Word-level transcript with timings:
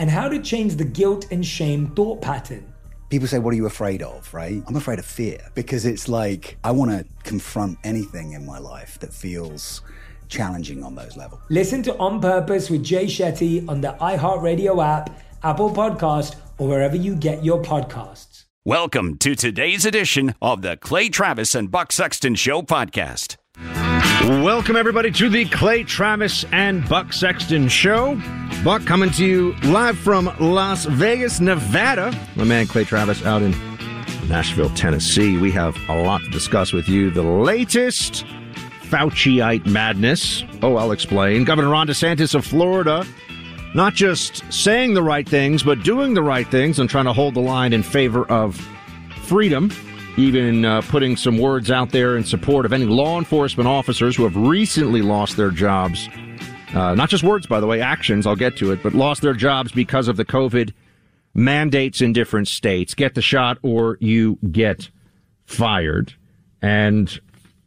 and 0.00 0.10
how 0.10 0.28
to 0.28 0.40
change 0.40 0.76
the 0.76 0.84
guilt 0.84 1.26
and 1.30 1.46
shame 1.46 1.88
thought 1.94 2.20
pattern. 2.22 2.72
People 3.10 3.28
say, 3.28 3.38
What 3.38 3.52
are 3.52 3.56
you 3.56 3.66
afraid 3.66 4.02
of? 4.02 4.32
Right? 4.34 4.62
I'm 4.66 4.76
afraid 4.76 4.98
of 4.98 5.04
fear 5.04 5.38
because 5.54 5.84
it's 5.86 6.08
like 6.08 6.56
I 6.64 6.72
want 6.72 6.90
to 6.90 7.04
confront 7.22 7.78
anything 7.84 8.32
in 8.32 8.44
my 8.44 8.58
life 8.58 8.98
that 9.00 9.12
feels 9.12 9.82
challenging 10.28 10.82
on 10.82 10.94
those 10.94 11.16
levels. 11.16 11.42
Listen 11.50 11.82
to 11.84 11.96
On 11.98 12.20
Purpose 12.20 12.70
with 12.70 12.82
Jay 12.82 13.04
Shetty 13.04 13.68
on 13.68 13.80
the 13.80 13.92
iHeartRadio 14.00 14.82
app, 14.84 15.20
Apple 15.42 15.70
Podcast, 15.70 16.36
or 16.58 16.68
wherever 16.68 16.96
you 16.96 17.14
get 17.14 17.44
your 17.44 17.62
podcasts. 17.62 18.44
Welcome 18.64 19.18
to 19.18 19.34
today's 19.34 19.84
edition 19.84 20.34
of 20.40 20.62
the 20.62 20.76
Clay 20.76 21.08
Travis 21.08 21.54
and 21.54 21.70
Buck 21.70 21.92
Sexton 21.92 22.36
Show 22.36 22.62
podcast. 22.62 23.36
Welcome, 24.20 24.76
everybody, 24.76 25.10
to 25.12 25.28
the 25.30 25.46
Clay 25.46 25.82
Travis 25.82 26.44
and 26.52 26.86
Buck 26.88 27.12
Sexton 27.12 27.68
Show. 27.68 28.20
Buck 28.62 28.84
coming 28.84 29.10
to 29.12 29.24
you 29.24 29.54
live 29.62 29.98
from 29.98 30.30
Las 30.38 30.84
Vegas, 30.84 31.40
Nevada. 31.40 32.12
My 32.36 32.44
man 32.44 32.66
Clay 32.66 32.84
Travis 32.84 33.24
out 33.24 33.40
in 33.40 33.52
Nashville, 34.28 34.70
Tennessee. 34.70 35.38
We 35.38 35.50
have 35.52 35.76
a 35.88 36.02
lot 36.02 36.20
to 36.22 36.30
discuss 36.30 36.72
with 36.72 36.88
you. 36.88 37.10
The 37.10 37.22
latest 37.22 38.26
Fauciite 38.82 39.66
madness. 39.66 40.44
Oh, 40.62 40.76
I'll 40.76 40.92
explain. 40.92 41.44
Governor 41.44 41.70
Ron 41.70 41.88
DeSantis 41.88 42.34
of 42.34 42.44
Florida 42.44 43.06
not 43.74 43.94
just 43.94 44.42
saying 44.52 44.94
the 44.94 45.02
right 45.02 45.28
things, 45.28 45.62
but 45.62 45.82
doing 45.82 46.14
the 46.14 46.22
right 46.22 46.46
things 46.48 46.78
and 46.78 46.90
trying 46.90 47.04
to 47.04 47.12
hold 47.12 47.34
the 47.34 47.40
line 47.40 47.72
in 47.72 47.82
favor 47.82 48.24
of 48.30 48.56
freedom. 49.22 49.70
Even 50.20 50.66
uh, 50.66 50.82
putting 50.82 51.16
some 51.16 51.38
words 51.38 51.70
out 51.70 51.92
there 51.92 52.18
in 52.18 52.24
support 52.24 52.66
of 52.66 52.74
any 52.74 52.84
law 52.84 53.18
enforcement 53.18 53.66
officers 53.66 54.16
who 54.16 54.24
have 54.24 54.36
recently 54.36 55.00
lost 55.00 55.38
their 55.38 55.50
jobs. 55.50 56.10
Uh, 56.74 56.94
not 56.94 57.08
just 57.08 57.24
words, 57.24 57.46
by 57.46 57.58
the 57.58 57.66
way, 57.66 57.80
actions, 57.80 58.26
I'll 58.26 58.36
get 58.36 58.54
to 58.58 58.70
it, 58.70 58.82
but 58.82 58.92
lost 58.92 59.22
their 59.22 59.32
jobs 59.32 59.72
because 59.72 60.08
of 60.08 60.18
the 60.18 60.24
COVID 60.26 60.74
mandates 61.32 62.02
in 62.02 62.12
different 62.12 62.48
states. 62.48 62.92
Get 62.92 63.14
the 63.14 63.22
shot 63.22 63.56
or 63.62 63.96
you 64.00 64.38
get 64.50 64.90
fired. 65.46 66.12
And 66.60 67.18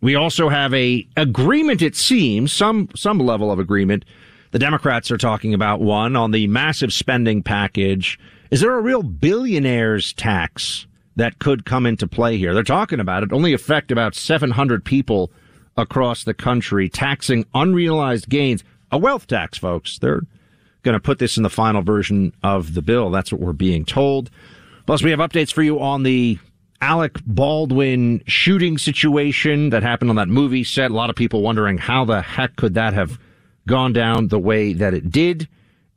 we 0.02 0.14
also 0.14 0.48
have 0.48 0.76
a 0.76 1.08
agreement, 1.18 1.82
it 1.82 1.96
seems, 1.96 2.54
some, 2.54 2.88
some 2.96 3.18
level 3.18 3.52
of 3.52 3.58
agreement 3.58 4.06
the 4.52 4.60
Democrats 4.60 5.10
are 5.10 5.18
talking 5.18 5.56
about 5.56 5.82
one 5.82 6.16
on 6.16 6.30
the 6.30 6.46
massive 6.46 6.94
spending 6.94 7.42
package. 7.42 8.20
Is 8.52 8.62
there 8.62 8.78
a 8.78 8.82
real 8.82 9.02
billionaires 9.02 10.14
tax 10.14 10.86
that 11.16 11.40
could 11.40 11.66
come 11.66 11.86
into 11.86 12.08
play 12.08 12.38
here? 12.38 12.54
They're 12.54 12.64
talking 12.64 13.00
about 13.00 13.24
it 13.24 13.34
only 13.34 13.54
affect 13.54 13.92
about 13.92 14.16
700 14.16 14.84
people 14.84 15.32
across 15.78 16.24
the 16.24 16.34
country, 16.34 16.90
taxing 16.90 17.46
unrealized 17.54 18.30
gains. 18.30 18.64
A 18.92 18.98
wealth 18.98 19.28
tax, 19.28 19.58
folks. 19.58 19.98
They're 19.98 20.22
going 20.84 20.94
to 20.94 21.00
put 21.00 21.20
this 21.20 21.38
in 21.38 21.44
the 21.44 21.50
final 21.50 21.82
version 21.82 22.34
of 22.44 22.74
the 22.74 22.82
bill. 22.82 23.10
That's 23.10 23.32
what 23.32 23.42
we're 23.42 23.54
being 23.54 23.86
told. 23.86 24.30
Plus, 24.86 25.02
we 25.02 25.12
have 25.12 25.20
updates 25.20 25.52
for 25.52 25.64
you 25.64 25.80
on 25.80 26.04
the 26.04 26.38
Alec 26.82 27.18
Baldwin 27.26 28.22
shooting 28.28 28.78
situation 28.78 29.70
that 29.70 29.84
happened 29.84 30.10
on 30.10 30.18
that 30.18 30.28
movie 30.28 30.66
set. 30.66 30.92
A 30.92 30.94
lot 30.94 31.10
of 31.10 31.16
people 31.16 31.42
wondering 31.42 31.78
how 31.78 32.04
the 32.04 32.22
heck 32.22 32.58
could 32.58 32.74
that 32.74 32.94
have 32.94 33.18
gone 33.66 33.94
down 33.94 34.28
the 34.28 34.40
way 34.40 34.74
that 34.74 34.94
it 34.94 35.10
did, 35.10 35.48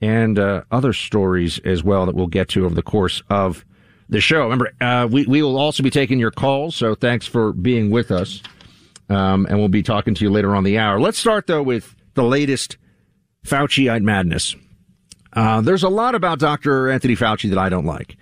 and 0.01 0.39
uh, 0.39 0.63
other 0.71 0.93
stories 0.93 1.59
as 1.65 1.83
well 1.83 2.07
that 2.07 2.15
we'll 2.15 2.29
get 2.29 2.49
to 2.51 2.65
over 2.65 2.75
the 2.75 2.83
course 2.83 3.21
of 3.29 3.65
the 4.09 4.21
show. 4.21 4.43
Remember, 4.45 4.71
uh, 4.81 5.09
we, 5.11 5.27
we 5.27 5.43
will 5.43 5.59
also 5.59 5.83
be 5.83 5.91
taking 5.91 6.19
your 6.19 6.31
calls, 6.31 6.77
so 6.77 6.95
thanks 6.95 7.27
for 7.27 7.53
being 7.53 7.91
with 7.91 8.11
us. 8.11 8.43
Um, 9.09 9.47
and 9.49 9.59
we'll 9.59 9.69
be 9.69 9.83
talking 9.83 10.15
to 10.15 10.25
you 10.25 10.31
later 10.31 10.55
on 10.57 10.65
the 10.65 10.79
hour. 10.79 11.01
Let's 11.01 11.19
start, 11.19 11.47
though, 11.47 11.63
with 11.63 11.95
the 12.15 12.25
latest 12.25 12.77
Fauciite 13.45 14.03
madness. 14.03 14.57
Uh, 15.33 15.61
there's 15.61 15.83
a 15.83 15.89
lot 15.89 16.15
about 16.15 16.39
Dr. 16.39 16.91
Anthony 16.91 17.15
Fauci 17.15 17.51
that 17.51 17.59
I 17.59 17.69
don't 17.69 17.85
like. 17.85 18.17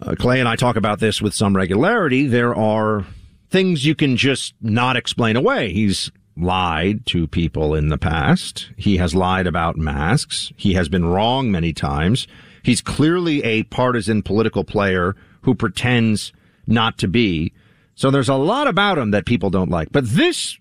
Uh, 0.00 0.14
Clay 0.18 0.40
and 0.40 0.48
I 0.48 0.56
talk 0.56 0.76
about 0.76 0.98
this 0.98 1.22
with 1.22 1.34
some 1.34 1.56
regularity. 1.56 2.26
There 2.26 2.54
are 2.54 3.06
things 3.50 3.84
you 3.84 3.94
can 3.94 4.16
just 4.16 4.54
not 4.60 4.96
explain 4.96 5.36
away. 5.36 5.72
He's 5.72 6.10
lied 6.36 7.06
to 7.06 7.26
people 7.26 7.74
in 7.74 7.88
the 7.88 7.98
past. 7.98 8.70
He 8.76 8.96
has 8.98 9.14
lied 9.14 9.46
about 9.46 9.76
masks. 9.76 10.52
He 10.56 10.74
has 10.74 10.88
been 10.88 11.06
wrong 11.06 11.50
many 11.50 11.72
times. 11.72 12.26
He's 12.66 12.80
clearly 12.80 13.44
a 13.44 13.62
partisan 13.62 14.22
political 14.22 14.64
player 14.64 15.14
who 15.42 15.54
pretends 15.54 16.32
not 16.66 16.98
to 16.98 17.06
be. 17.06 17.52
So 17.94 18.10
there's 18.10 18.28
a 18.28 18.34
lot 18.34 18.66
about 18.66 18.98
him 18.98 19.12
that 19.12 19.24
people 19.24 19.50
don't 19.50 19.70
like. 19.70 19.92
But 19.92 20.08
this, 20.08 20.58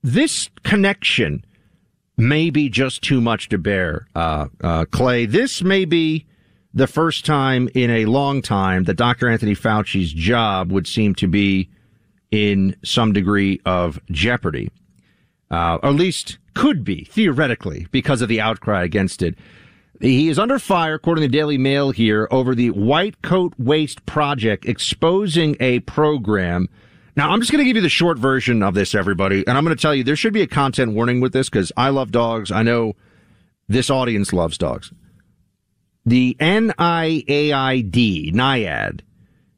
this 0.00 0.50
connection 0.62 1.44
may 2.16 2.50
be 2.50 2.68
just 2.68 3.02
too 3.02 3.20
much 3.20 3.48
to 3.48 3.58
bear, 3.58 4.06
uh, 4.14 4.46
uh, 4.62 4.84
Clay. 4.92 5.26
This 5.26 5.60
may 5.60 5.84
be 5.84 6.26
the 6.72 6.86
first 6.86 7.26
time 7.26 7.68
in 7.74 7.90
a 7.90 8.04
long 8.04 8.40
time 8.40 8.84
that 8.84 8.94
Dr. 8.94 9.28
Anthony 9.28 9.54
Fauci's 9.54 10.12
job 10.12 10.70
would 10.70 10.86
seem 10.86 11.12
to 11.16 11.26
be 11.26 11.68
in 12.30 12.76
some 12.84 13.12
degree 13.12 13.60
of 13.64 13.98
jeopardy 14.12 14.70
uh, 15.50 15.80
or 15.82 15.88
at 15.88 15.96
least 15.96 16.38
could 16.54 16.84
be 16.84 17.02
theoretically 17.02 17.88
because 17.90 18.22
of 18.22 18.28
the 18.28 18.40
outcry 18.40 18.84
against 18.84 19.22
it. 19.22 19.34
He 20.00 20.28
is 20.28 20.38
under 20.38 20.58
fire, 20.58 20.94
according 20.94 21.22
to 21.22 21.28
the 21.28 21.36
Daily 21.36 21.58
Mail 21.58 21.90
here, 21.90 22.28
over 22.30 22.54
the 22.54 22.70
White 22.70 23.20
Coat 23.22 23.52
Waste 23.58 24.06
Project 24.06 24.64
exposing 24.64 25.56
a 25.58 25.80
program. 25.80 26.68
Now, 27.16 27.30
I'm 27.30 27.40
just 27.40 27.50
going 27.50 27.58
to 27.58 27.64
give 27.64 27.74
you 27.74 27.82
the 27.82 27.88
short 27.88 28.16
version 28.16 28.62
of 28.62 28.74
this, 28.74 28.94
everybody, 28.94 29.44
and 29.46 29.58
I'm 29.58 29.64
going 29.64 29.76
to 29.76 29.80
tell 29.80 29.94
you 29.94 30.04
there 30.04 30.14
should 30.14 30.32
be 30.32 30.42
a 30.42 30.46
content 30.46 30.92
warning 30.92 31.20
with 31.20 31.32
this 31.32 31.50
because 31.50 31.72
I 31.76 31.88
love 31.88 32.12
dogs. 32.12 32.52
I 32.52 32.62
know 32.62 32.94
this 33.68 33.90
audience 33.90 34.32
loves 34.32 34.56
dogs. 34.56 34.92
The 36.06 36.36
NIAID, 36.38 38.32
NIAID, 38.32 39.00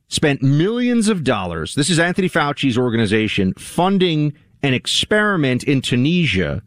spent 0.08 0.42
millions 0.42 1.08
of 1.08 1.22
dollars. 1.22 1.74
This 1.74 1.90
is 1.90 1.98
Anthony 1.98 2.28
Fauci's 2.30 2.78
organization 2.78 3.52
funding 3.54 4.32
an 4.62 4.72
experiment 4.72 5.64
in 5.64 5.82
Tunisia 5.82 6.62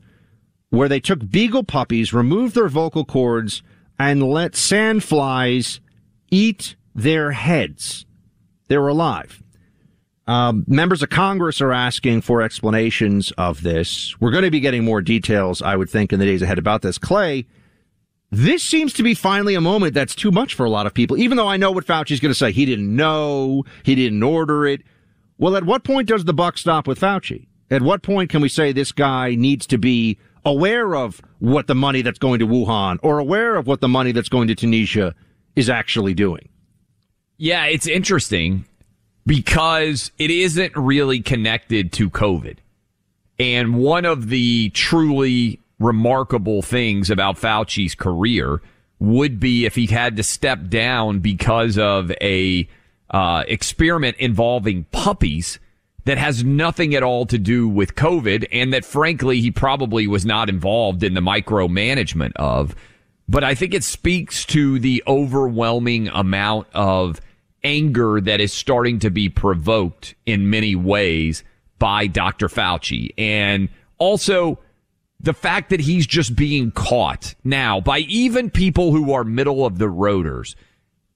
where 0.74 0.90
they 0.90 1.00
took 1.00 1.30
beagle 1.30 1.64
puppies, 1.64 2.16
removed 2.16 2.56
their 2.56 2.68
vocal 2.68 3.06
cords, 3.06 3.62
and 4.00 4.24
let 4.24 4.54
sandflies 4.54 5.80
eat 6.31 6.75
their 6.96 7.30
heads. 7.30 8.08
They 8.70 8.80
were 8.80 8.88
alive. 8.88 9.44
Um, 10.25 10.66
members 10.68 11.04
of 11.04 11.12
Congress 11.12 11.62
are 11.62 11.72
asking 11.72 12.22
for 12.22 12.42
explanations 12.42 13.31
of 13.38 13.62
this. 13.62 14.20
We're 14.20 14.31
going 14.31 14.46
to 14.46 14.50
be 14.50 14.62
getting 14.62 14.84
more 14.84 15.00
details, 15.00 15.62
I 15.62 15.75
would 15.75 15.92
think, 15.92 16.12
in 16.12 16.20
the 16.20 16.25
days 16.25 16.42
ahead 16.42 16.58
about 16.58 16.81
this. 16.81 16.98
Clay, 16.98 17.46
this 18.31 18.64
seems 18.64 18.94
to 18.94 19.04
be 19.04 19.14
finally 19.14 19.54
a 19.54 19.62
moment 19.62 19.94
that's 19.94 20.16
too 20.16 20.31
much 20.31 20.56
for 20.56 20.66
a 20.66 20.72
lot 20.72 20.88
of 20.88 20.94
people, 20.96 21.20
even 21.20 21.38
though 21.38 21.48
I 21.48 21.58
know 21.58 21.70
what 21.70 21.86
Fauci's 21.86 22.20
going 22.20 22.31
to 22.34 22.38
say. 22.38 22.52
He 22.52 22.66
didn't 22.66 22.96
know, 22.96 23.64
he 23.84 23.94
didn't 23.94 24.24
order 24.24 24.66
it. 24.66 24.81
Well, 25.38 25.56
at 25.56 25.66
what 25.66 25.84
point 25.84 26.08
does 26.08 26.25
the 26.25 26.34
buck 26.34 26.58
stop 26.58 26.88
with 26.88 27.00
Fauci? 27.00 27.46
At 27.70 27.84
what 27.84 28.02
point 28.02 28.31
can 28.31 28.42
we 28.42 28.50
say 28.50 28.72
this 28.72 28.92
guy 28.92 29.36
needs 29.36 29.68
to 29.68 29.78
be 29.78 30.18
aware 30.45 30.95
of 30.95 31.22
what 31.40 31.68
the 31.68 31.75
money 31.75 32.01
that's 32.01 32.19
going 32.19 32.40
to 32.40 32.48
Wuhan 32.48 33.00
or 33.01 33.19
aware 33.19 33.56
of 33.56 33.68
what 33.68 33.81
the 33.81 33.88
money 33.88 34.12
that's 34.12 34.30
going 34.30 34.48
to 34.48 34.56
Tunisia 34.56 35.16
is 35.56 35.69
actually 35.69 36.13
doing? 36.13 36.50
Yeah, 37.38 37.66
it's 37.66 37.88
interesting 37.88 38.66
because 39.25 40.12
it 40.18 40.30
isn't 40.30 40.75
really 40.75 41.22
connected 41.22 41.92
to 41.94 42.10
COVID. 42.10 42.57
And 43.40 43.75
one 43.75 44.06
of 44.06 44.30
the 44.30 44.69
truly 44.69 45.60
remarkable 45.80 46.62
things 46.62 47.10
about 47.10 47.38
Fauci's 47.38 47.96
career 47.96 48.62
would 49.00 49.39
be 49.39 49.66
if 49.66 49.75
he 49.75 49.88
had 49.88 50.16
to 50.18 50.24
step 50.24 50.68
down 50.69 51.19
because 51.19 51.78
of 51.78 52.12
a 52.22 52.68
uh, 53.10 53.44
experiment 53.48 54.18
involving 54.18 54.86
puppies 54.92 55.60
that 56.05 56.17
has 56.17 56.44
nothing 56.44 56.95
at 56.95 57.03
all 57.03 57.25
to 57.25 57.38
do 57.38 57.67
with 57.67 57.95
COVID 57.95 58.47
and 58.51 58.73
that 58.73 58.85
frankly 58.85 59.39
he 59.39 59.51
probably 59.51 60.07
was 60.07 60.25
not 60.25 60.50
involved 60.50 61.03
in 61.03 61.13
the 61.13 61.21
micromanagement 61.21 62.33
of. 62.35 62.75
But 63.27 63.44
I 63.44 63.55
think 63.55 63.73
it 63.73 63.83
speaks 63.83 64.45
to 64.47 64.79
the 64.79 65.01
overwhelming 65.07 66.09
amount 66.09 66.67
of 66.73 67.21
anger 67.63 68.19
that 68.19 68.41
is 68.41 68.51
starting 68.51 69.00
to 69.00 69.09
be 69.09 69.29
provoked 69.29 70.15
in 70.25 70.50
many 70.50 70.75
ways 70.75 71.44
by 71.79 72.07
Dr. 72.07 72.50
Fauci. 72.50 73.11
And 73.17 73.69
also 73.97 74.59
the 75.21 75.33
fact 75.33 75.69
that 75.69 75.79
he's 75.79 76.05
just 76.05 76.35
being 76.35 76.71
caught 76.71 77.33
now 77.45 77.79
by 77.79 78.00
even 78.00 78.50
people 78.50 78.91
who 78.91 79.13
are 79.13 79.23
middle 79.23 79.65
of 79.65 79.77
the 79.77 79.88
roaders 79.88 80.55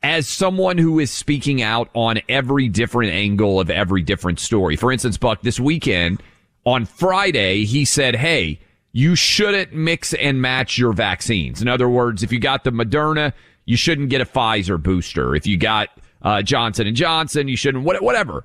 as 0.04 0.28
someone 0.28 0.78
who 0.78 1.00
is 1.00 1.12
speaking 1.12 1.62
out 1.62 1.90
on 1.94 2.20
every 2.30 2.70
different 2.70 3.12
angle 3.14 3.60
of 3.60 3.70
every 3.70 4.02
different 4.02 4.40
story. 4.40 4.76
For 4.76 4.92
instance, 4.92 5.18
Buck, 5.18 5.42
this 5.42 5.60
weekend 5.60 6.22
on 6.66 6.86
Friday, 6.86 7.66
he 7.66 7.86
said, 7.86 8.16
Hey, 8.16 8.60
you 8.92 9.16
shouldn't 9.16 9.74
mix 9.74 10.14
and 10.14 10.42
match 10.42 10.78
your 10.78 10.94
vaccines. 10.94 11.62
In 11.62 11.68
other 11.68 11.90
words, 11.90 12.24
if 12.24 12.32
you 12.32 12.40
got 12.40 12.64
the 12.64 12.72
Moderna, 12.72 13.34
you 13.66 13.78
shouldn't 13.78 14.10
get 14.10 14.22
a 14.22 14.26
Pfizer 14.26 14.82
booster. 14.82 15.36
If 15.36 15.46
you 15.46 15.58
got 15.58 15.90
uh, 16.22 16.42
Johnson 16.42 16.88
and 16.88 16.96
Johnson, 16.96 17.48
you 17.48 17.58
shouldn't, 17.58 17.84
whatever. 17.84 18.44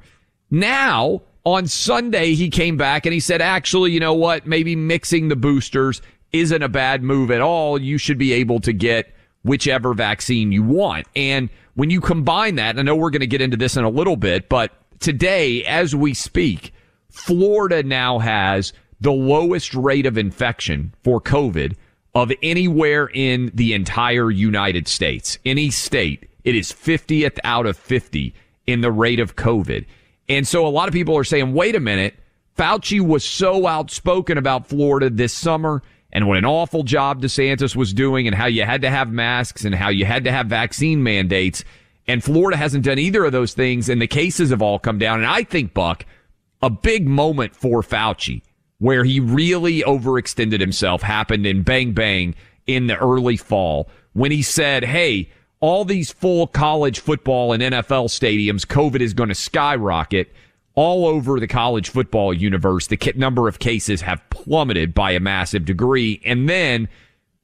Now, 0.51 1.23
on 1.45 1.67
Sunday, 1.67 2.35
he 2.35 2.51
came 2.51 2.77
back 2.77 3.07
and 3.07 3.13
he 3.13 3.21
said, 3.21 3.41
actually, 3.41 3.93
you 3.93 4.01
know 4.01 4.15
what? 4.15 4.47
Maybe 4.47 4.77
mixing 4.77 5.29
the 5.29 5.37
boosters 5.37 6.03
isn't 6.33 6.63
a 6.63 6.69
bad 6.69 7.03
move 7.03 7.31
at 7.31 7.41
all. 7.41 7.81
You 7.81 7.99
should 7.99 8.19
be 8.19 8.33
able 8.33 8.61
to 8.61 8.73
get 8.73 9.13
whichever 9.43 9.95
vaccine 9.95 10.53
you 10.53 10.63
want. 10.63 11.07
And 11.17 11.51
when 11.75 11.91
you 11.91 12.01
combine 12.01 12.57
that, 12.57 12.79
I 12.79 12.83
know 12.83 12.97
we're 12.97 13.11
going 13.11 13.21
to 13.21 13.27
get 13.27 13.41
into 13.41 13.57
this 13.57 13.77
in 13.77 13.85
a 13.85 13.91
little 13.91 14.17
bit, 14.17 14.49
but 14.49 14.73
today, 15.01 15.65
as 15.65 15.95
we 15.95 16.15
speak, 16.15 16.73
Florida 17.11 17.83
now 17.83 18.19
has 18.19 18.73
the 19.01 19.13
lowest 19.13 19.75
rate 19.75 20.07
of 20.07 20.17
infection 20.17 20.95
for 21.03 21.21
COVID 21.21 21.75
of 22.15 22.31
anywhere 22.43 23.11
in 23.13 23.51
the 23.55 23.73
entire 23.75 24.31
United 24.31 24.87
States. 24.87 25.39
Any 25.45 25.71
state, 25.71 26.29
it 26.45 26.55
is 26.55 26.73
50th 26.73 27.39
out 27.43 27.67
of 27.67 27.77
50 27.77 28.35
in 28.67 28.81
the 28.81 28.93
rate 28.93 29.19
of 29.19 29.35
COVID. 29.35 29.87
And 30.29 30.47
so 30.47 30.67
a 30.67 30.69
lot 30.69 30.89
of 30.89 30.95
people 30.95 31.17
are 31.17 31.25
saying, 31.25 31.53
wait 31.53 31.75
a 31.75 31.81
minute, 31.81 32.15
Fauci 32.57 33.01
was 33.01 33.25
so 33.25 33.67
outspoken 33.67 34.39
about 34.39 34.67
Florida 34.67 35.11
this 35.11 35.33
summer 35.33 35.83
and 36.13 36.29
what 36.29 36.39
an 36.39 36.45
awful 36.45 36.83
job 36.83 37.23
DeSantis 37.23 37.75
was 37.75 37.95
doing 37.95 38.27
and 38.27 38.37
how 38.37 38.47
you 38.47 38.65
had 38.65 38.83
to 38.83 38.91
have 38.91 39.11
masks 39.11 39.65
and 39.65 39.75
how 39.75 39.89
you 39.89 40.05
had 40.05 40.25
to 40.25 40.33
have 40.33 40.47
vaccine 40.47 41.03
mandates. 41.03 41.65
And 42.07 42.23
Florida 42.23 42.57
hasn't 42.57 42.85
done 42.85 42.99
either 42.99 43.25
of 43.25 43.33
those 43.33 43.55
things 43.55 43.89
and 43.89 44.01
the 44.01 44.07
cases 44.07 44.51
have 44.51 44.61
all 44.61 44.79
come 44.79 44.99
down. 44.99 45.21
And 45.21 45.27
I 45.27 45.45
think, 45.45 45.73
Buck, 45.73 46.05
a 46.61 46.69
big 46.69 47.09
moment 47.09 47.57
for 47.57 47.83
Fauci 47.83 48.43
where 48.79 49.05
he 49.05 49.21
really 49.21 49.83
overextended 49.83 50.61
himself 50.61 51.03
happened 51.03 51.47
in 51.47 51.63
Bang 51.63 51.93
Bang 51.93 52.35
in 52.67 52.89
the 52.89 52.97
early 52.97 53.37
fall 53.37 53.89
when 54.13 54.33
he 54.33 54.43
said, 54.43 54.85
Hey, 54.85 55.31
all 55.61 55.85
these 55.85 56.13
full 56.13 56.49
college 56.49 56.99
football 56.99 57.53
and 57.53 57.63
NFL 57.63 58.09
stadiums, 58.09 58.67
COVID 58.67 59.01
is 59.01 59.15
going 59.15 59.29
to 59.29 59.37
skyrocket 59.37 60.33
all 60.75 61.07
over 61.07 61.39
the 61.39 61.47
college 61.47 61.91
football 61.91 62.33
universe. 62.33 62.87
The 62.87 63.13
number 63.17 63.49
of 63.49 63.59
cases 63.59 64.01
have 64.03 64.23
plummeted 64.31 64.95
by 64.95 65.13
a 65.13 65.21
massive 65.21 65.65
degree. 65.65 66.21
And 66.25 66.49
then 66.49 66.89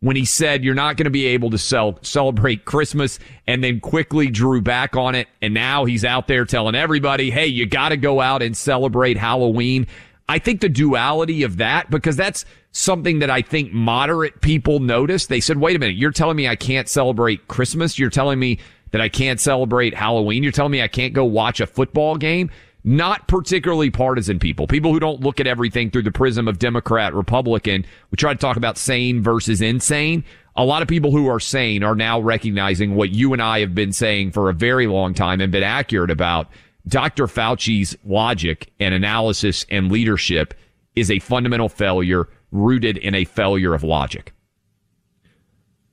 when 0.01 0.17
he 0.17 0.25
said 0.25 0.65
you're 0.65 0.75
not 0.75 0.97
going 0.97 1.05
to 1.05 1.11
be 1.11 1.27
able 1.27 1.51
to 1.51 1.59
sell, 1.59 1.99
celebrate 2.03 2.65
Christmas 2.65 3.19
and 3.47 3.63
then 3.63 3.81
quickly 3.81 4.29
drew 4.29 4.63
back 4.63 4.97
on 4.97 5.15
it. 5.15 5.29
And 5.43 5.53
now 5.53 5.85
he's 5.85 6.05
out 6.05 6.29
there 6.29 6.45
telling 6.45 6.75
everybody, 6.75 7.31
Hey, 7.31 7.47
you 7.47 7.67
got 7.67 7.91
to 7.91 7.97
go 7.97 8.21
out 8.21 8.43
and 8.43 8.57
celebrate 8.57 9.17
Halloween. 9.17 9.87
I 10.29 10.39
think 10.39 10.61
the 10.61 10.69
duality 10.69 11.43
of 11.43 11.57
that, 11.57 11.91
because 11.91 12.17
that's 12.17 12.45
something 12.73 13.21
that 13.21 13.31
I 13.31 13.41
think 13.41 13.73
moderate 13.73 14.41
people 14.41 14.79
noticed. 14.79 15.31
They 15.31 15.41
said, 15.41 15.57
wait 15.57 15.75
a 15.75 15.79
minute, 15.79 15.97
you're 15.97 16.11
telling 16.11 16.37
me 16.37 16.47
I 16.47 16.55
can't 16.55 16.89
celebrate 16.89 17.49
Christmas. 17.49 17.99
You're 17.99 18.11
telling 18.11 18.39
me 18.39 18.59
that 18.91 19.01
I 19.01 19.09
can't 19.09 19.41
celebrate 19.41 19.95
Halloween. 19.95 20.43
You're 20.43 20.53
telling 20.53 20.73
me 20.73 20.83
I 20.83 20.89
can't 20.89 21.15
go 21.15 21.25
watch 21.25 21.61
a 21.61 21.67
football 21.67 22.17
game. 22.17 22.51
Not 22.85 23.27
particularly 23.27 23.91
partisan 23.91 24.39
people, 24.39 24.67
people 24.67 24.93
who 24.93 25.01
don't 25.01 25.21
look 25.21 25.41
at 25.41 25.47
everything 25.47 25.91
through 25.91 26.05
the 26.05 26.13
prism 26.13 26.47
of 26.49 26.59
Democrat, 26.59 27.13
Republican. 27.13 27.85
We 28.11 28.17
try 28.17 28.33
to 28.33 28.39
talk 28.39 28.57
about 28.57 28.79
sane 28.79 29.23
versus 29.23 29.61
insane. 29.61 30.25
A 30.57 30.65
lot 30.65 30.83
of 30.83 30.89
people 30.89 31.11
who 31.11 31.29
are 31.29 31.41
sane 31.41 31.83
are 31.83 31.95
now 31.95 32.21
recognizing 32.21 32.95
what 32.95 33.11
you 33.11 33.33
and 33.33 33.43
I 33.43 33.61
have 33.61 33.75
been 33.75 33.93
saying 33.93 34.33
for 34.33 34.49
a 34.49 34.55
very 34.55 34.87
long 34.87 35.13
time 35.13 35.41
and 35.41 35.53
been 35.53 35.63
accurate 35.63 36.11
about 36.11 36.49
Dr. 36.87 37.27
Fauci's 37.27 37.97
logic 38.05 38.73
and 38.81 38.95
analysis 38.95 39.67
and 39.71 39.93
leadership 39.93 40.55
is 40.97 41.11
a 41.11 41.19
fundamental 41.19 41.69
failure 41.69 42.29
rooted 42.51 42.97
in 42.97 43.15
a 43.15 43.25
failure 43.25 43.75
of 43.75 43.83
logic. 43.83 44.33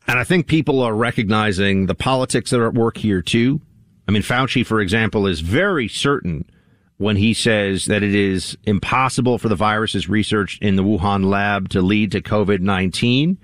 And 0.08 0.20
I 0.20 0.24
think 0.24 0.48
people 0.48 0.82
are 0.82 0.96
recognizing 0.96 1.88
the 1.88 1.96
politics 1.96 2.52
that 2.52 2.60
are 2.60 2.68
at 2.68 2.74
work 2.74 2.98
here 2.98 3.22
too. 3.22 3.60
I 4.08 4.12
mean, 4.12 4.22
Fauci, 4.22 4.66
for 4.66 4.80
example, 4.80 5.26
is 5.26 5.42
very 5.42 5.88
certain 5.88 6.46
when 6.98 7.18
he 7.18 7.34
says 7.34 7.86
that 7.86 8.04
it 8.04 8.16
is 8.16 8.58
impossible 8.64 9.38
for 9.38 9.50
the 9.50 9.56
viruses 9.56 10.08
researched 10.08 10.62
in 10.62 10.76
the 10.76 10.84
Wuhan 10.84 11.26
lab 11.26 11.70
to 11.70 11.82
lead 11.82 12.12
to 12.14 12.22
COVID-19. 12.22 13.38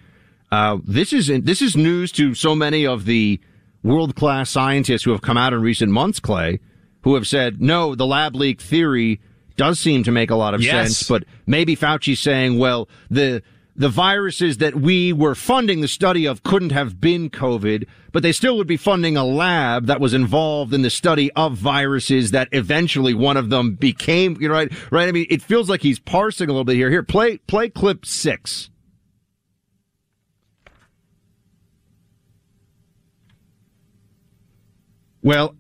Uh, 0.52 0.78
this 0.86 1.12
is, 1.12 1.28
this 1.28 1.62
is 1.62 1.76
news 1.76 2.12
to 2.14 2.34
so 2.34 2.56
many 2.56 2.86
of 2.86 3.06
the 3.06 3.40
world-class 3.84 4.50
scientists 4.50 5.04
who 5.04 5.12
have 5.12 5.22
come 5.22 5.38
out 5.38 5.54
in 5.54 5.62
recent 5.62 5.92
months, 5.92 6.20
Clay, 6.20 6.60
who 7.02 7.16
have 7.16 7.28
said, 7.28 7.62
no, 7.62 7.96
the 7.96 8.06
lab 8.06 8.36
leak 8.36 8.62
theory 8.62 9.20
does 9.58 9.80
seem 9.80 10.04
to 10.04 10.12
make 10.12 10.32
a 10.32 10.36
lot 10.36 10.54
of 10.54 10.62
yes. 10.62 10.98
sense, 10.98 11.08
but 11.08 11.24
maybe 11.46 11.76
Fauci's 11.76 12.20
saying, 12.20 12.58
well, 12.58 12.88
the, 13.10 13.44
the 13.82 13.90
viruses 13.90 14.58
that 14.58 14.76
we 14.76 15.12
were 15.12 15.34
funding 15.34 15.82
the 15.82 15.88
study 15.88 16.28
of 16.28 16.44
couldn't 16.44 16.72
have 16.72 17.02
been 17.02 17.32
COVID, 17.32 17.88
but 18.12 18.22
they 18.22 18.32
still 18.32 18.56
would 18.58 18.68
be 18.68 18.78
funding 18.78 19.18
a 19.18 19.26
lab 19.26 19.88
that 19.88 20.00
was 20.00 20.14
involved 20.14 20.72
in 20.72 20.84
the 20.84 20.90
study 20.92 21.32
of 21.32 21.54
viruses 21.54 22.30
that 22.30 22.48
eventually 22.52 23.16
one 23.16 23.38
of 23.38 23.50
them 23.50 23.74
became, 23.74 24.38
you 24.40 24.48
know, 24.48 24.54
right? 24.54 24.72
Right. 24.92 25.08
I 25.08 25.12
mean, 25.12 25.26
it 25.32 25.42
feels 25.42 25.68
like 25.68 25.82
he's 25.82 25.98
parsing 25.98 26.48
a 26.48 26.52
little 26.52 26.64
bit 26.64 26.76
here. 26.76 26.92
Here, 26.92 27.02
play, 27.02 27.38
play 27.40 27.70
clip 27.70 28.06
six. 28.06 28.70
Well, 35.24 35.56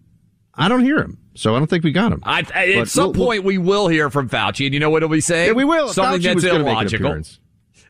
I 0.53 0.67
don't 0.67 0.83
hear 0.83 0.99
him. 0.99 1.17
So 1.33 1.55
I 1.55 1.57
don't 1.57 1.67
think 1.67 1.83
we 1.83 1.91
got 1.91 2.11
him. 2.11 2.21
I, 2.23 2.41
at 2.41 2.87
some 2.87 3.13
we'll, 3.13 3.25
point, 3.25 3.43
we 3.45 3.57
will 3.57 3.87
hear 3.87 4.11
from 4.11 4.29
Fauci, 4.29 4.65
and 4.65 4.75
you 4.75 4.79
know 4.79 4.91
what 4.91 5.01
he'll 5.01 5.09
be 5.09 5.21
saying? 5.21 5.47
Yeah, 5.47 5.53
we 5.53 5.65
will. 5.65 5.87
Something 5.87 6.21
Fauci 6.21 6.41
that's 6.41 6.55
illogical. 6.55 7.23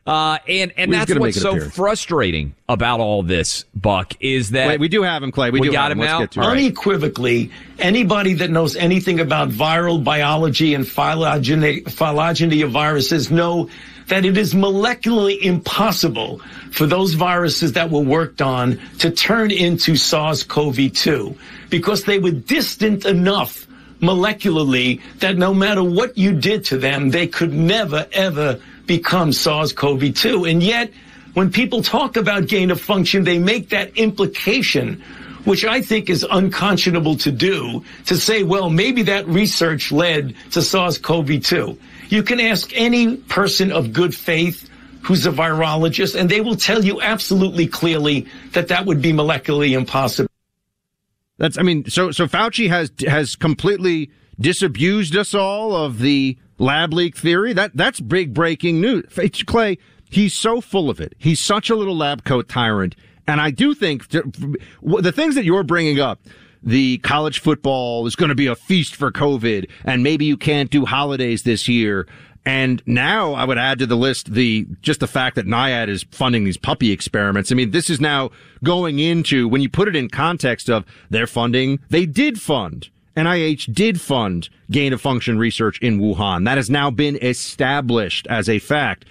Uh, 0.04 0.38
and 0.48 0.72
and 0.76 0.92
that's 0.92 1.14
what's 1.14 1.40
so 1.40 1.50
appearance. 1.50 1.76
frustrating 1.76 2.54
about 2.68 2.98
all 2.98 3.22
this, 3.22 3.64
Buck, 3.72 4.14
is 4.18 4.50
that 4.50 4.66
Wait, 4.66 4.80
we 4.80 4.88
do 4.88 5.04
have 5.04 5.22
him, 5.22 5.30
Clay. 5.30 5.50
We, 5.50 5.60
we 5.60 5.68
do 5.68 5.72
got 5.72 5.92
him, 5.92 6.00
him 6.00 6.06
now. 6.06 6.26
Unequivocally, 6.42 7.52
anybody 7.78 8.34
that 8.34 8.50
knows 8.50 8.74
anything 8.74 9.20
about 9.20 9.50
viral 9.50 10.02
biology 10.02 10.74
and 10.74 10.88
phylogeny, 10.88 11.82
phylogeny 11.82 12.62
of 12.62 12.72
viruses 12.72 13.30
know 13.30 13.70
that 14.08 14.24
it 14.24 14.36
is 14.36 14.54
molecularly 14.54 15.40
impossible 15.40 16.40
for 16.72 16.86
those 16.86 17.14
viruses 17.14 17.74
that 17.74 17.88
were 17.88 18.00
worked 18.00 18.42
on 18.42 18.80
to 18.98 19.08
turn 19.08 19.52
into 19.52 19.94
SARS-CoV-2 19.94 21.36
because 21.70 22.02
they 22.04 22.18
were 22.18 22.32
distant 22.32 23.06
enough 23.06 23.68
molecularly 24.00 25.00
that 25.20 25.38
no 25.38 25.54
matter 25.54 25.82
what 25.82 26.18
you 26.18 26.32
did 26.32 26.64
to 26.64 26.76
them, 26.76 27.10
they 27.10 27.28
could 27.28 27.52
never, 27.52 28.06
ever 28.12 28.60
become 28.86 29.32
SARS-CoV-2. 29.32 30.50
And 30.50 30.62
yet, 30.62 30.92
when 31.34 31.50
people 31.50 31.82
talk 31.82 32.16
about 32.16 32.46
gain 32.46 32.70
of 32.70 32.80
function, 32.80 33.24
they 33.24 33.38
make 33.38 33.70
that 33.70 33.96
implication, 33.96 35.02
which 35.44 35.64
I 35.64 35.80
think 35.80 36.10
is 36.10 36.26
unconscionable 36.28 37.16
to 37.18 37.32
do, 37.32 37.84
to 38.06 38.16
say, 38.16 38.42
well, 38.42 38.70
maybe 38.70 39.02
that 39.04 39.26
research 39.26 39.92
led 39.92 40.34
to 40.52 40.62
SARS-CoV-2. 40.62 41.78
You 42.08 42.22
can 42.22 42.40
ask 42.40 42.70
any 42.74 43.16
person 43.16 43.72
of 43.72 43.92
good 43.92 44.14
faith 44.14 44.68
who's 45.02 45.26
a 45.26 45.32
virologist, 45.32 46.14
and 46.14 46.28
they 46.28 46.40
will 46.40 46.56
tell 46.56 46.84
you 46.84 47.00
absolutely 47.00 47.66
clearly 47.66 48.26
that 48.52 48.68
that 48.68 48.86
would 48.86 49.02
be 49.02 49.12
molecularly 49.12 49.72
impossible. 49.72 50.28
That's, 51.38 51.58
I 51.58 51.62
mean, 51.62 51.86
so, 51.88 52.12
so 52.12 52.26
Fauci 52.26 52.68
has, 52.68 52.92
has 53.08 53.34
completely 53.34 54.10
disabused 54.38 55.16
us 55.16 55.34
all 55.34 55.74
of 55.74 55.98
the 55.98 56.38
lab 56.62 56.94
leak 56.94 57.16
theory. 57.16 57.52
That 57.52 57.72
that's 57.74 58.00
big 58.00 58.32
breaking 58.32 58.80
news. 58.80 59.04
Clay, 59.46 59.78
he's 60.10 60.32
so 60.32 60.60
full 60.60 60.88
of 60.88 61.00
it. 61.00 61.14
He's 61.18 61.40
such 61.40 61.68
a 61.68 61.76
little 61.76 61.96
lab 61.96 62.24
coat 62.24 62.48
tyrant. 62.48 62.94
And 63.26 63.40
I 63.40 63.50
do 63.50 63.74
think 63.74 64.08
the 64.08 65.12
things 65.14 65.34
that 65.34 65.44
you're 65.44 65.62
bringing 65.62 66.00
up, 66.00 66.20
the 66.62 66.98
college 66.98 67.40
football 67.40 68.06
is 68.06 68.16
going 68.16 68.30
to 68.30 68.34
be 68.34 68.46
a 68.46 68.56
feast 68.56 68.96
for 68.96 69.12
COVID 69.12 69.68
and 69.84 70.02
maybe 70.02 70.24
you 70.24 70.36
can't 70.36 70.70
do 70.70 70.84
holidays 70.84 71.42
this 71.42 71.68
year. 71.68 72.06
And 72.44 72.82
now 72.84 73.34
I 73.34 73.44
would 73.44 73.58
add 73.58 73.78
to 73.78 73.86
the 73.86 73.96
list 73.96 74.32
the, 74.32 74.66
just 74.80 74.98
the 74.98 75.06
fact 75.06 75.36
that 75.36 75.46
NIAID 75.46 75.88
is 75.88 76.04
funding 76.10 76.42
these 76.42 76.56
puppy 76.56 76.90
experiments. 76.90 77.52
I 77.52 77.54
mean, 77.54 77.70
this 77.70 77.88
is 77.88 78.00
now 78.00 78.30
going 78.64 78.98
into, 78.98 79.46
when 79.46 79.60
you 79.60 79.68
put 79.68 79.86
it 79.86 79.94
in 79.94 80.08
context 80.08 80.68
of 80.68 80.84
their 81.08 81.28
funding, 81.28 81.78
they 81.90 82.06
did 82.06 82.40
fund. 82.40 82.88
NIH 83.16 83.72
did 83.72 84.00
fund 84.00 84.48
gain 84.70 84.92
of 84.92 85.00
function 85.00 85.38
research 85.38 85.78
in 85.80 86.00
Wuhan. 86.00 86.44
That 86.44 86.56
has 86.56 86.70
now 86.70 86.90
been 86.90 87.16
established 87.16 88.26
as 88.28 88.48
a 88.48 88.58
fact. 88.58 89.04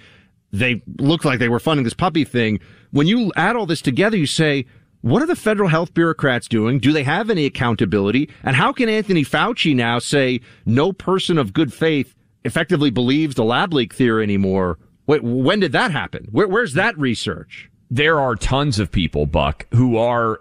They 0.52 0.82
looked 0.98 1.24
like 1.24 1.38
they 1.38 1.48
were 1.48 1.60
funding 1.60 1.84
this 1.84 1.94
puppy 1.94 2.24
thing. 2.24 2.60
When 2.90 3.06
you 3.06 3.32
add 3.36 3.56
all 3.56 3.66
this 3.66 3.80
together, 3.80 4.16
you 4.16 4.26
say, 4.26 4.66
what 5.00 5.22
are 5.22 5.26
the 5.26 5.36
federal 5.36 5.68
health 5.68 5.94
bureaucrats 5.94 6.46
doing? 6.46 6.78
Do 6.78 6.92
they 6.92 7.02
have 7.02 7.30
any 7.30 7.44
accountability? 7.44 8.30
And 8.44 8.54
how 8.54 8.72
can 8.72 8.88
Anthony 8.88 9.24
Fauci 9.24 9.74
now 9.74 9.98
say 9.98 10.40
no 10.66 10.92
person 10.92 11.38
of 11.38 11.52
good 11.52 11.72
faith 11.72 12.14
effectively 12.44 12.90
believes 12.90 13.34
the 13.34 13.44
lab 13.44 13.72
leak 13.72 13.94
theory 13.94 14.22
anymore? 14.22 14.78
Wait, 15.06 15.22
when 15.24 15.58
did 15.58 15.72
that 15.72 15.90
happen? 15.90 16.28
Where, 16.30 16.46
where's 16.46 16.74
that 16.74 16.96
research? 16.98 17.68
There 17.90 18.20
are 18.20 18.36
tons 18.36 18.78
of 18.78 18.92
people, 18.92 19.26
Buck, 19.26 19.66
who 19.72 19.96
are 19.96 20.40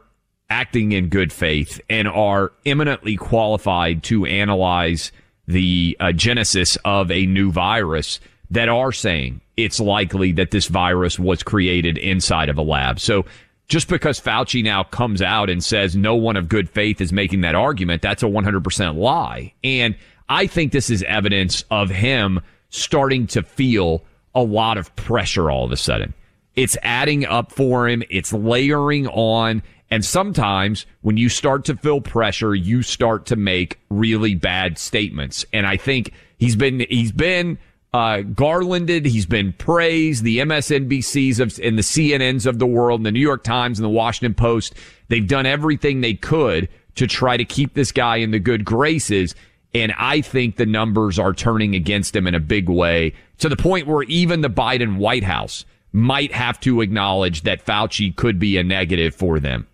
acting 0.51 0.91
in 0.91 1.07
good 1.07 1.31
faith 1.31 1.79
and 1.89 2.09
are 2.09 2.51
eminently 2.65 3.15
qualified 3.15 4.03
to 4.03 4.25
analyze 4.25 5.13
the 5.47 5.95
uh, 5.99 6.11
genesis 6.11 6.77
of 6.83 7.09
a 7.09 7.25
new 7.25 7.51
virus 7.51 8.19
that 8.51 8.67
are 8.67 8.91
saying 8.91 9.39
it's 9.55 9.79
likely 9.79 10.33
that 10.33 10.51
this 10.51 10.67
virus 10.67 11.17
was 11.17 11.41
created 11.41 11.97
inside 11.97 12.49
of 12.49 12.57
a 12.57 12.61
lab. 12.61 12.99
So 12.99 13.25
just 13.69 13.87
because 13.87 14.19
Fauci 14.19 14.61
now 14.61 14.83
comes 14.83 15.21
out 15.21 15.49
and 15.49 15.63
says 15.63 15.95
no 15.95 16.15
one 16.15 16.35
of 16.35 16.49
good 16.49 16.69
faith 16.69 16.99
is 16.99 17.13
making 17.13 17.41
that 17.41 17.55
argument, 17.55 18.01
that's 18.01 18.21
a 18.21 18.27
100% 18.27 18.97
lie. 18.97 19.53
And 19.63 19.95
I 20.27 20.47
think 20.47 20.73
this 20.73 20.89
is 20.89 21.01
evidence 21.03 21.63
of 21.71 21.89
him 21.89 22.41
starting 22.69 23.25
to 23.27 23.41
feel 23.41 24.03
a 24.35 24.43
lot 24.43 24.77
of 24.77 24.93
pressure 24.97 25.49
all 25.49 25.63
of 25.63 25.71
a 25.71 25.77
sudden. 25.77 26.13
It's 26.57 26.77
adding 26.83 27.25
up 27.25 27.53
for 27.53 27.87
him. 27.87 28.03
It's 28.09 28.33
layering 28.33 29.07
on. 29.07 29.63
And 29.91 30.05
sometimes 30.05 30.85
when 31.01 31.17
you 31.17 31.27
start 31.27 31.65
to 31.65 31.75
feel 31.75 31.99
pressure, 31.99 32.55
you 32.55 32.81
start 32.81 33.25
to 33.27 33.35
make 33.35 33.77
really 33.89 34.35
bad 34.35 34.77
statements. 34.77 35.45
And 35.51 35.67
I 35.67 35.75
think 35.75 36.13
he's 36.37 36.55
been, 36.55 36.85
he's 36.89 37.11
been, 37.11 37.59
uh, 37.93 38.21
garlanded. 38.21 39.05
He's 39.05 39.25
been 39.25 39.51
praised. 39.51 40.23
The 40.23 40.39
MSNBCs 40.39 41.41
of, 41.41 41.59
and 41.61 41.77
the 41.77 41.83
CNNs 41.83 42.45
of 42.45 42.57
the 42.57 42.65
world 42.65 43.01
and 43.01 43.05
the 43.05 43.11
New 43.11 43.19
York 43.19 43.43
Times 43.43 43.79
and 43.79 43.85
the 43.85 43.89
Washington 43.89 44.33
Post, 44.33 44.75
they've 45.09 45.27
done 45.27 45.45
everything 45.45 45.99
they 45.99 46.13
could 46.13 46.69
to 46.95 47.05
try 47.05 47.35
to 47.35 47.43
keep 47.43 47.73
this 47.73 47.91
guy 47.91 48.17
in 48.17 48.31
the 48.31 48.39
good 48.39 48.63
graces. 48.63 49.35
And 49.73 49.93
I 49.97 50.21
think 50.21 50.55
the 50.55 50.65
numbers 50.65 51.19
are 51.19 51.33
turning 51.33 51.75
against 51.75 52.15
him 52.15 52.27
in 52.27 52.35
a 52.35 52.39
big 52.39 52.69
way 52.69 53.13
to 53.39 53.49
the 53.49 53.57
point 53.57 53.87
where 53.87 54.03
even 54.03 54.39
the 54.39 54.49
Biden 54.49 54.97
White 54.97 55.23
House 55.23 55.65
might 55.91 56.31
have 56.31 56.61
to 56.61 56.79
acknowledge 56.79 57.41
that 57.41 57.65
Fauci 57.65 58.15
could 58.15 58.39
be 58.39 58.57
a 58.57 58.63
negative 58.63 59.13
for 59.13 59.39
them. 59.39 59.67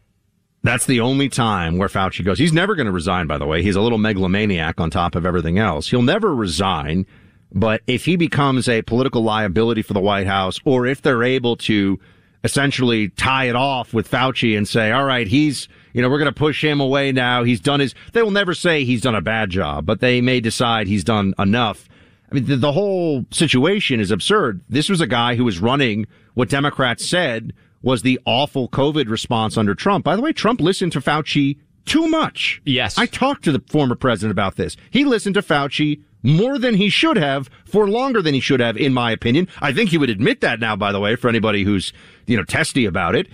That's 0.68 0.86
the 0.86 1.00
only 1.00 1.30
time 1.30 1.78
where 1.78 1.88
Fauci 1.88 2.26
goes. 2.26 2.38
He's 2.38 2.52
never 2.52 2.76
going 2.76 2.88
to 2.88 2.92
resign, 2.92 3.26
by 3.26 3.38
the 3.38 3.46
way. 3.46 3.64
He's 3.64 3.78
a 3.78 3.82
little 3.82 3.98
megalomaniac 3.98 4.82
on 4.82 4.90
top 4.90 5.16
of 5.16 5.26
everything 5.26 5.58
else. 5.58 5.90
He'll 5.90 6.02
never 6.02 6.36
resign. 6.36 7.06
But 7.54 7.84
if 7.88 8.04
he 8.04 8.18
becomes 8.18 8.68
a 8.68 8.82
political 8.82 9.24
liability 9.24 9.82
for 9.82 9.94
the 9.94 10.02
White 10.02 10.28
House, 10.28 10.60
or 10.66 10.86
if 10.86 11.02
they're 11.02 11.24
able 11.24 11.56
to 11.56 11.98
essentially 12.44 13.08
tie 13.08 13.46
it 13.46 13.56
off 13.56 13.94
with 13.94 14.12
Fauci 14.12 14.58
and 14.58 14.68
say, 14.68 14.92
all 14.92 15.06
right, 15.06 15.26
he's, 15.26 15.70
you 15.94 16.02
know, 16.02 16.10
we're 16.10 16.20
going 16.20 16.34
to 16.34 16.38
push 16.38 16.62
him 16.62 16.82
away 16.82 17.14
now. 17.14 17.46
He's 17.46 17.62
done 17.62 17.80
his, 17.80 17.96
they 18.12 18.22
will 18.22 18.32
never 18.32 18.54
say 18.54 18.84
he's 18.84 19.02
done 19.02 19.16
a 19.16 19.22
bad 19.22 19.50
job, 19.50 19.86
but 19.86 20.02
they 20.02 20.20
may 20.20 20.42
decide 20.42 20.88
he's 20.88 21.06
done 21.06 21.34
enough. 21.40 21.88
I 22.30 22.36
mean, 22.36 22.46
the, 22.46 22.58
the 22.58 22.74
whole 22.74 23.26
situation 23.32 24.02
is 24.02 24.12
absurd. 24.12 24.60
This 24.68 24.90
was 24.90 25.00
a 25.00 25.08
guy 25.08 25.36
who 25.36 25.46
was 25.46 25.60
running 25.60 26.08
what 26.34 26.50
Democrats 26.50 27.10
said 27.10 27.54
was 27.82 28.02
the 28.02 28.20
awful 28.26 28.68
COVID 28.70 29.10
response 29.10 29.58
under 29.58 29.76
Trump. 29.76 30.06
By 30.06 30.16
the 30.16 30.22
way, 30.22 30.34
Trump 30.34 30.62
listened 30.62 30.92
to 30.94 31.02
Fauci 31.02 31.58
too 31.86 32.08
much. 32.08 32.62
Yes. 32.66 32.98
I 32.98 33.06
talked 33.06 33.44
to 33.46 33.52
the 33.52 33.62
former 33.70 33.96
president 33.96 34.32
about 34.32 34.56
this. 34.56 34.76
He 34.90 35.06
listened 35.06 35.36
to 35.36 35.42
Fauci 35.42 36.02
more 36.24 36.58
than 36.58 36.76
he 36.76 36.90
should 36.90 37.18
have 37.18 37.50
for 37.66 37.88
longer 37.88 38.22
than 38.22 38.34
he 38.34 38.40
should 38.40 38.60
have, 38.60 38.76
in 38.76 38.94
my 38.94 39.12
opinion. 39.12 39.48
I 39.62 39.72
think 39.72 39.92
he 39.92 39.98
would 39.98 40.10
admit 40.10 40.42
that 40.42 40.60
now, 40.60 40.76
by 40.76 40.92
the 40.92 41.00
way, 41.00 41.16
for 41.16 41.30
anybody 41.30 41.64
who's, 41.64 41.94
you 42.26 42.36
know, 42.36 42.44
testy 42.44 42.86
about 42.86 43.16
it. 43.16 43.28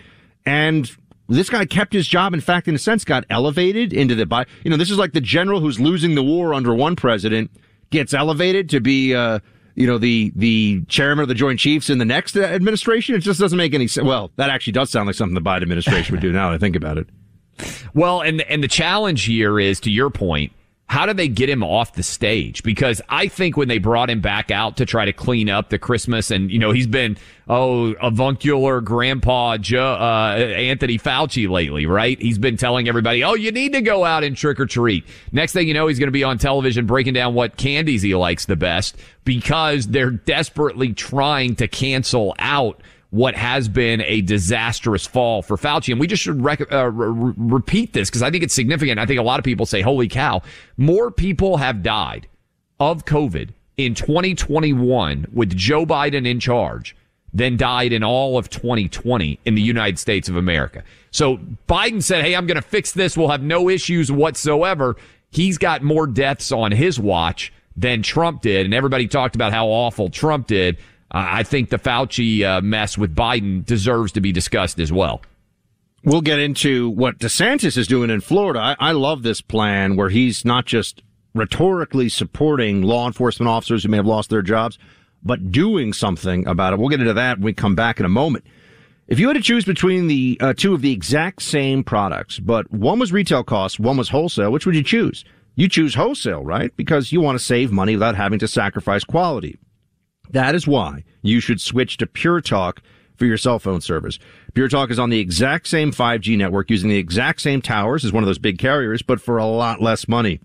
And 0.46 0.92
this 1.30 1.50
guy 1.50 1.66
kept 1.66 1.94
his 1.94 2.08
job. 2.08 2.34
In 2.34 2.42
fact, 2.42 2.68
in 2.68 2.76
a 2.76 2.80
sense, 2.80 3.04
got 3.04 3.26
elevated 3.30 3.94
into 3.94 4.14
the, 4.14 4.26
by 4.26 4.46
you 4.64 4.70
know, 4.70 4.78
this 4.78 4.92
is 4.92 4.98
like 4.98 5.14
the 5.14 5.22
general 5.22 5.60
who's 5.60 5.80
losing 5.80 6.16
the 6.16 6.24
war 6.24 6.54
under 6.54 6.76
one 6.76 6.96
president 6.96 7.50
gets 7.90 8.14
elevated 8.14 8.70
to 8.70 8.80
be, 8.80 9.16
uh, 9.16 9.40
you 9.76 9.88
know, 9.88 9.98
the, 9.98 10.32
the 10.36 10.82
chairman 10.88 11.24
of 11.24 11.30
the 11.30 11.36
Joint 11.36 11.60
Chiefs 11.60 11.90
in 11.90 11.98
the 11.98 12.06
next 12.06 12.36
administration. 12.38 13.16
It 13.16 13.20
just 13.20 13.40
doesn't 13.40 13.58
make 13.58 13.74
any 13.74 13.88
sense. 13.88 14.06
Well, 14.06 14.32
that 14.36 14.50
actually 14.50 14.74
does 14.74 14.90
sound 14.90 15.08
like 15.08 15.16
something 15.16 15.36
the 15.36 15.42
Biden 15.42 15.64
administration 15.64 16.14
would 16.14 16.22
do 16.22 16.32
now 16.32 16.50
that 16.50 16.56
I 16.56 16.58
think 16.58 16.76
about 16.76 16.98
it. 16.98 17.08
Well, 17.94 18.22
and, 18.22 18.42
and 18.42 18.64
the 18.64 18.68
challenge 18.68 19.26
here 19.26 19.60
is, 19.60 19.80
to 19.82 19.92
your 19.92 20.10
point, 20.10 20.52
how 20.94 21.08
do 21.08 21.14
they 21.14 21.28
get 21.28 21.50
him 21.50 21.64
off 21.64 21.94
the 21.94 22.04
stage? 22.04 22.62
Because 22.62 23.02
I 23.10 23.28
think 23.28 23.58
when 23.58 23.68
they 23.68 23.80
brought 23.80 24.12
him 24.12 24.22
back 24.22 24.52
out 24.52 24.78
to 24.78 24.86
try 24.86 25.06
to 25.06 25.12
clean 25.12 25.50
up 25.50 25.70
the 25.70 25.80
Christmas 25.80 26.30
and, 26.30 26.52
you 26.52 26.60
know, 26.60 26.70
he's 26.70 26.86
been, 26.86 27.18
oh, 27.50 27.94
avuncular 27.94 28.80
grandpa 28.80 29.58
Joe, 29.58 29.94
uh, 29.94 30.36
Anthony 30.36 31.00
Fauci 31.00 31.50
lately, 31.50 31.88
right? 31.88 32.22
He's 32.22 32.38
been 32.38 32.58
telling 32.58 32.88
everybody, 32.88 33.24
oh, 33.24 33.34
you 33.34 33.52
need 33.52 33.74
to 33.74 33.82
go 33.82 34.06
out 34.06 34.24
and 34.24 34.38
trick 34.38 34.60
or 34.60 34.68
treat. 34.68 35.04
Next 35.32 35.54
thing 35.54 35.68
you 35.68 35.74
know, 35.74 35.88
he's 35.88 35.98
going 35.98 36.10
to 36.10 36.12
be 36.12 36.24
on 36.24 36.38
television 36.38 36.86
breaking 36.86 37.16
down 37.16 37.34
what 37.34 37.58
candies 37.58 38.04
he 38.04 38.14
likes 38.14 38.46
the 38.46 38.56
best 38.56 38.96
because 39.26 39.88
they're 39.88 40.12
desperately 40.12 40.94
trying 40.94 41.56
to 41.56 41.68
cancel 41.68 42.36
out 42.38 42.80
what 43.14 43.36
has 43.36 43.70
been 43.70 44.02
a 44.02 44.22
disastrous 44.22 45.06
fall 45.06 45.44
for 45.44 45.56
Fauci. 45.56 45.92
And 45.92 46.00
we 46.00 46.08
just 46.08 46.24
should 46.24 46.44
rec- 46.44 46.72
uh, 46.74 46.90
re- 46.90 47.34
repeat 47.38 47.94
this 47.94 48.10
because 48.10 48.24
I 48.24 48.32
think 48.32 48.44
it's 48.44 48.56
significant. 48.56 49.00
I 49.00 49.06
think 49.06 49.20
a 49.20 49.24
lot 49.24 49.38
of 49.38 49.46
people 49.46 49.68
say, 49.68 49.82
holy 49.82 50.08
cow, 50.08 50.42
more 50.78 51.12
people 51.12 51.58
have 51.58 51.84
died 51.84 52.28
of 52.80 53.06
COVID 53.06 53.50
in 53.78 53.94
2021 53.94 55.28
with 55.32 55.56
Joe 55.56 55.86
Biden 55.86 56.28
in 56.28 56.40
charge 56.40 56.96
than 57.32 57.56
died 57.56 57.94
in 57.94 58.04
all 58.04 58.36
of 58.36 58.50
2020 58.50 59.40
in 59.46 59.54
the 59.54 59.62
United 59.62 60.00
States 60.00 60.28
of 60.28 60.36
America. 60.36 60.84
So 61.12 61.38
Biden 61.70 62.02
said, 62.02 62.26
Hey, 62.26 62.36
I'm 62.36 62.48
going 62.48 62.56
to 62.56 62.64
fix 62.64 62.94
this. 62.94 63.16
We'll 63.16 63.30
have 63.30 63.44
no 63.44 63.70
issues 63.70 64.12
whatsoever. 64.12 64.96
He's 65.30 65.60
got 65.60 65.84
more 65.84 66.08
deaths 66.08 66.52
on 66.52 66.72
his 66.72 67.00
watch 67.00 67.54
than 67.78 68.02
Trump 68.02 68.42
did. 68.42 68.66
And 68.66 68.74
everybody 68.74 69.08
talked 69.08 69.36
about 69.36 69.54
how 69.54 69.68
awful 69.68 70.10
Trump 70.10 70.48
did. 70.48 70.80
I 71.14 71.44
think 71.44 71.70
the 71.70 71.78
Fauci 71.78 72.44
uh, 72.44 72.62
mess 72.62 72.98
with 72.98 73.16
Biden 73.16 73.64
deserves 73.66 74.12
to 74.14 74.22
be 74.22 74.32
discussed 74.32 74.80
as 74.80 74.92
well. 74.92 75.22
We'll 76.04 76.22
get 76.22 76.40
into 76.40 76.90
what 76.90 77.20
DeSantis 77.20 77.78
is 77.78 77.88
doing 77.88 78.10
in 78.10 78.20
Florida. 78.20 78.60
I, 78.60 78.76
I 78.80 78.92
love 78.92 79.24
this 79.24 79.40
plan 79.40 79.96
where 79.96 80.10
he's 80.10 80.44
not 80.44 80.66
just 80.66 81.02
rhetorically 81.34 82.10
supporting 82.10 82.82
law 82.82 83.08
enforcement 83.08 83.50
officers 83.50 83.84
who 83.84 83.90
may 83.90 83.98
have 83.98 84.06
lost 84.06 84.30
their 84.30 84.42
jobs, 84.42 84.78
but 85.24 85.52
doing 85.52 85.94
something 85.94 86.46
about 86.48 86.74
it. 86.74 86.80
We'll 86.80 86.90
get 86.90 87.00
into 87.00 87.14
that 87.14 87.38
when 87.38 87.46
we 87.46 87.54
come 87.54 87.76
back 87.76 88.00
in 88.00 88.06
a 88.06 88.10
moment. 88.10 88.46
If 89.08 89.20
you 89.20 89.28
had 89.28 89.36
to 89.36 89.42
choose 89.42 89.66
between 89.66 90.08
the 90.08 90.38
uh, 90.42 90.54
two 90.54 90.74
of 90.74 90.82
the 90.82 90.92
exact 90.92 91.42
same 91.42 91.84
products, 91.84 92.40
but 92.40 92.72
one 92.72 93.00
was 93.00 93.12
retail 93.12 93.44
cost, 93.44 93.80
one 93.80 93.98
was 93.98 94.10
wholesale, 94.10 94.52
which 94.52 94.66
would 94.66 94.76
you 94.76 94.84
choose? 94.84 95.24
You 95.56 95.70
choose 95.70 95.94
wholesale, 95.96 96.44
right? 96.44 96.76
Because 96.76 97.12
you 97.12 97.22
want 97.22 97.38
to 97.38 97.44
save 97.44 97.72
money 97.72 97.96
without 97.96 98.16
having 98.16 98.40
to 98.40 98.48
sacrifice 98.48 99.04
quality. 99.04 99.60
That 100.32 100.56
is 100.56 100.68
why 100.68 101.04
you 101.22 101.40
should 101.40 101.62
switch 101.62 101.98
to 101.98 102.08
Pure 102.08 102.42
Talk 102.42 102.82
for 103.18 103.26
your 103.26 103.38
cell 103.38 103.60
phone 103.60 103.82
service. 103.82 104.20
Pure 104.54 104.70
Talk 104.70 104.90
is 104.90 105.00
on 105.00 105.10
the 105.10 105.20
exact 105.20 105.68
same 105.68 105.92
5G 105.92 106.38
network 106.38 106.70
using 106.70 106.90
the 106.90 106.98
exact 106.98 107.42
same 107.42 107.62
towers 107.62 108.04
as 108.04 108.12
one 108.12 108.24
of 108.24 108.28
those 108.28 108.40
big 108.40 108.58
carriers, 108.58 109.02
but 109.02 109.22
for 109.22 109.38
a 109.38 109.46
lot 109.46 109.82
less 109.82 110.08
money. 110.08 110.40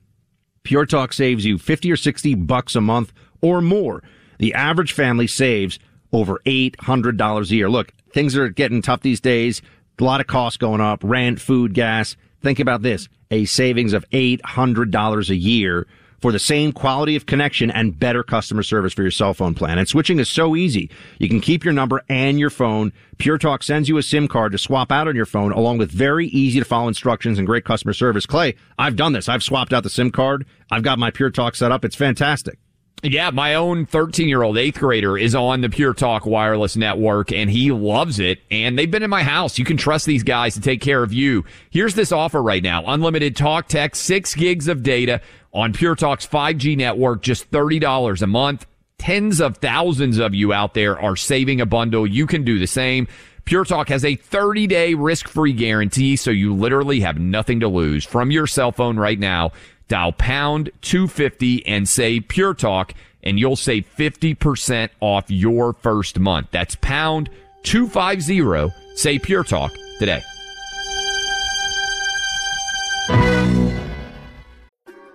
Pure 0.63 0.87
Talk 0.87 1.13
saves 1.13 1.45
you 1.45 1.59
50 1.59 1.91
or 1.91 1.97
60 1.97 2.35
bucks 2.35 2.77
a 2.77 2.81
month 2.81 3.13
or 3.41 3.61
more. 3.61 4.03
The 4.39 4.55
average 4.55 4.93
family 4.93 5.27
saves 5.27 5.79
over 6.13 6.41
$800 6.45 7.51
a 7.51 7.55
year. 7.55 7.71
Look, 7.71 7.93
things 8.13 8.37
are 8.37 8.49
getting 8.49 8.83
tough 8.83 9.01
these 9.01 9.21
days. 9.21 9.63
A 9.99 10.05
lot 10.05 10.21
of 10.21 10.27
costs 10.27 10.57
going 10.57 10.81
up, 10.81 11.03
rent, 11.03 11.41
food, 11.41 11.75
gas. 11.75 12.17
Think 12.43 12.61
about 12.61 12.83
this. 12.83 13.09
A 13.31 13.45
savings 13.47 13.93
of 13.93 14.09
$800 14.11 15.31
a 15.31 15.37
year 15.37 15.87
for 16.21 16.33
the 16.33 16.39
same 16.39 16.73
quality 16.73 17.17
of 17.17 17.27
connection 17.27 17.71
and 17.71 17.99
better 17.99 18.23
customer 18.23 18.63
service 18.63 18.93
for 18.93 19.03
your 19.03 19.11
cell 19.11 19.35
phone 19.35 19.55
plan. 19.55 19.79
And 19.79 19.89
switching 19.89 20.19
is 20.19 20.29
so 20.29 20.57
easy. 20.57 20.91
You 21.19 21.29
can 21.29 21.41
keep 21.41 21.65
your 21.65 21.75
number 21.75 22.03
and 22.09 22.39
your 22.39 22.51
phone. 22.51 22.93
Pure 23.19 23.39
Talk 23.39 23.63
sends 23.63 23.89
you 23.89 23.99
a 23.99 24.03
SIM 24.03 24.29
card 24.29 24.53
to 24.53 24.59
swap 24.59 24.91
out 24.93 25.09
on 25.09 25.17
your 25.17 25.27
phone 25.27 25.53
along 25.53 25.79
with 25.79 25.91
very 25.91 26.27
easy 26.29 26.59
to 26.59 26.65
follow 26.65 26.89
instructions 26.89 27.39
and 27.39 27.47
great 27.47 27.65
customer 27.65 27.93
service. 27.93 28.27
Clay, 28.27 28.55
I've 28.79 28.97
done 28.97 29.13
this. 29.13 29.29
I've 29.29 29.43
swapped 29.43 29.73
out 29.73 29.83
the 29.83 29.91
SIM 29.91 30.11
card. 30.11 30.47
I've 30.71 30.83
got 30.83 30.99
my 30.99 31.11
Pure 31.11 31.31
Talk 31.31 31.55
set 31.55 31.73
up. 31.73 31.85
It's 31.85 31.97
fantastic. 31.97 32.59
Yeah, 33.03 33.31
my 33.31 33.55
own 33.55 33.87
13 33.87 34.29
year 34.29 34.43
old 34.43 34.59
eighth 34.59 34.81
grader 34.81 35.17
is 35.17 35.35
on 35.35 35.61
the 35.61 35.69
Pure 35.69 35.95
Talk 35.95 36.27
wireless 36.27 36.77
network 36.77 37.31
and 37.31 37.49
he 37.49 37.71
loves 37.71 38.19
it. 38.19 38.41
And 38.51 38.77
they've 38.77 38.91
been 38.91 39.05
in 39.05 39.11
my 39.11 39.23
house. 39.23 39.57
You 39.57 39.65
can 39.65 39.77
trust 39.77 40.05
these 40.05 40.25
guys 40.25 40.55
to 40.55 40.61
take 40.61 40.81
care 40.81 41.03
of 41.03 41.13
you. 41.13 41.45
Here's 41.71 41.95
this 41.95 42.11
offer 42.11 42.43
right 42.43 42.63
now. 42.63 42.85
Unlimited 42.87 43.37
talk, 43.37 43.69
text, 43.69 44.03
six 44.03 44.35
gigs 44.35 44.67
of 44.67 44.83
data 44.83 45.21
on 45.53 45.73
Pure 45.73 45.97
Talk's 45.97 46.27
5G 46.27 46.77
network, 46.77 47.23
just 47.23 47.51
$30 47.53 48.21
a 48.21 48.27
month. 48.27 48.67
Tens 48.99 49.41
of 49.41 49.59
thousands 49.59 50.19
of 50.19 50.35
you 50.35 50.53
out 50.53 50.75
there 50.75 51.01
are 51.01 51.15
saving 51.15 51.61
a 51.61 51.67
bundle. 51.67 52.05
You 52.05 52.27
can 52.27 52.43
do 52.43 52.59
the 52.59 52.67
same. 52.67 53.07
Pure 53.45 53.67
Talk 53.67 53.89
has 53.91 54.05
a 54.05 54.17
30 54.17 54.67
day 54.67 54.95
risk 54.95 55.29
free 55.29 55.53
guarantee, 55.53 56.17
so 56.17 56.33
you 56.33 56.53
literally 56.53 57.01
have 57.01 57.19
nothing 57.19 57.61
to 57.61 57.69
lose. 57.69 58.05
From 58.05 58.33
your 58.33 58.49
cell 58.49 58.73
phone 58.73 58.99
right 58.99 59.19
now, 59.19 59.53
dial 59.89 60.13
pound 60.13 60.71
250 60.83 61.67
and 61.67 61.89
say 61.89 62.21
Pure 62.21 62.55
Talk, 62.55 62.95
and 63.23 63.39
you'll 63.39 63.57
save 63.57 63.87
50% 63.97 64.91
off 65.01 65.25
your 65.29 65.73
first 65.73 66.19
month. 66.19 66.49
That's 66.51 66.77
pound 66.77 67.31
250, 67.65 68.73
say 68.95 69.19
Pure 69.19 69.45
Talk 69.45 69.73
today. 69.99 70.23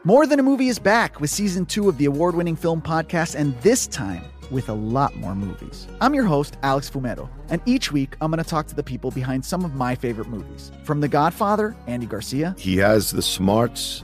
More 0.05 0.27
Than 0.27 0.37
a 0.39 0.43
Movie 0.43 0.67
is 0.67 0.79
back 0.79 1.21
with 1.21 1.29
season 1.29 1.65
two 1.65 1.87
of 1.87 1.97
the 1.97 2.05
award 2.05 2.35
winning 2.35 2.57
film 2.57 2.81
podcast, 2.81 3.35
and 3.35 3.57
this 3.61 3.87
time 3.87 4.25
with 4.51 4.67
a 4.67 4.73
lot 4.73 5.15
more 5.15 5.33
movies. 5.33 5.87
I'm 6.01 6.13
your 6.13 6.25
host, 6.25 6.57
Alex 6.61 6.89
Fumero, 6.89 7.29
and 7.47 7.61
each 7.65 7.91
week 7.93 8.17
I'm 8.19 8.29
going 8.29 8.43
to 8.43 8.49
talk 8.49 8.67
to 8.67 8.75
the 8.75 8.83
people 8.83 9.11
behind 9.11 9.45
some 9.45 9.63
of 9.63 9.75
my 9.75 9.95
favorite 9.95 10.27
movies. 10.27 10.73
From 10.83 10.99
The 10.99 11.07
Godfather, 11.07 11.73
Andy 11.87 12.05
Garcia. 12.05 12.53
He 12.57 12.75
has 12.77 13.11
the 13.11 13.21
smarts 13.21 14.03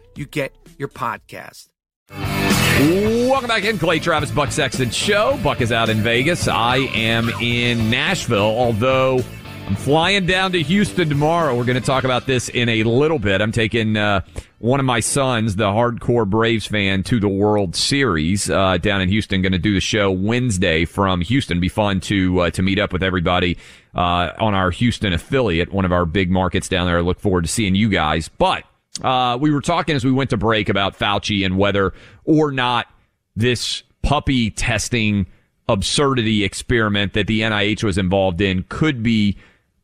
you 0.15 0.25
get 0.25 0.53
your 0.77 0.89
podcast. 0.89 1.69
Welcome 2.09 3.47
back 3.47 3.63
in, 3.63 3.77
Clay 3.77 3.99
Travis 3.99 4.31
Buck 4.31 4.51
Sexton 4.51 4.89
Show. 4.89 5.39
Buck 5.43 5.61
is 5.61 5.71
out 5.71 5.89
in 5.89 6.01
Vegas. 6.01 6.47
I 6.47 6.77
am 6.77 7.29
in 7.41 7.89
Nashville, 7.89 8.39
although 8.39 9.23
I'm 9.67 9.75
flying 9.75 10.25
down 10.25 10.51
to 10.53 10.61
Houston 10.61 11.07
tomorrow. 11.07 11.55
We're 11.55 11.65
going 11.65 11.79
to 11.79 11.85
talk 11.85 12.03
about 12.03 12.25
this 12.25 12.49
in 12.49 12.67
a 12.67 12.83
little 12.83 13.19
bit. 13.19 13.39
I'm 13.39 13.51
taking 13.51 13.95
uh, 13.95 14.21
one 14.59 14.79
of 14.79 14.85
my 14.85 14.99
sons, 14.99 15.55
the 15.55 15.67
hardcore 15.67 16.29
Braves 16.29 16.65
fan, 16.65 17.03
to 17.03 17.19
the 17.19 17.29
World 17.29 17.75
Series 17.75 18.49
uh, 18.49 18.77
down 18.77 18.99
in 18.99 19.09
Houston. 19.09 19.41
Going 19.41 19.53
to 19.53 19.59
do 19.59 19.73
the 19.73 19.79
show 19.79 20.11
Wednesday 20.11 20.83
from 20.85 21.21
Houston. 21.21 21.59
Be 21.59 21.69
fun 21.69 21.99
to 22.01 22.41
uh, 22.41 22.49
to 22.49 22.61
meet 22.61 22.79
up 22.79 22.91
with 22.91 23.03
everybody 23.03 23.57
uh, 23.95 24.31
on 24.39 24.55
our 24.55 24.71
Houston 24.71 25.13
affiliate, 25.13 25.71
one 25.71 25.85
of 25.85 25.91
our 25.91 26.05
big 26.05 26.31
markets 26.31 26.67
down 26.67 26.87
there. 26.87 26.97
I 26.97 27.01
look 27.01 27.19
forward 27.19 27.43
to 27.43 27.49
seeing 27.49 27.75
you 27.75 27.89
guys. 27.89 28.27
But 28.27 28.63
uh, 29.01 29.37
we 29.39 29.51
were 29.51 29.61
talking 29.61 29.95
as 29.95 30.03
we 30.03 30.11
went 30.11 30.29
to 30.31 30.37
break 30.37 30.69
about 30.69 30.97
Fauci 30.97 31.45
and 31.45 31.57
whether 31.57 31.93
or 32.25 32.51
not 32.51 32.87
this 33.35 33.83
puppy 34.01 34.49
testing 34.49 35.27
absurdity 35.69 36.43
experiment 36.43 37.13
that 37.13 37.27
the 37.27 37.41
NIH 37.41 37.83
was 37.83 37.97
involved 37.97 38.41
in 38.41 38.63
could 38.67 39.01
be 39.01 39.37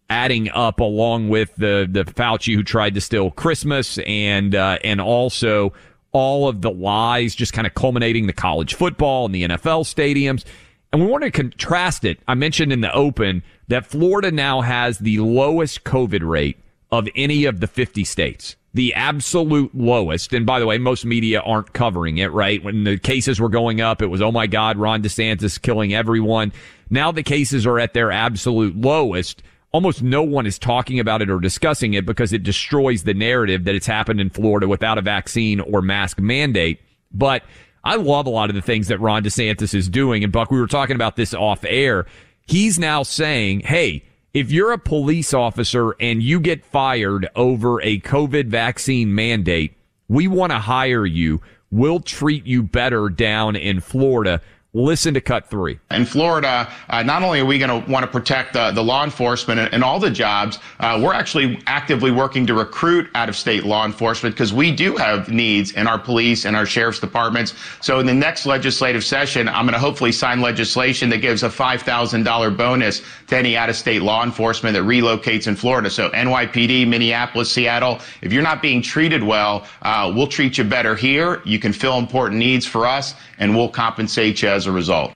adding 0.10 0.50
up 0.52 0.80
along 0.80 1.30
with 1.30 1.56
the 1.56 1.88
the 1.90 2.04
Fauci 2.04 2.56
who 2.56 2.64
tried 2.64 2.94
to 2.96 3.02
steal 3.02 3.32
Christmas 3.32 3.98
and 4.00 4.56
uh, 4.56 4.78
and 4.84 5.00
also 5.00 5.74
all 6.12 6.48
of 6.48 6.62
the 6.62 6.72
lies 6.72 7.36
just 7.36 7.54
kind 7.54 7.68
of 7.68 7.74
culminating 7.74 8.28
the 8.28 8.34
college 8.34 8.74
football 8.74 9.26
and 9.26 9.36
the 9.36 9.44
NFL 9.44 9.86
stadiums. 9.86 10.44
And 10.92 11.02
we 11.02 11.08
want 11.08 11.24
to 11.24 11.32
contrast 11.32 12.06
it. 12.06 12.20
I 12.28 12.34
mentioned 12.34 12.72
in 12.72 12.82
the 12.82 12.94
open 12.94 13.44
that 13.68 13.86
Florida 13.86 14.32
now 14.32 14.62
has 14.62 15.00
the 15.00 15.20
lowest 15.20 15.84
COVID 15.84 16.28
rate 16.28 16.58
of 16.92 17.08
any 17.16 17.46
of 17.46 17.60
the 17.60 17.68
50 17.68 18.04
states 18.04 18.56
the 18.78 18.94
absolute 18.94 19.74
lowest. 19.74 20.34
And 20.34 20.46
by 20.46 20.60
the 20.60 20.68
way, 20.68 20.78
most 20.78 21.04
media 21.04 21.42
aren't 21.42 21.74
covering 21.74 22.20
it, 22.20 22.32
right? 22.32 22.64
When 22.64 22.84
the 22.84 23.00
cases 23.00 23.42
were 23.42 23.50
going 23.50 23.82
up, 23.82 24.04
it 24.04 24.08
was, 24.08 24.22
oh 24.22 24.32
my 24.32 24.46
God, 24.46 24.78
Ron 24.78 25.02
DeSantis 25.02 25.60
killing 25.60 25.96
everyone. 25.96 26.54
Now 26.92 27.12
the 27.12 27.24
cases 27.24 27.66
are 27.66 27.80
at 27.80 27.96
their 27.96 28.12
absolute 28.12 28.78
lowest. 28.78 29.42
Almost 29.72 30.04
no 30.04 30.22
one 30.22 30.46
is 30.46 30.60
talking 30.60 31.00
about 31.00 31.24
it 31.24 31.30
or 31.32 31.40
discussing 31.40 31.96
it 31.96 32.06
because 32.06 32.32
it 32.32 32.44
destroys 32.44 33.04
the 33.04 33.16
narrative 33.16 33.64
that 33.64 33.74
it's 33.74 33.88
happened 33.88 34.22
in 34.22 34.30
Florida 34.30 34.68
without 34.68 35.00
a 35.00 35.02
vaccine 35.02 35.60
or 35.60 35.82
mask 35.82 36.20
mandate. 36.20 36.80
But 37.12 37.44
I 37.84 37.96
love 37.96 38.28
a 38.28 38.30
lot 38.30 38.50
of 38.50 38.56
the 38.56 38.62
things 38.62 38.90
that 38.90 39.02
Ron 39.02 39.24
DeSantis 39.24 39.74
is 39.74 39.90
doing. 39.90 40.24
And 40.24 40.32
Buck, 40.32 40.52
we 40.52 40.60
were 40.60 40.68
talking 40.68 40.96
about 40.96 41.16
this 41.16 41.34
off 41.34 41.66
air. 41.66 42.06
He's 42.46 42.78
now 42.78 43.02
saying, 43.02 43.62
Hey, 43.62 44.04
if 44.34 44.52
you're 44.52 44.72
a 44.72 44.78
police 44.78 45.34
officer 45.34 45.96
and 46.00 46.22
you 46.22 46.40
get 46.40 46.66
fired 46.66 47.30
over 47.36 47.82
a 47.82 48.00
COVID 48.02 48.48
vaccine 48.48 49.14
mandate, 49.16 49.76
we 50.08 50.28
want 50.28 50.52
to 50.52 50.60
hire 50.60 51.06
you. 51.06 51.42
We'll 51.72 52.00
treat 52.00 52.46
you 52.46 52.64
better 52.64 53.10
down 53.10 53.56
in 53.56 53.82
Florida. 53.82 54.42
Listen 54.74 55.14
to 55.14 55.22
cut 55.22 55.50
three. 55.50 55.80
In 55.92 56.06
Florida, 56.06 56.70
uh, 56.90 57.02
not 57.02 57.24
only 57.24 57.40
are 57.40 57.46
we 57.46 57.58
going 57.58 57.84
to 57.84 57.90
want 57.90 58.04
to 58.04 58.12
protect 58.12 58.54
uh, 58.54 58.70
the 58.70 58.84
law 58.84 59.06
enforcement 59.06 59.62
and, 59.62 59.74
and 59.74 59.82
all 59.82 59.98
the 59.98 60.12
jobs, 60.12 60.60
uh, 60.82 61.00
we're 61.02 61.14
actually 61.14 61.64
actively 61.68 62.12
working 62.12 62.46
to 62.46 62.54
recruit 62.54 63.10
out 63.16 63.30
of 63.30 63.38
state 63.38 63.64
law 63.64 63.86
enforcement 63.86 64.36
because 64.36 64.54
we 64.54 64.74
do 64.74 64.98
have 64.98 65.30
needs 65.30 65.72
in 65.72 65.88
our 65.88 65.98
police 65.98 66.46
and 66.46 66.54
our 66.54 66.66
sheriff's 66.66 67.00
departments. 67.00 67.54
So 67.82 68.00
in 68.00 68.06
the 68.06 68.14
next 68.14 68.46
legislative 68.46 69.06
session, 69.06 69.48
I'm 69.48 69.66
going 69.66 69.74
to 69.74 69.80
hopefully 69.80 70.12
sign 70.12 70.42
legislation 70.42 71.10
that 71.12 71.20
gives 71.20 71.44
a 71.44 71.50
$5,000 71.50 72.58
bonus 72.58 73.02
to 73.28 73.38
any 73.38 73.56
out 73.56 73.70
of 73.70 73.78
state 73.78 74.02
law 74.02 74.22
enforcement 74.22 74.74
that 74.76 74.84
relocates 74.84 75.48
in 75.48 75.56
Florida. 75.56 75.90
So 75.90 76.10
NYPD, 76.10 76.86
Minneapolis, 76.90 77.50
Seattle, 77.50 78.02
if 78.22 78.34
you're 78.34 78.44
not 78.44 78.62
being 78.62 78.82
treated 78.82 79.24
well, 79.24 79.66
uh, 79.84 80.12
we'll 80.14 80.28
treat 80.28 80.58
you 80.58 80.66
better 80.66 80.94
here. 80.94 81.42
You 81.46 81.58
can 81.58 81.72
fill 81.72 81.98
important 81.98 82.38
needs 82.38 82.66
for 82.66 82.86
us 82.86 83.16
and 83.40 83.56
we'll 83.56 83.70
compensate 83.70 84.42
you 84.42 84.57
as 84.58 84.66
a 84.68 84.72
result. 84.74 85.14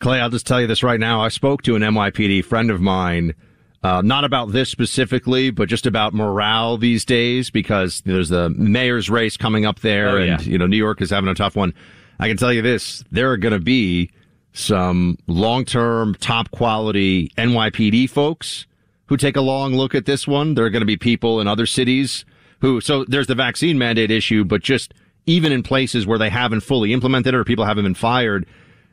Clay, 0.00 0.20
I'll 0.20 0.28
just 0.30 0.46
tell 0.46 0.60
you 0.60 0.66
this 0.66 0.82
right 0.82 1.00
now. 1.00 1.22
I 1.22 1.28
spoke 1.28 1.62
to 1.62 1.74
an 1.76 1.82
NYPD 1.82 2.44
friend 2.44 2.70
of 2.70 2.80
mine, 2.80 3.34
uh, 3.82 4.02
not 4.04 4.24
about 4.24 4.52
this 4.52 4.68
specifically, 4.68 5.50
but 5.50 5.68
just 5.68 5.86
about 5.86 6.12
morale 6.12 6.76
these 6.76 7.04
days 7.04 7.50
because 7.50 8.02
there's 8.02 8.28
the 8.28 8.50
mayor's 8.50 9.08
race 9.08 9.36
coming 9.36 9.64
up 9.64 9.80
there, 9.80 10.10
Oh, 10.10 10.18
yeah. 10.18 10.34
and 10.34 10.46
you 10.46 10.58
know 10.58 10.66
New 10.66 10.76
York 10.76 11.00
is 11.00 11.10
having 11.10 11.28
a 11.30 11.34
tough 11.34 11.56
one. 11.56 11.72
I 12.18 12.28
can 12.28 12.36
tell 12.36 12.52
you 12.52 12.62
this: 12.62 13.02
there 13.10 13.30
are 13.32 13.36
going 13.36 13.54
to 13.54 13.60
be 13.60 14.10
some 14.52 15.16
long-term, 15.26 16.14
top 16.16 16.50
quality 16.50 17.30
NYPD 17.38 18.10
folks 18.10 18.66
who 19.06 19.16
take 19.16 19.36
a 19.36 19.40
long 19.40 19.74
look 19.74 19.94
at 19.94 20.04
this 20.04 20.26
one. 20.28 20.54
There 20.54 20.64
are 20.64 20.70
going 20.70 20.82
to 20.82 20.86
be 20.86 20.96
people 20.96 21.40
in 21.40 21.46
other 21.48 21.66
cities 21.66 22.24
who. 22.60 22.80
So 22.80 23.04
there's 23.04 23.26
the 23.28 23.34
vaccine 23.34 23.78
mandate 23.78 24.10
issue, 24.10 24.44
but 24.44 24.62
just 24.62 24.94
even 25.28 25.52
in 25.52 25.62
places 25.62 26.06
where 26.06 26.18
they 26.18 26.30
haven't 26.30 26.60
fully 26.60 26.92
implemented 26.92 27.34
it 27.34 27.36
or 27.36 27.44
people 27.44 27.66
haven't 27.66 27.84
been 27.84 27.94
fired, 27.94 28.46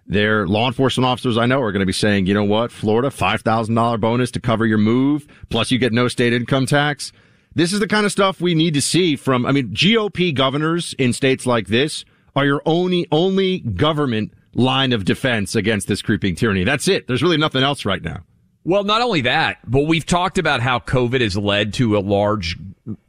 their 0.06 0.46
law 0.46 0.68
enforcement 0.68 1.06
officers 1.06 1.38
I 1.38 1.46
know 1.46 1.62
are 1.62 1.72
going 1.72 1.80
to 1.80 1.86
be 1.86 1.94
saying, 1.94 2.26
you 2.26 2.34
know 2.34 2.44
what, 2.44 2.72
Florida, 2.72 3.10
$5,000 3.10 4.00
bonus 4.00 4.32
to 4.32 4.40
cover 4.40 4.66
your 4.66 4.78
move, 4.78 5.26
plus 5.50 5.72
you 5.72 5.80
get 5.80 5.94
no 5.94 6.08
state 6.10 6.34
income 6.34 6.66
tax. 6.66 7.12
This 7.56 7.72
is 7.72 7.80
the 7.80 7.88
kind 7.88 8.06
of 8.06 8.12
stuff 8.12 8.42
we 8.42 8.54
need 8.54 8.74
to 8.74 8.82
see 8.82 9.16
from, 9.16 9.46
I 9.46 9.54
mean, 9.54 9.70
GOP 9.70 10.36
governors 10.36 10.94
in 11.00 11.14
states 11.14 11.46
like 11.46 11.68
this 11.68 12.04
are 12.36 12.46
your 12.46 12.62
only, 12.66 13.08
only 13.12 13.60
government 13.60 14.34
line 14.54 14.92
of 14.92 15.06
defense 15.06 15.56
against 15.56 15.88
this 15.88 16.02
creeping 16.02 16.36
tyranny. 16.36 16.66
That's 16.66 16.90
it. 16.90 17.08
There's 17.08 17.24
really 17.24 17.38
nothing 17.38 17.64
else 17.64 17.86
right 17.86 18.04
now. 18.04 18.24
Well, 18.66 18.84
not 18.84 19.04
only 19.04 19.22
that, 19.22 19.60
but 19.70 19.82
we've 19.82 20.06
talked 20.06 20.40
about 20.40 20.60
how 20.60 20.80
COVID 20.80 21.22
has 21.22 21.38
led 21.38 21.76
to 21.76 21.98
a 21.98 22.00
large 22.00 22.58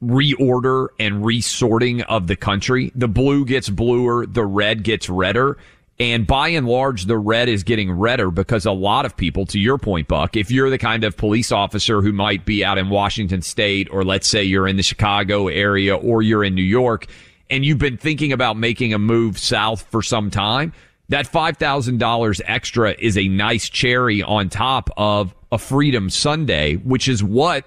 reorder 0.04 0.88
and 1.00 1.24
resorting 1.24 2.02
of 2.02 2.26
the 2.26 2.36
country. 2.36 2.92
The 2.94 3.08
blue 3.08 3.46
gets 3.46 3.70
bluer, 3.70 4.26
the 4.26 4.44
red 4.44 4.82
gets 4.82 5.08
redder. 5.08 5.56
And 5.98 6.26
by 6.26 6.48
and 6.48 6.68
large, 6.68 7.06
the 7.06 7.16
red 7.16 7.48
is 7.48 7.62
getting 7.62 7.90
redder 7.90 8.30
because 8.30 8.66
a 8.66 8.72
lot 8.72 9.06
of 9.06 9.16
people, 9.16 9.46
to 9.46 9.58
your 9.58 9.78
point, 9.78 10.08
Buck, 10.08 10.36
if 10.36 10.50
you're 10.50 10.68
the 10.68 10.76
kind 10.76 11.04
of 11.04 11.16
police 11.16 11.50
officer 11.50 12.02
who 12.02 12.12
might 12.12 12.44
be 12.44 12.62
out 12.62 12.76
in 12.76 12.90
Washington 12.90 13.40
state, 13.40 13.88
or 13.90 14.04
let's 14.04 14.28
say 14.28 14.44
you're 14.44 14.68
in 14.68 14.76
the 14.76 14.82
Chicago 14.82 15.48
area 15.48 15.96
or 15.96 16.20
you're 16.20 16.44
in 16.44 16.54
New 16.54 16.60
York, 16.60 17.06
and 17.48 17.64
you've 17.64 17.78
been 17.78 17.96
thinking 17.96 18.30
about 18.30 18.58
making 18.58 18.92
a 18.92 18.98
move 18.98 19.38
south 19.38 19.86
for 19.90 20.02
some 20.02 20.30
time, 20.30 20.74
that 21.08 21.26
$5,000 21.30 22.40
extra 22.44 22.94
is 22.98 23.16
a 23.16 23.28
nice 23.28 23.68
cherry 23.70 24.22
on 24.22 24.50
top 24.50 24.90
of 24.98 25.34
a 25.52 25.58
Freedom 25.58 26.10
Sundae, 26.10 26.76
which 26.76 27.08
is 27.08 27.22
what 27.22 27.64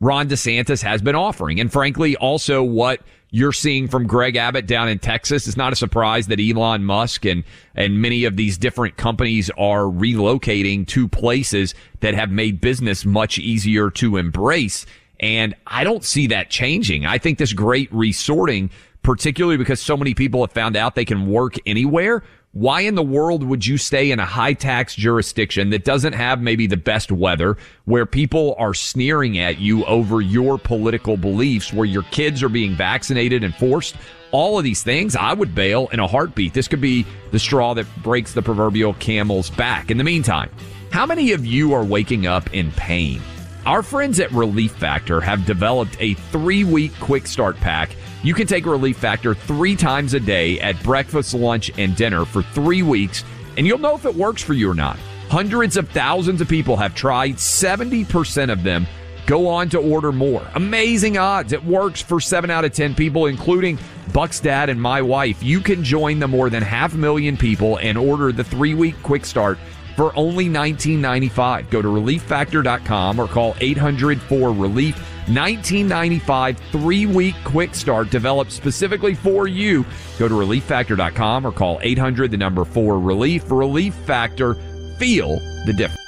Ron 0.00 0.28
DeSantis 0.28 0.82
has 0.82 1.00
been 1.00 1.14
offering. 1.14 1.60
And 1.60 1.72
frankly, 1.72 2.16
also 2.16 2.62
what 2.62 3.00
you're 3.30 3.52
seeing 3.52 3.88
from 3.88 4.06
Greg 4.06 4.36
Abbott 4.36 4.66
down 4.66 4.88
in 4.88 4.98
Texas. 4.98 5.46
It's 5.46 5.56
not 5.56 5.72
a 5.72 5.76
surprise 5.76 6.26
that 6.26 6.40
Elon 6.40 6.84
Musk 6.84 7.24
and, 7.24 7.44
and 7.74 8.02
many 8.02 8.24
of 8.24 8.36
these 8.36 8.58
different 8.58 8.96
companies 8.96 9.48
are 9.56 9.84
relocating 9.84 10.86
to 10.88 11.08
places 11.08 11.74
that 12.00 12.14
have 12.14 12.30
made 12.30 12.60
business 12.60 13.06
much 13.06 13.38
easier 13.38 13.90
to 13.92 14.18
embrace. 14.18 14.84
And 15.18 15.54
I 15.66 15.84
don't 15.84 16.04
see 16.04 16.26
that 16.26 16.50
changing. 16.50 17.06
I 17.06 17.16
think 17.16 17.38
this 17.38 17.52
great 17.52 17.90
resorting, 17.92 18.70
particularly 19.02 19.56
because 19.56 19.80
so 19.80 19.96
many 19.96 20.14
people 20.14 20.42
have 20.42 20.52
found 20.52 20.76
out 20.76 20.94
they 20.94 21.04
can 21.04 21.26
work 21.26 21.54
anywhere. 21.64 22.22
Why 22.54 22.82
in 22.82 22.96
the 22.96 23.02
world 23.02 23.42
would 23.44 23.66
you 23.66 23.78
stay 23.78 24.10
in 24.10 24.20
a 24.20 24.26
high 24.26 24.52
tax 24.52 24.94
jurisdiction 24.94 25.70
that 25.70 25.86
doesn't 25.86 26.12
have 26.12 26.42
maybe 26.42 26.66
the 26.66 26.76
best 26.76 27.10
weather, 27.10 27.56
where 27.86 28.04
people 28.04 28.54
are 28.58 28.74
sneering 28.74 29.38
at 29.38 29.58
you 29.58 29.86
over 29.86 30.20
your 30.20 30.58
political 30.58 31.16
beliefs, 31.16 31.72
where 31.72 31.86
your 31.86 32.02
kids 32.02 32.42
are 32.42 32.50
being 32.50 32.74
vaccinated 32.74 33.42
and 33.42 33.54
forced? 33.54 33.96
All 34.32 34.58
of 34.58 34.64
these 34.64 34.82
things, 34.82 35.16
I 35.16 35.32
would 35.32 35.54
bail 35.54 35.88
in 35.92 36.00
a 36.00 36.06
heartbeat. 36.06 36.52
This 36.52 36.68
could 36.68 36.82
be 36.82 37.06
the 37.30 37.38
straw 37.38 37.72
that 37.72 37.86
breaks 38.02 38.34
the 38.34 38.42
proverbial 38.42 38.92
camel's 38.94 39.48
back. 39.48 39.90
In 39.90 39.96
the 39.96 40.04
meantime, 40.04 40.50
how 40.90 41.06
many 41.06 41.32
of 41.32 41.46
you 41.46 41.72
are 41.72 41.84
waking 41.84 42.26
up 42.26 42.52
in 42.52 42.70
pain? 42.72 43.22
Our 43.64 43.82
friends 43.82 44.20
at 44.20 44.30
Relief 44.30 44.72
Factor 44.72 45.22
have 45.22 45.46
developed 45.46 45.96
a 46.00 46.12
three 46.14 46.64
week 46.64 46.92
quick 47.00 47.26
start 47.26 47.56
pack. 47.56 47.96
You 48.22 48.34
can 48.34 48.46
take 48.46 48.66
Relief 48.66 48.98
Factor 48.98 49.34
three 49.34 49.74
times 49.74 50.14
a 50.14 50.20
day 50.20 50.60
at 50.60 50.80
breakfast, 50.84 51.34
lunch, 51.34 51.72
and 51.76 51.96
dinner 51.96 52.24
for 52.24 52.42
three 52.42 52.82
weeks, 52.82 53.24
and 53.56 53.66
you'll 53.66 53.78
know 53.78 53.96
if 53.96 54.04
it 54.04 54.14
works 54.14 54.42
for 54.42 54.54
you 54.54 54.70
or 54.70 54.74
not. 54.74 54.96
Hundreds 55.28 55.76
of 55.76 55.88
thousands 55.88 56.40
of 56.40 56.48
people 56.48 56.76
have 56.76 56.94
tried, 56.94 57.34
70% 57.34 58.52
of 58.52 58.62
them 58.62 58.86
go 59.26 59.48
on 59.48 59.68
to 59.70 59.78
order 59.78 60.12
more. 60.12 60.46
Amazing 60.54 61.18
odds. 61.18 61.52
It 61.52 61.64
works 61.64 62.00
for 62.00 62.20
seven 62.20 62.50
out 62.50 62.64
of 62.64 62.72
10 62.72 62.94
people, 62.94 63.26
including 63.26 63.78
Buck's 64.12 64.38
dad 64.38 64.68
and 64.68 64.80
my 64.80 65.02
wife. 65.02 65.42
You 65.42 65.60
can 65.60 65.82
join 65.82 66.20
the 66.20 66.28
more 66.28 66.50
than 66.50 66.62
half 66.62 66.94
million 66.94 67.36
people 67.36 67.78
and 67.78 67.98
order 67.98 68.30
the 68.30 68.44
three 68.44 68.74
week 68.74 68.94
quick 69.02 69.24
start 69.24 69.58
for 69.96 70.16
only 70.16 70.48
$19.95. 70.48 71.70
Go 71.70 71.82
to 71.82 71.88
relieffactor.com 71.88 73.18
or 73.18 73.26
call 73.26 73.56
800 73.60 74.20
4 74.20 74.52
relief. 74.52 75.11
1995 75.28 76.58
three 76.72 77.06
week 77.06 77.34
quick 77.44 77.74
start 77.74 78.10
developed 78.10 78.52
specifically 78.52 79.14
for 79.14 79.46
you. 79.46 79.84
Go 80.18 80.28
to 80.28 80.34
relieffactor.com 80.34 81.46
or 81.46 81.52
call 81.52 81.78
800 81.82 82.30
the 82.30 82.36
number 82.36 82.64
4 82.64 82.98
relief. 82.98 83.50
Relief 83.50 83.94
Factor. 83.94 84.54
Feel 84.98 85.38
the 85.66 85.72
difference. 85.72 85.98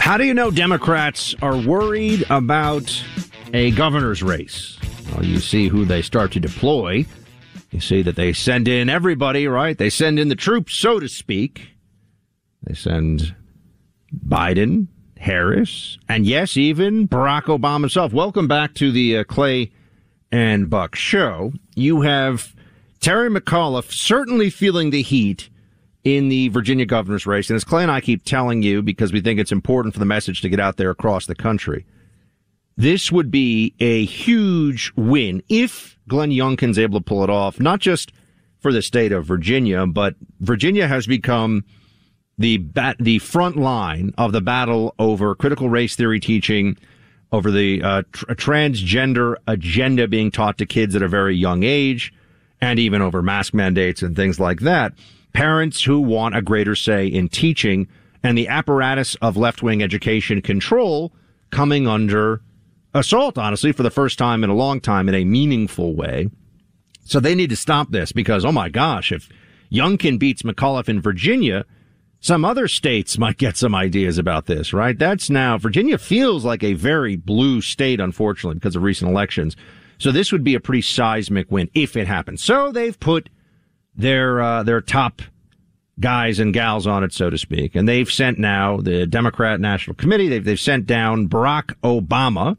How 0.00 0.18
do 0.18 0.24
you 0.24 0.34
know 0.34 0.50
Democrats 0.50 1.34
are 1.40 1.56
worried 1.56 2.24
about 2.30 3.02
a 3.52 3.70
governor's 3.70 4.22
race? 4.22 4.78
Well, 5.10 5.24
you 5.24 5.40
see 5.40 5.68
who 5.68 5.84
they 5.84 6.02
start 6.02 6.32
to 6.32 6.40
deploy. 6.40 7.06
You 7.70 7.80
see 7.80 8.02
that 8.02 8.14
they 8.14 8.32
send 8.32 8.68
in 8.68 8.88
everybody, 8.88 9.48
right? 9.48 9.76
They 9.76 9.90
send 9.90 10.18
in 10.18 10.28
the 10.28 10.36
troops, 10.36 10.74
so 10.74 11.00
to 11.00 11.08
speak. 11.08 11.70
They 12.62 12.74
send 12.74 13.34
Biden, 14.26 14.88
Harris, 15.18 15.98
and 16.08 16.26
yes, 16.26 16.56
even 16.56 17.08
Barack 17.08 17.44
Obama 17.44 17.82
himself. 17.82 18.12
Welcome 18.12 18.48
back 18.48 18.74
to 18.74 18.92
the 18.92 19.18
uh, 19.18 19.24
Clay 19.24 19.72
and 20.30 20.68
Buck 20.68 20.94
show. 20.94 21.52
You 21.74 22.02
have 22.02 22.54
Terry 23.00 23.30
McAuliffe 23.30 23.92
certainly 23.92 24.50
feeling 24.50 24.90
the 24.90 25.02
heat 25.02 25.48
in 26.04 26.28
the 26.28 26.48
Virginia 26.48 26.84
governor's 26.84 27.26
race. 27.26 27.48
And 27.48 27.56
as 27.56 27.64
Clay 27.64 27.82
and 27.82 27.90
I 27.90 28.00
keep 28.00 28.24
telling 28.24 28.62
you, 28.62 28.82
because 28.82 29.12
we 29.12 29.20
think 29.20 29.40
it's 29.40 29.52
important 29.52 29.94
for 29.94 30.00
the 30.00 30.06
message 30.06 30.42
to 30.42 30.48
get 30.48 30.60
out 30.60 30.76
there 30.76 30.90
across 30.90 31.26
the 31.26 31.34
country, 31.34 31.86
this 32.76 33.10
would 33.10 33.30
be 33.30 33.74
a 33.80 34.04
huge 34.04 34.92
win 34.96 35.42
if 35.48 35.98
Glenn 36.08 36.30
Youngkin's 36.30 36.78
able 36.78 37.00
to 37.00 37.04
pull 37.04 37.24
it 37.24 37.30
off, 37.30 37.58
not 37.60 37.80
just 37.80 38.12
for 38.58 38.72
the 38.72 38.82
state 38.82 39.12
of 39.12 39.24
Virginia, 39.26 39.86
but 39.86 40.14
Virginia 40.40 40.88
has 40.88 41.06
become 41.06 41.64
the 42.38 42.58
bat, 42.58 42.96
the 42.98 43.18
front 43.18 43.56
line 43.56 44.12
of 44.18 44.32
the 44.32 44.40
battle 44.40 44.94
over 44.98 45.34
critical 45.34 45.68
race 45.68 45.94
theory 45.96 46.20
teaching, 46.20 46.76
over 47.32 47.50
the 47.50 47.82
uh, 47.82 48.02
tr- 48.12 48.26
transgender 48.26 49.36
agenda 49.46 50.08
being 50.08 50.30
taught 50.30 50.58
to 50.58 50.66
kids 50.66 50.94
at 50.94 51.02
a 51.02 51.08
very 51.08 51.36
young 51.36 51.62
age, 51.62 52.12
and 52.60 52.78
even 52.78 53.02
over 53.02 53.22
mask 53.22 53.54
mandates 53.54 54.02
and 54.02 54.16
things 54.16 54.40
like 54.40 54.60
that. 54.60 54.92
Parents 55.32 55.82
who 55.82 56.00
want 56.00 56.36
a 56.36 56.42
greater 56.42 56.74
say 56.74 57.06
in 57.06 57.28
teaching 57.28 57.88
and 58.22 58.38
the 58.38 58.48
apparatus 58.48 59.16
of 59.16 59.36
left 59.36 59.62
wing 59.62 59.82
education 59.82 60.40
control 60.40 61.12
coming 61.50 61.86
under 61.86 62.40
assault, 62.94 63.36
honestly, 63.36 63.72
for 63.72 63.82
the 63.82 63.90
first 63.90 64.18
time 64.18 64.42
in 64.42 64.50
a 64.50 64.54
long 64.54 64.80
time 64.80 65.08
in 65.08 65.14
a 65.14 65.24
meaningful 65.24 65.94
way. 65.94 66.30
So 67.04 67.20
they 67.20 67.34
need 67.34 67.50
to 67.50 67.56
stop 67.56 67.90
this 67.90 68.12
because, 68.12 68.44
oh 68.44 68.52
my 68.52 68.68
gosh, 68.68 69.12
if 69.12 69.28
Youngkin 69.70 70.18
beats 70.18 70.42
McAuliffe 70.42 70.88
in 70.88 71.02
Virginia, 71.02 71.66
some 72.24 72.42
other 72.42 72.68
states 72.68 73.18
might 73.18 73.36
get 73.36 73.54
some 73.54 73.74
ideas 73.74 74.16
about 74.16 74.46
this, 74.46 74.72
right? 74.72 74.98
That's 74.98 75.28
now, 75.28 75.58
Virginia 75.58 75.98
feels 75.98 76.42
like 76.42 76.64
a 76.64 76.72
very 76.72 77.16
blue 77.16 77.60
state, 77.60 78.00
unfortunately, 78.00 78.54
because 78.54 78.76
of 78.76 78.82
recent 78.82 79.10
elections. 79.10 79.56
So 79.98 80.10
this 80.10 80.32
would 80.32 80.42
be 80.42 80.54
a 80.54 80.60
pretty 80.60 80.80
seismic 80.80 81.50
win 81.50 81.68
if 81.74 81.98
it 81.98 82.06
happens. 82.06 82.42
So 82.42 82.72
they've 82.72 82.98
put 82.98 83.28
their 83.94 84.40
uh, 84.40 84.62
their 84.62 84.80
top 84.80 85.20
guys 86.00 86.38
and 86.38 86.54
gals 86.54 86.86
on 86.86 87.04
it, 87.04 87.12
so 87.12 87.28
to 87.28 87.36
speak, 87.36 87.74
and 87.74 87.86
they've 87.86 88.10
sent 88.10 88.38
now 88.38 88.78
the 88.78 89.06
Democrat 89.06 89.60
National 89.60 89.94
Committee. 89.94 90.28
They've 90.28 90.44
they've 90.44 90.58
sent 90.58 90.86
down 90.86 91.28
Barack 91.28 91.74
Obama 91.82 92.56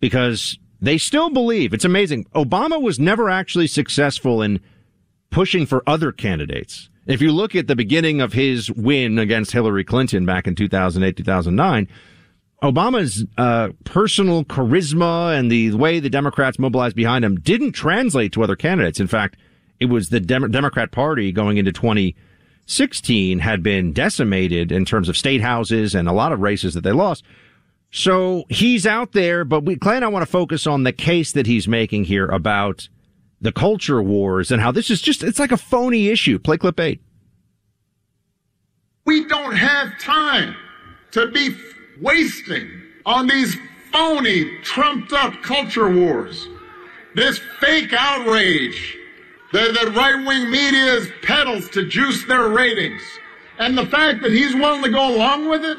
because 0.00 0.58
they 0.80 0.96
still 0.96 1.28
believe 1.28 1.74
it's 1.74 1.84
amazing. 1.84 2.24
Obama 2.34 2.80
was 2.80 2.98
never 2.98 3.28
actually 3.28 3.66
successful 3.66 4.40
in 4.40 4.60
pushing 5.30 5.66
for 5.66 5.82
other 5.86 6.10
candidates. 6.10 6.88
If 7.06 7.20
you 7.20 7.32
look 7.32 7.56
at 7.56 7.66
the 7.66 7.74
beginning 7.74 8.20
of 8.20 8.32
his 8.32 8.70
win 8.70 9.18
against 9.18 9.50
Hillary 9.50 9.84
Clinton 9.84 10.24
back 10.24 10.46
in 10.46 10.54
2008, 10.54 11.16
2009, 11.16 11.88
Obama's 12.62 13.24
uh, 13.36 13.70
personal 13.84 14.44
charisma 14.44 15.36
and 15.36 15.50
the 15.50 15.72
way 15.72 15.98
the 15.98 16.08
Democrats 16.08 16.60
mobilized 16.60 16.94
behind 16.94 17.24
him 17.24 17.40
didn't 17.40 17.72
translate 17.72 18.32
to 18.32 18.42
other 18.44 18.54
candidates. 18.54 19.00
In 19.00 19.08
fact, 19.08 19.36
it 19.80 19.86
was 19.86 20.10
the 20.10 20.20
Dem- 20.20 20.50
Democrat 20.52 20.92
Party 20.92 21.32
going 21.32 21.56
into 21.56 21.72
2016 21.72 23.40
had 23.40 23.64
been 23.64 23.92
decimated 23.92 24.70
in 24.70 24.84
terms 24.84 25.08
of 25.08 25.16
state 25.16 25.40
houses 25.40 25.96
and 25.96 26.08
a 26.08 26.12
lot 26.12 26.30
of 26.30 26.38
races 26.38 26.74
that 26.74 26.82
they 26.84 26.92
lost. 26.92 27.24
So 27.90 28.44
he's 28.48 28.86
out 28.86 29.10
there, 29.10 29.44
but 29.44 29.64
we, 29.64 29.74
Clay 29.76 29.96
and 29.96 30.04
I 30.04 30.08
want 30.08 30.24
to 30.24 30.30
focus 30.30 30.68
on 30.68 30.84
the 30.84 30.92
case 30.92 31.32
that 31.32 31.46
he's 31.46 31.66
making 31.66 32.04
here 32.04 32.26
about 32.26 32.88
the 33.42 33.52
culture 33.52 34.00
wars 34.00 34.50
and 34.50 34.62
how 34.62 34.70
this 34.70 34.88
is 34.88 35.02
just, 35.02 35.22
it's 35.22 35.38
like 35.40 35.52
a 35.52 35.56
phony 35.56 36.08
issue. 36.08 36.38
Play 36.38 36.56
clip 36.56 36.78
eight. 36.80 37.02
We 39.04 39.26
don't 39.26 39.56
have 39.56 39.98
time 39.98 40.54
to 41.10 41.26
be 41.32 41.56
wasting 42.00 42.70
on 43.04 43.26
these 43.26 43.56
phony, 43.90 44.58
trumped 44.62 45.12
up 45.12 45.42
culture 45.42 45.90
wars. 45.90 46.46
This 47.16 47.40
fake 47.60 47.92
outrage 47.92 48.96
that 49.52 49.74
the 49.74 49.90
right 49.90 50.24
wing 50.24 50.50
media 50.50 51.00
peddles 51.22 51.68
to 51.70 51.86
juice 51.86 52.24
their 52.26 52.48
ratings. 52.48 53.02
And 53.58 53.76
the 53.76 53.86
fact 53.86 54.22
that 54.22 54.30
he's 54.30 54.54
willing 54.54 54.82
to 54.84 54.88
go 54.88 55.14
along 55.14 55.48
with 55.48 55.64
it 55.64 55.78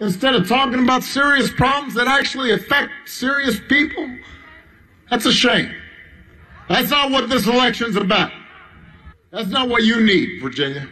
instead 0.00 0.34
of 0.34 0.48
talking 0.48 0.82
about 0.82 1.04
serious 1.04 1.52
problems 1.52 1.94
that 1.94 2.08
actually 2.08 2.50
affect 2.52 2.90
serious 3.04 3.60
people, 3.68 4.10
that's 5.10 5.26
a 5.26 5.32
shame. 5.32 5.72
That's 6.72 6.90
not 6.90 7.10
what 7.10 7.28
this 7.28 7.46
election's 7.46 7.96
about. 7.96 8.32
That's 9.30 9.48
not 9.48 9.68
what 9.68 9.82
you 9.82 10.00
need, 10.00 10.40
Virginia. 10.40 10.88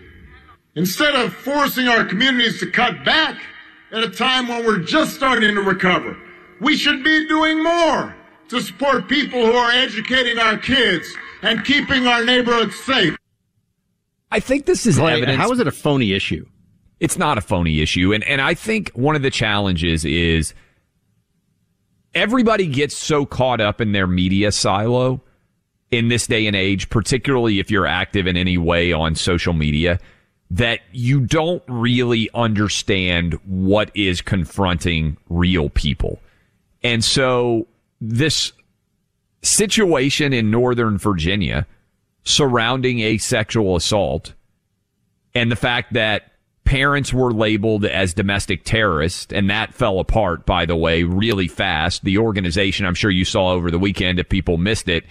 Instead 0.75 1.15
of 1.15 1.33
forcing 1.33 1.89
our 1.89 2.05
communities 2.05 2.61
to 2.61 2.71
cut 2.71 3.03
back 3.03 3.41
at 3.91 4.05
a 4.05 4.11
time 4.11 4.49
when 4.49 4.67
we're 4.67 4.81
just 4.81 5.15
starting 5.15 5.55
to 5.55 5.63
recover, 5.63 6.15
we 6.61 6.77
should 6.77 7.03
be 7.03 7.27
doing 7.29 7.65
more 7.65 8.15
to 8.49 8.61
support 8.61 9.09
people 9.09 9.45
who 9.45 9.53
are 9.53 9.71
educating 9.71 10.39
our 10.39 10.59
kids 10.59 11.11
and 11.41 11.65
keeping 11.65 12.07
our 12.07 12.27
neighborhoods 12.27 12.79
safe. 12.81 13.17
I 14.31 14.39
think 14.39 14.67
this 14.67 14.85
is 14.85 14.99
Clay, 14.99 15.15
evidence. 15.15 15.39
How 15.39 15.51
is 15.51 15.61
it 15.61 15.67
a 15.67 15.73
phony 15.73 16.13
issue? 16.13 16.45
It's 17.01 17.17
not 17.17 17.39
a 17.39 17.41
phony 17.41 17.81
issue. 17.81 18.13
And, 18.13 18.23
and 18.25 18.43
I 18.43 18.53
think 18.53 18.91
one 18.91 19.17
of 19.17 19.23
the 19.23 19.31
challenges 19.31 20.05
is 20.05 20.53
everybody 22.15 22.67
gets 22.67 22.95
so 22.95 23.25
caught 23.25 23.63
up 23.63 23.81
in 23.81 23.93
their 23.93 24.07
media 24.07 24.53
silo 24.53 25.23
in 25.91 26.09
this 26.09 26.27
day 26.27 26.47
and 26.47 26.55
age, 26.55 26.89
particularly 26.89 27.59
if 27.59 27.71
you're 27.71 27.87
active 27.87 28.27
in 28.27 28.37
any 28.37 28.57
way 28.57 28.93
on 28.93 29.15
social 29.15 29.53
media, 29.53 29.99
that 30.51 30.81
you 30.93 31.21
don't 31.21 31.63
really 31.69 32.29
understand 32.35 33.35
what 33.45 33.91
is 33.95 34.21
confronting 34.21 35.17
real 35.29 35.71
people. 35.71 36.21
And 36.83 37.05
so 37.05 37.67
this 38.01 38.53
situation 39.43 40.33
in 40.33 40.51
Northern 40.51 40.99
Virginia 40.99 41.67
surrounding 42.25 43.01
a 43.01 43.19
sexual 43.19 43.77
assault 43.77 44.35
and 45.35 45.51
the 45.51 45.57
fact 45.57 45.93
that 45.95 46.33
parents 46.65 47.13
were 47.13 47.33
labeled 47.33 47.85
as 47.85 48.13
domestic 48.15 48.65
terrorists 48.65 49.33
and 49.33 49.49
that 49.49 49.73
fell 49.75 49.99
apart 49.99 50.45
by 50.45 50.67
the 50.67 50.77
way 50.77 51.03
really 51.03 51.49
fast 51.49 52.05
the 52.05 52.19
organization 52.19 52.85
i'm 52.85 52.95
sure 52.95 53.11
you 53.11 53.25
saw 53.25 53.53
over 53.53 53.71
the 53.71 53.79
weekend 53.79 54.21
if 54.21 54.29
people 54.29 54.59
missed 54.59 54.89
it 54.89 55.05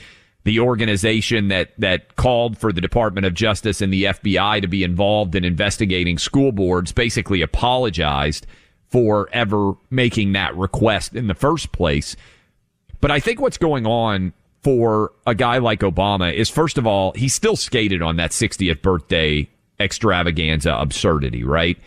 the 0.44 0.60
organization 0.60 1.50
that 1.50 1.72
that 1.78 2.16
called 2.16 2.58
for 2.58 2.72
the 2.72 2.82
Department 2.82 3.26
of 3.26 3.34
Justice 3.34 3.82
and 3.82 3.92
the 3.92 4.06
FBI 4.06 4.62
to 4.62 4.68
be 4.68 4.84
involved 4.84 5.36
in 5.36 5.44
investigating 5.44 6.18
school 6.18 6.52
boards 6.52 6.92
basically 6.92 7.42
apologized 7.42 8.48
for 8.88 9.30
ever 9.32 9.74
making 9.90 10.34
that 10.34 10.56
request 10.56 11.16
in 11.16 11.28
the 11.28 11.36
first 11.36 11.72
place. 11.72 12.16
But 13.02 13.12
I 13.12 13.20
think 13.20 13.40
what's 13.40 13.58
going 13.58 13.86
on 13.86 14.34
for 14.64 15.12
a 15.26 15.36
guy 15.36 15.58
like 15.60 15.82
Obama 15.82 16.34
is 16.34 16.50
first 16.50 16.78
of 16.78 16.88
all, 16.88 17.12
he 17.14 17.28
still 17.28 17.56
skated 17.56 18.02
on 18.02 18.16
that 18.18 18.32
60th 18.32 18.82
birthday 18.82 19.48
extravaganza 19.80 20.74
absurdity, 20.74 21.44
right? 21.44 21.78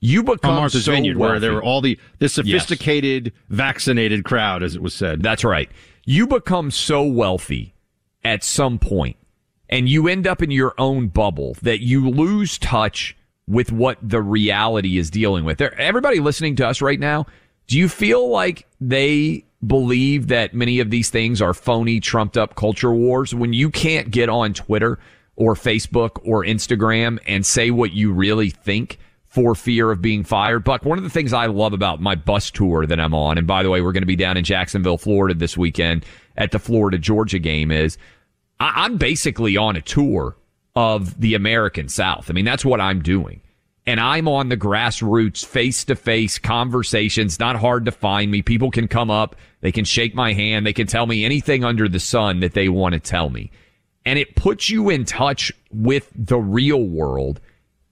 You 0.00 0.22
become 0.22 0.52
on 0.52 0.56
Martha's 0.58 0.84
so 0.84 0.92
Vineyard, 0.92 1.16
wealthy. 1.16 1.30
where 1.32 1.40
there 1.40 1.52
were 1.54 1.62
all 1.62 1.80
the 1.80 1.98
the 2.20 2.28
sophisticated, 2.28 3.32
vaccinated 3.48 4.24
crowd, 4.24 4.62
as 4.62 4.76
it 4.76 4.82
was 4.82 4.94
said. 4.94 5.22
That's 5.22 5.44
right. 5.44 5.68
You 6.04 6.26
become 6.26 6.70
so 6.70 7.02
wealthy 7.02 7.74
at 8.24 8.44
some 8.44 8.78
point 8.78 9.16
and 9.68 9.88
you 9.88 10.08
end 10.08 10.26
up 10.26 10.42
in 10.42 10.50
your 10.50 10.74
own 10.78 11.08
bubble 11.08 11.56
that 11.62 11.80
you 11.80 12.08
lose 12.08 12.58
touch 12.58 13.16
with 13.46 13.72
what 13.72 13.98
the 14.02 14.20
reality 14.20 14.98
is 14.98 15.10
dealing 15.10 15.44
with. 15.44 15.60
Everybody 15.60 16.20
listening 16.20 16.56
to 16.56 16.66
us 16.66 16.82
right 16.82 17.00
now, 17.00 17.26
do 17.66 17.78
you 17.78 17.88
feel 17.88 18.28
like 18.28 18.66
they 18.80 19.44
believe 19.66 20.28
that 20.28 20.54
many 20.54 20.80
of 20.80 20.90
these 20.90 21.10
things 21.10 21.42
are 21.42 21.54
phony, 21.54 22.00
trumped 22.00 22.36
up 22.36 22.54
culture 22.54 22.92
wars 22.92 23.34
when 23.34 23.52
you 23.52 23.70
can't 23.70 24.10
get 24.10 24.28
on 24.28 24.54
Twitter 24.54 24.98
or 25.36 25.54
Facebook 25.54 26.20
or 26.24 26.44
Instagram 26.44 27.18
and 27.26 27.44
say 27.44 27.70
what 27.70 27.92
you 27.92 28.12
really 28.12 28.50
think? 28.50 28.98
for 29.28 29.54
fear 29.54 29.90
of 29.90 30.00
being 30.00 30.24
fired. 30.24 30.64
Buck, 30.64 30.86
one 30.86 30.96
of 30.96 31.04
the 31.04 31.10
things 31.10 31.34
I 31.34 31.46
love 31.46 31.74
about 31.74 32.00
my 32.00 32.14
bus 32.14 32.50
tour 32.50 32.86
that 32.86 32.98
I'm 32.98 33.12
on, 33.12 33.36
and 33.36 33.46
by 33.46 33.62
the 33.62 33.68
way, 33.68 33.82
we're 33.82 33.92
going 33.92 34.02
to 34.02 34.06
be 34.06 34.16
down 34.16 34.38
in 34.38 34.42
Jacksonville, 34.42 34.96
Florida 34.96 35.34
this 35.34 35.54
weekend 35.54 36.06
at 36.38 36.52
the 36.52 36.58
Florida 36.58 36.96
Georgia 36.96 37.38
game, 37.38 37.70
is 37.70 37.98
I- 38.58 38.84
I'm 38.84 38.96
basically 38.96 39.58
on 39.58 39.76
a 39.76 39.82
tour 39.82 40.36
of 40.74 41.20
the 41.20 41.34
American 41.34 41.88
South. 41.88 42.30
I 42.30 42.32
mean, 42.32 42.46
that's 42.46 42.64
what 42.64 42.80
I'm 42.80 43.02
doing. 43.02 43.42
And 43.86 44.00
I'm 44.00 44.28
on 44.28 44.50
the 44.50 44.56
grassroots, 44.56 45.44
face 45.44 45.82
to 45.84 45.96
face 45.96 46.38
conversations, 46.38 47.38
not 47.38 47.56
hard 47.56 47.86
to 47.86 47.90
find 47.90 48.30
me. 48.30 48.42
People 48.42 48.70
can 48.70 48.86
come 48.86 49.10
up, 49.10 49.34
they 49.60 49.72
can 49.72 49.84
shake 49.86 50.14
my 50.14 50.34
hand, 50.34 50.66
they 50.66 50.74
can 50.74 50.86
tell 50.86 51.06
me 51.06 51.24
anything 51.24 51.64
under 51.64 51.88
the 51.88 51.98
sun 51.98 52.40
that 52.40 52.52
they 52.52 52.68
want 52.68 52.92
to 52.92 53.00
tell 53.00 53.30
me. 53.30 53.50
And 54.04 54.18
it 54.18 54.36
puts 54.36 54.68
you 54.68 54.90
in 54.90 55.04
touch 55.04 55.52
with 55.70 56.10
the 56.14 56.38
real 56.38 56.82
world 56.82 57.40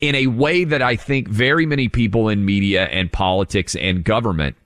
in 0.00 0.14
a 0.14 0.26
way 0.26 0.64
that 0.64 0.82
I 0.82 0.96
think 0.96 1.28
very 1.28 1.64
many 1.66 1.88
people 1.88 2.28
in 2.28 2.44
media 2.44 2.84
and 2.84 3.10
politics 3.10 3.74
and 3.74 4.04
government 4.04 4.56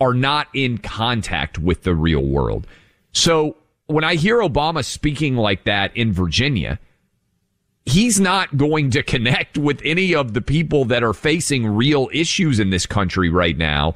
are 0.00 0.14
not 0.14 0.48
in 0.54 0.78
contact 0.78 1.58
with 1.58 1.82
the 1.82 1.94
real 1.94 2.24
world. 2.24 2.66
So 3.12 3.56
when 3.86 4.04
I 4.04 4.14
hear 4.14 4.38
Obama 4.38 4.84
speaking 4.84 5.36
like 5.36 5.64
that 5.64 5.96
in 5.96 6.12
Virginia, 6.12 6.78
he's 7.86 8.20
not 8.20 8.56
going 8.56 8.90
to 8.90 9.02
connect 9.02 9.56
with 9.56 9.80
any 9.84 10.14
of 10.14 10.34
the 10.34 10.40
people 10.42 10.84
that 10.86 11.02
are 11.02 11.14
facing 11.14 11.66
real 11.66 12.08
issues 12.12 12.60
in 12.60 12.70
this 12.70 12.86
country 12.86 13.30
right 13.30 13.56
now. 13.56 13.94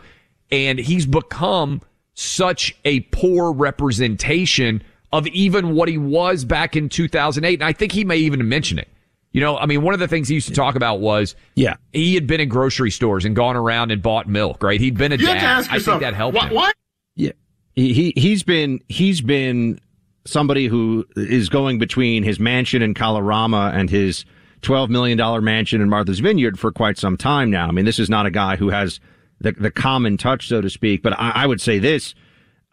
And 0.50 0.78
he's 0.78 1.06
become 1.06 1.82
such 2.14 2.76
a 2.84 3.00
poor 3.00 3.52
representation 3.52 4.82
of 5.12 5.26
even 5.28 5.74
what 5.74 5.88
he 5.88 5.98
was 5.98 6.44
back 6.44 6.74
in 6.76 6.88
2008. 6.88 7.54
And 7.60 7.64
I 7.64 7.72
think 7.72 7.92
he 7.92 8.04
may 8.04 8.16
even 8.18 8.46
mention 8.48 8.78
it. 8.78 8.88
You 9.32 9.40
know, 9.40 9.56
I 9.56 9.64
mean, 9.64 9.80
one 9.82 9.94
of 9.94 10.00
the 10.00 10.08
things 10.08 10.28
he 10.28 10.34
used 10.34 10.48
to 10.48 10.54
talk 10.54 10.74
about 10.74 11.00
was, 11.00 11.34
yeah, 11.54 11.76
he 11.94 12.14
had 12.14 12.26
been 12.26 12.40
in 12.40 12.50
grocery 12.50 12.90
stores 12.90 13.24
and 13.24 13.34
gone 13.34 13.56
around 13.56 13.90
and 13.90 14.02
bought 14.02 14.28
milk, 14.28 14.62
right? 14.62 14.78
He'd 14.78 14.98
been 14.98 15.12
a 15.12 15.16
You 15.16 15.26
have 15.28 15.36
dad. 15.36 15.40
to 15.40 15.46
ask 15.46 15.72
I 15.72 15.78
think 15.78 16.00
that 16.02 16.12
helped 16.12 16.36
why, 16.36 16.48
him. 16.48 16.54
why 16.54 16.72
Yeah, 17.16 17.32
he 17.74 17.92
he- 17.92 18.12
he's 18.20 18.42
been 18.42 18.80
he's 18.88 19.20
been 19.20 19.78
somebody 20.24 20.66
who 20.66 21.04
is 21.16 21.48
going 21.48 21.78
between 21.78 22.22
his 22.22 22.38
mansion 22.38 22.82
in 22.82 22.94
Kalorama 22.94 23.72
and 23.74 23.90
his 23.90 24.24
twelve 24.60 24.90
million 24.90 25.18
dollar 25.18 25.40
mansion 25.40 25.80
in 25.80 25.88
Martha's 25.88 26.20
Vineyard 26.20 26.58
for 26.58 26.70
quite 26.72 26.98
some 26.98 27.16
time 27.16 27.50
now. 27.50 27.66
I 27.68 27.72
mean, 27.72 27.84
this 27.84 27.98
is 27.98 28.08
not 28.10 28.26
a 28.26 28.30
guy 28.30 28.56
who 28.56 28.70
has 28.70 29.00
the 29.40 29.52
the 29.52 29.70
common 29.70 30.16
touch, 30.16 30.48
so 30.48 30.60
to 30.60 30.70
speak. 30.70 31.02
But 31.02 31.14
I, 31.18 31.30
I 31.34 31.46
would 31.46 31.60
say 31.60 31.78
this: 31.78 32.14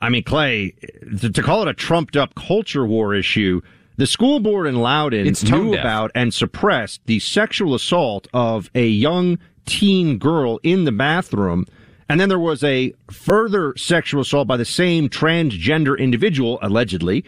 I 0.02 0.10
mean, 0.10 0.24
Clay, 0.24 0.76
to, 1.22 1.30
to 1.30 1.42
call 1.42 1.62
it 1.64 1.68
a 1.68 1.74
trumped 1.74 2.16
up 2.16 2.36
culture 2.36 2.86
war 2.86 3.14
issue. 3.16 3.62
The 3.98 4.08
school 4.08 4.40
board 4.40 4.66
in 4.68 4.76
Loudoun 4.78 5.28
It's 5.28 5.44
knew 5.44 5.72
deaf. 5.74 5.82
about 5.82 6.12
and 6.16 6.34
suppressed 6.34 7.02
the 7.06 7.20
sexual 7.20 7.76
assault 7.76 8.30
of 8.34 8.70
a 8.74 8.88
young 8.88 9.38
teen 9.66 10.18
girl 10.20 10.58
in 10.64 10.86
the 10.86 10.94
bathroom. 10.94 11.66
And 12.10 12.20
then 12.20 12.28
there 12.28 12.40
was 12.40 12.64
a 12.64 12.94
further 13.12 13.74
sexual 13.78 14.22
assault 14.22 14.48
by 14.48 14.58
the 14.58 14.66
same 14.66 15.10
transgender 15.10 15.98
individual, 15.98 16.58
allegedly. 16.62 17.24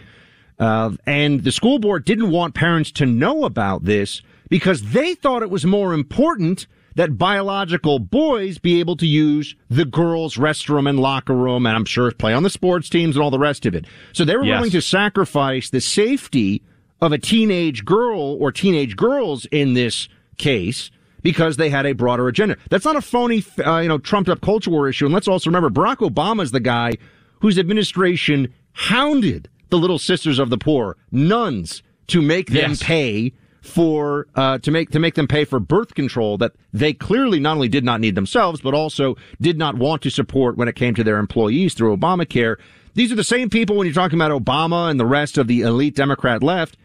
Uh, 0.60 0.92
and 1.06 1.44
the 1.44 1.52
school 1.52 1.78
board 1.80 2.04
didn't 2.04 2.32
want 2.32 2.56
parents 2.56 2.92
to 2.94 3.06
know 3.06 3.46
about 3.46 3.84
this 3.86 4.22
because 4.50 4.82
they 4.92 5.14
thought 5.14 5.44
it 5.44 5.50
was 5.52 5.66
more 5.66 5.94
important 5.94 6.66
that 6.96 7.18
biological 7.18 8.00
boys 8.00 8.58
be 8.58 8.80
able 8.80 8.98
to 8.98 9.08
use 9.08 9.56
the 9.70 9.86
girls' 9.86 10.36
restroom 10.36 10.90
and 10.90 11.00
locker 11.00 11.34
room, 11.34 11.66
and 11.66 11.76
I'm 11.76 11.86
sure 11.86 12.12
play 12.12 12.34
on 12.34 12.44
the 12.44 12.50
sports 12.50 12.90
teams 12.90 13.16
and 13.16 13.24
all 13.24 13.32
the 13.32 13.40
rest 13.40 13.66
of 13.66 13.74
it. 13.76 13.86
So 14.12 14.26
they 14.26 14.36
were 14.36 14.44
Yes. 14.44 14.58
willing 14.58 14.72
to 14.72 14.82
sacrifice 14.82 15.70
the 15.70 15.80
safety 15.80 16.64
of 17.00 17.12
a 17.14 17.18
teenage 17.18 17.86
girl 17.86 18.20
or 18.40 18.52
teenage 18.52 18.96
girls 18.98 19.46
in 19.52 19.74
this 19.74 20.10
case 20.38 20.92
because 21.24 21.58
they 21.58 21.70
had 21.70 21.86
a 21.86 21.94
broader 21.94 22.28
agenda. 22.28 22.58
That's 22.70 22.86
not 22.86 22.96
a 22.96 23.02
phony, 23.02 23.44
uh, 23.66 23.80
you 23.80 23.88
know, 23.90 23.98
trumped 23.98 24.30
up 24.30 24.42
culture 24.42 24.72
war 24.72 24.88
issue. 24.90 25.06
And 25.06 25.14
let's 25.14 25.28
also 25.28 25.50
remember 25.50 25.70
Barack 25.70 25.98
Obama 25.98 26.42
is 26.44 26.52
the 26.52 26.60
guy 26.60 26.94
whose 27.42 27.58
administration 27.58 28.54
hounded 28.74 29.50
the 29.70 29.78
Little 29.78 30.00
Sisters 30.00 30.40
of 30.40 30.50
the 30.50 30.58
Poor, 30.58 30.98
nuns, 31.12 31.82
to 32.08 32.22
make 32.22 32.48
them 32.50 32.72
Yes. 32.72 32.84
pay 32.84 33.34
for 33.62 34.28
uh, 34.36 34.58
to 34.58 34.72
make 34.72 34.90
to 34.90 35.00
make 35.00 35.14
them 35.14 35.28
pay 35.28 35.46
for 35.46 35.60
birth 35.60 35.94
control 35.94 36.36
that 36.40 36.52
they 36.74 36.94
clearly 36.94 37.40
not 37.40 37.56
only 37.56 37.68
did 37.70 37.84
not 37.86 38.02
need 38.02 38.16
themselves 38.16 38.60
but 38.60 38.74
also 38.74 39.16
did 39.40 39.56
not 39.56 39.76
want 39.78 40.02
to 40.02 40.10
support 40.10 40.58
when 40.58 40.68
it 40.68 40.76
came 40.76 40.96
to 40.96 41.04
their 41.04 41.20
employees 41.20 41.76
through 41.76 41.96
Obamacare. 41.96 42.56
These 42.96 43.12
are 43.12 43.16
the 43.16 43.24
same 43.24 43.52
people 43.52 43.76
when 43.78 43.86
you're 43.86 43.94
talking 43.94 44.18
about 44.20 44.32
Obama 44.32 44.90
and 44.90 45.00
the 45.00 45.06
rest 45.06 45.38
of 45.38 45.48
the 45.48 45.62
elite 45.62 45.96
Democrat 45.96 46.42
left 46.42 46.76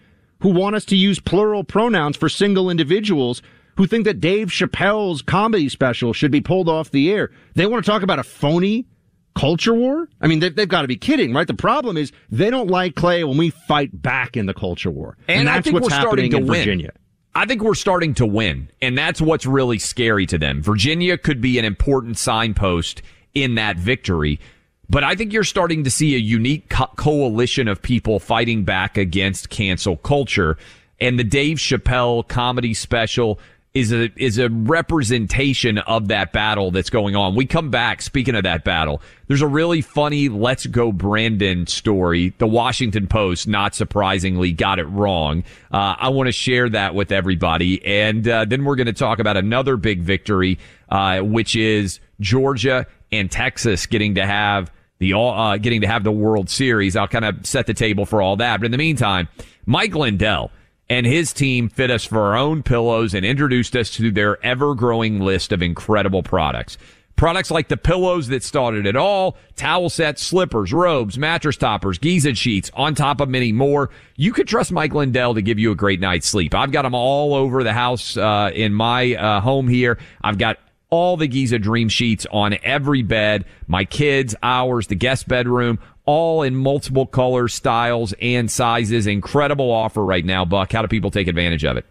who 0.42 0.51
want 0.51 0.77
us 0.77 0.85
to 0.85 0.96
use 0.96 1.18
plural 1.18 1.64
pronouns 1.64 2.14
for 2.14 2.29
single 2.29 2.68
individuals 2.68 3.40
who 3.77 3.87
think 3.87 4.05
that 4.05 4.21
Dave 4.21 4.49
Chappelle's 4.49 5.23
comedy 5.23 5.69
special 5.69 6.12
should 6.12 6.31
be 6.31 6.41
pulled 6.41 6.69
off 6.69 6.91
the 6.91 7.11
air. 7.12 7.31
They 7.55 7.67
want 7.67 7.85
to 7.85 7.91
talk 7.91 8.03
about 8.03 8.19
a 8.19 8.25
phony 8.25 8.87
culture 9.37 9.75
war? 9.75 10.09
I 10.21 10.27
mean, 10.27 10.41
they've, 10.41 10.55
they've 10.55 10.69
got 10.69 10.83
to 10.83 10.89
be 10.89 10.97
kidding, 10.97 11.33
right? 11.33 11.47
The 11.47 11.55
problem 11.55 11.97
is 11.97 12.11
they 12.31 12.51
don't 12.51 12.69
like 12.69 12.97
Clay 12.97 13.23
when 13.23 13.37
we 13.37 13.51
fight 13.51 13.91
back 14.03 14.37
in 14.37 14.47
the 14.47 14.55
culture 14.55 14.91
war. 14.91 15.17
And, 15.29 15.47
that's 15.47 15.59
I 15.59 15.61
think 15.61 15.75
what's 15.75 15.85
we're 15.85 16.01
starting 16.01 16.25
happening 16.25 16.31
to 16.31 16.37
in 16.39 16.47
win. 16.47 16.59
Virginia. 16.59 16.93
I 17.35 17.45
think 17.45 17.62
we're 17.62 17.75
starting 17.75 18.15
to 18.15 18.27
win, 18.27 18.71
and 18.81 18.97
that's 18.97 19.21
what's 19.21 19.45
really 19.45 19.79
scary 19.79 20.25
to 20.27 20.39
them. 20.39 20.62
Virginia 20.62 21.19
could 21.19 21.43
be 21.43 21.59
an 21.59 21.67
important 21.67 22.17
signpost 22.17 23.03
in 23.35 23.57
that 23.57 23.77
victory, 23.77 24.41
but 24.89 25.05
I 25.05 25.15
think 25.15 25.35
you're 25.35 25.45
starting 25.45 25.85
to 25.85 25.91
see 25.91 26.15
a 26.15 26.19
unique 26.19 26.71
co- 26.71 26.91
coalition 26.97 27.69
of 27.69 27.83
people 27.83 28.19
fighting 28.21 28.65
back 28.65 28.97
against 28.97 29.51
cancel 29.51 29.99
culture, 29.99 30.57
and 30.99 31.19
the 31.19 31.25
Dave 31.25 31.59
Chappelle 31.59 32.27
comedy 32.27 32.73
special 32.73 33.39
is 33.77 33.93
a 33.93 34.11
is 34.17 34.39
a 34.39 34.49
representation 34.49 35.77
of 35.77 36.09
that 36.09 36.33
battle 36.33 36.71
that's 36.71 36.89
going 36.89 37.15
on. 37.15 37.35
We 37.35 37.45
come 37.45 37.71
back 37.71 38.01
speaking 38.01 38.35
of 38.35 38.45
that 38.45 38.65
battle. 38.65 39.03
There's 39.29 39.43
a 39.43 39.47
really 39.47 39.83
funny 39.83 40.31
Let's 40.31 40.65
Go 40.65 40.93
Brandon 40.93 41.67
story. 41.67 42.33
The 42.39 42.47
Washington 42.47 43.07
Post, 43.07 43.47
not 43.47 43.75
surprisingly, 43.75 44.53
got 44.53 44.79
it 44.79 44.85
wrong. 44.85 45.45
Uh, 45.71 45.95
I 45.99 46.09
want 46.09 46.29
to 46.29 46.33
share 46.33 46.71
that 46.71 46.95
with 46.95 47.12
everybody, 47.12 47.85
and 47.85 48.27
uh, 48.27 48.47
then 48.47 48.65
we're 48.65 48.77
going 48.77 48.87
to 48.87 48.95
talk 48.95 49.19
about 49.19 49.37
another 49.37 49.77
big 49.77 50.01
victory, 50.01 50.59
uh, 50.89 51.21
which 51.21 51.55
is 51.55 52.01
Georgia 52.19 52.87
and 53.12 53.31
Texas 53.31 53.85
getting 53.85 54.15
to 54.15 54.25
have 54.25 54.73
the 55.01 55.12
all 55.12 55.39
uh, 55.39 55.59
getting 55.59 55.83
to 55.83 55.87
have 55.87 56.03
the 56.03 56.12
World 56.12 56.49
Series. 56.49 56.97
I'll 56.97 57.09
kind 57.09 57.27
of 57.27 57.45
set 57.47 57.67
the 57.67 57.75
table 57.75 58.07
for 58.07 58.23
all 58.23 58.37
that, 58.37 58.59
but 58.59 58.65
in 58.65 58.73
the 58.73 58.79
meantime, 58.79 59.29
Mike 59.67 59.95
Lindell 59.95 60.51
and 60.88 61.07
his 61.07 61.33
team 61.33 61.68
fit 61.68 61.90
us 61.90 62.05
for 62.05 62.20
our 62.20 62.37
own 62.37 62.62
pillows 62.62 63.14
and 63.14 63.27
introduced 63.27 63.75
us 63.77 63.90
to 63.90 64.11
their 64.11 64.44
ever 64.44 64.75
growing 64.75 65.20
list 65.20 65.53
of 65.53 65.62
incredible 65.62 66.22
products. 66.22 66.79
Products 67.16 67.51
like 67.51 67.68
the 67.68 67.79
pillows 67.79 68.29
that 68.29 68.42
started 68.42 68.87
it 68.87 68.94
all, 68.94 69.38
towel 69.57 69.88
sets, 69.88 70.22
slippers, 70.22 70.70
robes, 70.70 71.16
mattress 71.16 71.57
toppers, 71.57 71.96
Giza 71.96 72.35
sheets, 72.35 72.70
on 72.75 72.94
top 72.94 73.22
of 73.22 73.31
many 73.31 73.53
more. 73.53 73.88
You 74.16 74.35
could 74.35 74.46
trust 74.46 74.70
Mike 74.70 74.92
Lindell 74.92 75.35
to 75.35 75.40
give 75.40 75.59
you 75.59 75.70
a 75.70 75.75
great 75.75 75.99
night's 75.99 76.27
sleep. 76.27 76.55
I've 76.55 76.72
got 76.72 76.83
them 76.83 76.94
all 76.94 77.35
over 77.35 77.64
the 77.64 77.72
house 77.72 78.18
uh, 78.18 78.51
in 78.55 78.75
my 78.75 79.14
uh, 79.14 79.40
home 79.40 79.66
here. 79.66 79.99
I've 80.22 80.37
got 80.37 80.59
all 80.90 81.16
the 81.16 81.27
Giza 81.27 81.59
Dream 81.59 81.88
Sheets 81.88 82.27
on 82.31 82.59
every 82.62 83.03
bed, 83.03 83.46
my 83.66 83.87
kids, 83.87 84.37
ours, 84.42 84.87
the 84.87 84.94
guest 84.94 85.27
bedroom, 85.27 85.79
all 86.07 86.42
in 86.42 86.55
multiple 86.55 87.07
colors, 87.07 87.53
styles, 87.53 88.14
and 88.23 88.51
sizes. 88.51 89.07
Incredible 89.07 89.71
offer 89.71 90.05
right 90.05 90.25
now, 90.25 90.45
Buck. 90.45 90.73
How 90.73 90.83
do 90.83 90.88
people 90.88 91.11
take 91.11 91.29
advantage 91.29 91.64
of 91.64 91.77
it? 91.77 91.85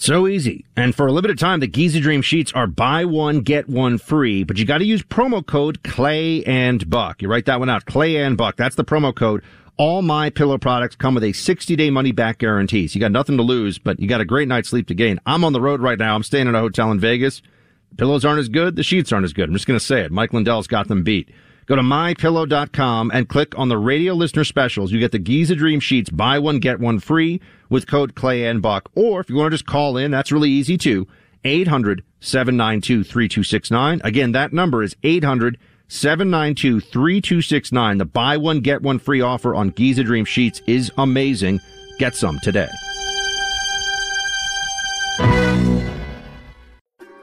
So 0.00 0.28
easy. 0.28 0.64
And 0.76 0.94
for 0.94 1.08
a 1.08 1.12
limited 1.12 1.40
time, 1.40 1.58
the 1.58 1.66
Giza 1.66 1.98
Dream 1.98 2.22
Sheets 2.22 2.52
are 2.52 2.68
buy 2.68 3.04
one, 3.04 3.40
get 3.40 3.68
one 3.68 3.98
free, 3.98 4.44
but 4.44 4.56
you 4.56 4.64
got 4.64 4.78
to 4.78 4.84
use 4.84 5.02
promo 5.02 5.44
code 5.44 5.82
Clay 5.82 6.44
and 6.44 6.88
Buck. 6.88 7.20
You 7.20 7.28
write 7.28 7.46
that 7.46 7.58
one 7.58 7.68
out. 7.68 7.84
Clay 7.84 8.16
and 8.16 8.36
Buck. 8.36 8.56
That's 8.56 8.76
the 8.76 8.84
promo 8.84 9.14
code. 9.14 9.42
All 9.76 10.02
my 10.02 10.30
pillow 10.30 10.56
products 10.56 10.94
come 10.94 11.14
with 11.14 11.24
a 11.24 11.32
60 11.32 11.74
day 11.74 11.90
money 11.90 12.12
back 12.12 12.38
guarantee. 12.38 12.86
So 12.86 12.94
you 12.94 13.00
got 13.00 13.10
nothing 13.10 13.38
to 13.38 13.42
lose, 13.42 13.78
but 13.78 13.98
you 13.98 14.06
got 14.06 14.20
a 14.20 14.24
great 14.24 14.46
night's 14.46 14.68
sleep 14.68 14.86
to 14.88 14.94
gain. 14.94 15.20
I'm 15.26 15.42
on 15.42 15.52
the 15.52 15.60
road 15.60 15.80
right 15.80 15.98
now. 15.98 16.14
I'm 16.14 16.22
staying 16.22 16.46
at 16.46 16.54
a 16.54 16.60
hotel 16.60 16.92
in 16.92 17.00
Vegas. 17.00 17.42
Pillows 17.96 18.24
aren't 18.24 18.40
as 18.40 18.48
good. 18.48 18.76
The 18.76 18.84
sheets 18.84 19.10
aren't 19.10 19.24
as 19.24 19.32
good. 19.32 19.48
I'm 19.48 19.54
just 19.54 19.66
going 19.66 19.78
to 19.78 19.84
say 19.84 20.02
it. 20.02 20.12
Mike 20.12 20.32
Lindell's 20.32 20.68
got 20.68 20.86
them 20.86 21.02
beat. 21.02 21.28
Go 21.68 21.76
to 21.76 21.82
mypillow.com 21.82 23.10
and 23.12 23.28
click 23.28 23.58
on 23.58 23.68
the 23.68 23.76
radio 23.76 24.14
listener 24.14 24.44
specials. 24.44 24.90
You 24.90 24.98
get 24.98 25.12
the 25.12 25.18
Giza 25.18 25.54
Dream 25.54 25.80
Sheets, 25.80 26.08
buy 26.08 26.38
one, 26.38 26.60
get 26.60 26.80
one 26.80 26.98
free 26.98 27.42
with 27.68 27.86
code 27.86 28.14
Clay 28.14 28.46
and 28.46 28.62
Buck. 28.62 28.90
Or 28.94 29.20
if 29.20 29.28
you 29.28 29.36
want 29.36 29.50
to 29.52 29.54
just 29.58 29.66
call 29.66 29.98
in, 29.98 30.10
that's 30.10 30.32
really 30.32 30.48
easy 30.48 30.78
too. 30.78 31.06
800 31.44 32.02
792 32.20 33.04
3269. 33.04 34.00
Again, 34.02 34.32
that 34.32 34.54
number 34.54 34.82
is 34.82 34.96
800 35.02 35.58
792 35.88 36.80
3269. 36.80 37.98
The 37.98 38.04
buy 38.06 38.38
one, 38.38 38.60
get 38.60 38.80
one 38.80 38.98
free 38.98 39.20
offer 39.20 39.54
on 39.54 39.68
Giza 39.68 40.04
Dream 40.04 40.24
Sheets 40.24 40.62
is 40.66 40.90
amazing. 40.96 41.60
Get 41.98 42.16
some 42.16 42.38
today. 42.42 42.68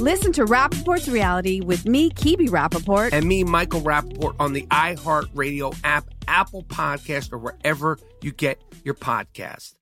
Listen 0.00 0.32
to 0.32 0.44
Rapaport's 0.44 1.08
reality 1.08 1.60
with 1.60 1.86
me, 1.86 2.10
Kebby 2.10 2.48
Rapaport. 2.48 3.12
And 3.12 3.26
me, 3.26 3.44
Michael 3.44 3.80
Rapaport, 3.80 4.34
on 4.40 4.52
the 4.52 4.62
iHeartRadio 4.62 5.78
app, 5.84 6.06
Apple 6.26 6.64
Podcast, 6.64 7.32
or 7.32 7.38
wherever 7.38 7.98
you 8.20 8.32
get 8.32 8.60
your 8.82 8.94
podcast. 8.94 9.76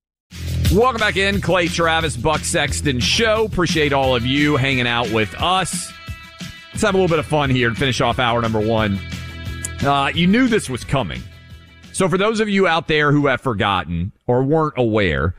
Welcome 0.71 1.01
back 1.01 1.17
in, 1.17 1.41
Clay 1.41 1.69
Travis, 1.69 2.15
Buck 2.17 2.41
Sexton 2.41 3.01
Show. 3.01 3.47
Appreciate 3.47 3.95
all 3.95 4.15
of 4.15 4.27
you 4.27 4.57
hanging 4.57 4.87
out 4.87 5.11
with 5.13 5.35
us. 5.41 5.91
Let's 6.73 6.83
have 6.83 6.95
a 6.95 6.99
little 6.99 7.09
bit 7.09 7.19
of 7.19 7.27
fun 7.27 7.49
here 7.49 7.69
and 7.69 7.77
finish 7.77 8.03
off 8.03 8.19
hour 8.19 8.43
number 8.43 8.61
one. 8.61 8.99
Uh, 9.83 10.11
you 10.15 10.27
knew 10.27 10.47
this 10.47 10.69
was 10.69 10.85
coming. 10.85 11.23
So, 11.93 12.09
for 12.09 12.19
those 12.19 12.41
of 12.41 12.51
you 12.51 12.67
out 12.67 12.87
there 12.87 13.13
who 13.13 13.27
have 13.27 13.41
forgotten 13.41 14.13
or 14.27 14.43
weren't 14.43 14.75
aware, 14.77 15.35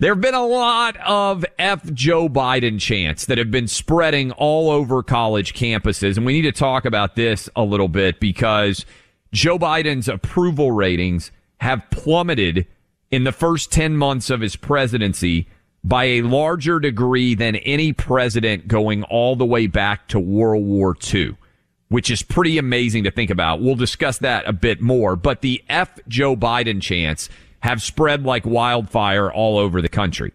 there 0.00 0.14
have 0.14 0.20
been 0.22 0.34
a 0.34 0.46
lot 0.46 0.96
of 0.96 1.44
F 1.58 1.92
Joe 1.92 2.28
Biden 2.28 2.80
chants 2.80 3.26
that 3.26 3.36
have 3.36 3.50
been 3.50 3.68
spreading 3.68 4.32
all 4.32 4.70
over 4.70 5.02
college 5.02 5.52
campuses. 5.52 6.16
And 6.16 6.24
we 6.24 6.32
need 6.32 6.42
to 6.42 6.52
talk 6.52 6.86
about 6.86 7.16
this 7.16 7.50
a 7.54 7.62
little 7.62 7.86
bit 7.86 8.18
because 8.18 8.86
Joe 9.30 9.58
Biden's 9.58 10.08
approval 10.08 10.72
ratings 10.72 11.30
have 11.60 11.88
plummeted 11.90 12.66
in 13.10 13.24
the 13.24 13.32
first 13.32 13.70
10 13.72 13.94
months 13.98 14.30
of 14.30 14.40
his 14.40 14.56
presidency 14.56 15.46
by 15.84 16.04
a 16.04 16.22
larger 16.22 16.80
degree 16.80 17.34
than 17.34 17.56
any 17.56 17.92
president 17.92 18.68
going 18.68 19.02
all 19.04 19.36
the 19.36 19.44
way 19.44 19.66
back 19.66 20.08
to 20.08 20.18
World 20.18 20.64
War 20.64 20.96
II, 21.12 21.36
which 21.88 22.10
is 22.10 22.22
pretty 22.22 22.56
amazing 22.56 23.04
to 23.04 23.10
think 23.10 23.28
about. 23.28 23.60
We'll 23.60 23.74
discuss 23.74 24.16
that 24.18 24.48
a 24.48 24.54
bit 24.54 24.80
more, 24.80 25.14
but 25.14 25.42
the 25.42 25.62
F 25.68 25.98
Joe 26.08 26.36
Biden 26.36 26.80
chants 26.80 27.28
have 27.60 27.82
spread 27.82 28.24
like 28.24 28.44
wildfire 28.44 29.30
all 29.30 29.58
over 29.58 29.80
the 29.80 29.88
country. 29.88 30.32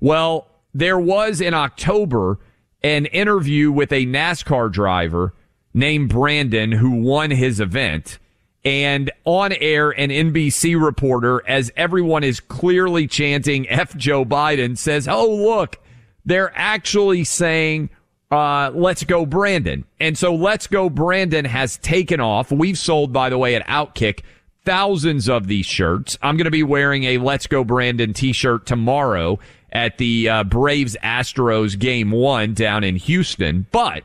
Well, 0.00 0.48
there 0.74 0.98
was 0.98 1.40
in 1.40 1.54
October 1.54 2.38
an 2.82 3.06
interview 3.06 3.72
with 3.72 3.92
a 3.92 4.04
NASCAR 4.06 4.70
driver 4.70 5.34
named 5.72 6.10
Brandon 6.10 6.72
who 6.72 6.90
won 6.90 7.30
his 7.30 7.60
event 7.60 8.18
and 8.64 9.10
on 9.24 9.52
air 9.52 9.90
an 9.90 10.10
NBC 10.10 10.82
reporter 10.82 11.42
as 11.46 11.70
everyone 11.76 12.24
is 12.24 12.40
clearly 12.40 13.06
chanting 13.06 13.68
F 13.68 13.96
Joe 13.96 14.24
Biden 14.24 14.76
says, 14.78 15.06
"Oh, 15.06 15.28
look, 15.28 15.78
they're 16.24 16.52
actually 16.54 17.24
saying 17.24 17.90
uh, 18.30 18.70
let's 18.74 19.04
go 19.04 19.26
Brandon." 19.26 19.84
And 20.00 20.16
so 20.16 20.34
let's 20.34 20.66
go 20.66 20.88
Brandon 20.88 21.44
has 21.44 21.76
taken 21.78 22.20
off. 22.20 22.50
We've 22.50 22.78
sold 22.78 23.12
by 23.12 23.28
the 23.28 23.38
way 23.38 23.54
at 23.54 23.66
Outkick 23.66 24.20
thousands 24.64 25.28
of 25.28 25.46
these 25.46 25.66
shirts. 25.66 26.18
I'm 26.22 26.36
going 26.36 26.46
to 26.46 26.50
be 26.50 26.62
wearing 26.62 27.04
a 27.04 27.18
Let's 27.18 27.46
Go 27.46 27.64
Brandon 27.64 28.12
t-shirt 28.12 28.66
tomorrow 28.66 29.38
at 29.72 29.98
the 29.98 30.28
uh, 30.28 30.44
Braves 30.44 30.96
Astros 31.02 31.78
game 31.78 32.10
1 32.10 32.54
down 32.54 32.84
in 32.84 32.96
Houston, 32.96 33.66
but 33.72 34.04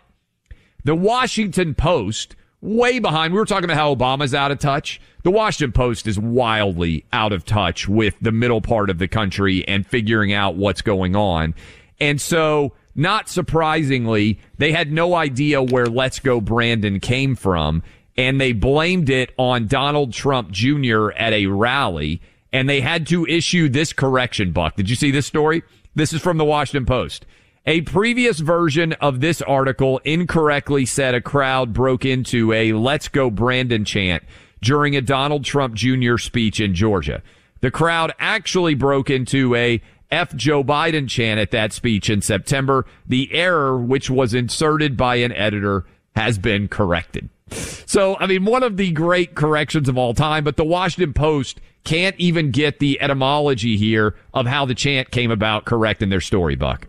the 0.84 0.96
Washington 0.96 1.76
Post 1.76 2.36
way 2.62 3.00
behind. 3.00 3.34
We 3.34 3.40
were 3.40 3.46
talking 3.46 3.66
about 3.66 3.78
how 3.78 3.96
Obama's 3.96 4.34
out 4.34 4.52
of 4.52 4.60
touch. 4.60 5.00
The 5.24 5.32
Washington 5.32 5.72
Post 5.72 6.08
is 6.08 6.20
wildly 6.20 7.06
out 7.14 7.32
of 7.32 7.46
touch 7.46 7.88
with 7.88 8.16
the 8.22 8.32
middle 8.32 8.62
part 8.62 8.90
of 8.90 8.98
the 8.98 9.08
country 9.08 9.68
and 9.68 9.86
figuring 9.86 10.34
out 10.34 10.56
what's 10.56 10.82
going 10.82 11.16
on. 11.16 11.56
And 12.00 12.20
so, 12.20 12.74
not 12.96 13.30
surprisingly, 13.30 14.40
they 14.58 14.72
had 14.72 14.92
no 14.92 15.16
idea 15.16 15.62
where 15.62 15.86
Let's 15.88 16.20
Go 16.20 16.42
Brandon 16.42 17.00
came 17.00 17.36
from. 17.36 17.84
And 18.20 18.42
they 18.42 18.52
blamed 18.52 19.10
it 19.10 19.32
on 19.38 19.68
Donald 19.68 20.12
Trump 20.12 20.52
Jr. 20.52 21.12
at 21.12 21.32
a 21.32 21.46
rally. 21.46 22.22
And 22.52 22.68
they 22.68 22.82
had 22.82 23.08
to 23.08 23.26
issue 23.26 23.70
this 23.70 23.94
correction, 23.94 24.52
Buck. 24.52 24.76
Did 24.76 24.90
you 24.90 24.98
see 24.98 25.10
this 25.10 25.26
story? 25.26 25.64
This 25.96 26.12
is 26.12 26.22
from 26.22 26.36
the 26.36 26.44
Washington 26.44 26.86
Post. 26.86 27.26
A 27.66 27.80
previous 27.80 28.42
version 28.42 28.92
of 28.94 29.22
this 29.22 29.42
article 29.44 30.00
incorrectly 30.00 30.86
said 30.86 31.16
a 31.16 31.22
crowd 31.22 31.72
broke 31.72 32.04
into 32.04 32.52
a 32.52 32.74
Let's 32.74 33.08
Go 33.08 33.30
Brandon 33.30 33.86
chant 33.86 34.24
during 34.62 34.98
a 34.98 35.02
Donald 35.02 35.46
Trump 35.46 35.76
Jr. 35.76 36.18
speech 36.18 36.60
in 36.60 36.76
Georgia. 36.76 37.24
The 37.62 37.72
crowd 37.72 38.12
actually 38.20 38.76
broke 38.76 39.10
into 39.10 39.56
a 39.56 39.82
F 40.12 40.36
Joe 40.36 40.62
Biden 40.62 41.08
chant 41.08 41.40
at 41.40 41.52
that 41.52 41.72
speech 41.72 42.10
in 42.10 42.22
September. 42.22 42.86
The 43.08 43.34
error, 43.34 43.80
which 43.80 44.10
was 44.10 44.34
inserted 44.34 44.98
by 44.98 45.16
an 45.16 45.32
editor, 45.32 45.86
has 46.18 46.38
been 46.38 46.68
corrected. 46.68 47.30
So, 47.52 48.18
I 48.20 48.28
mean, 48.28 48.46
one 48.46 48.64
of 48.64 48.78
the 48.78 48.92
great 48.92 49.36
corrections 49.36 49.90
of 49.90 49.98
all 49.98 50.14
time, 50.14 50.44
but 50.44 50.58
the 50.58 50.66
Washington 50.66 51.14
Post 51.14 51.60
can't 51.84 52.16
even 52.18 52.52
get 52.52 52.80
the 52.80 53.00
etymology 53.02 53.78
here 53.78 54.16
of 54.34 54.46
how 54.46 54.66
the 54.66 54.76
chant 54.76 55.12
came 55.12 55.32
about 55.32 55.66
correct 55.66 56.02
in 56.02 56.10
their 56.10 56.22
story, 56.22 56.56
Buck. 56.56 56.88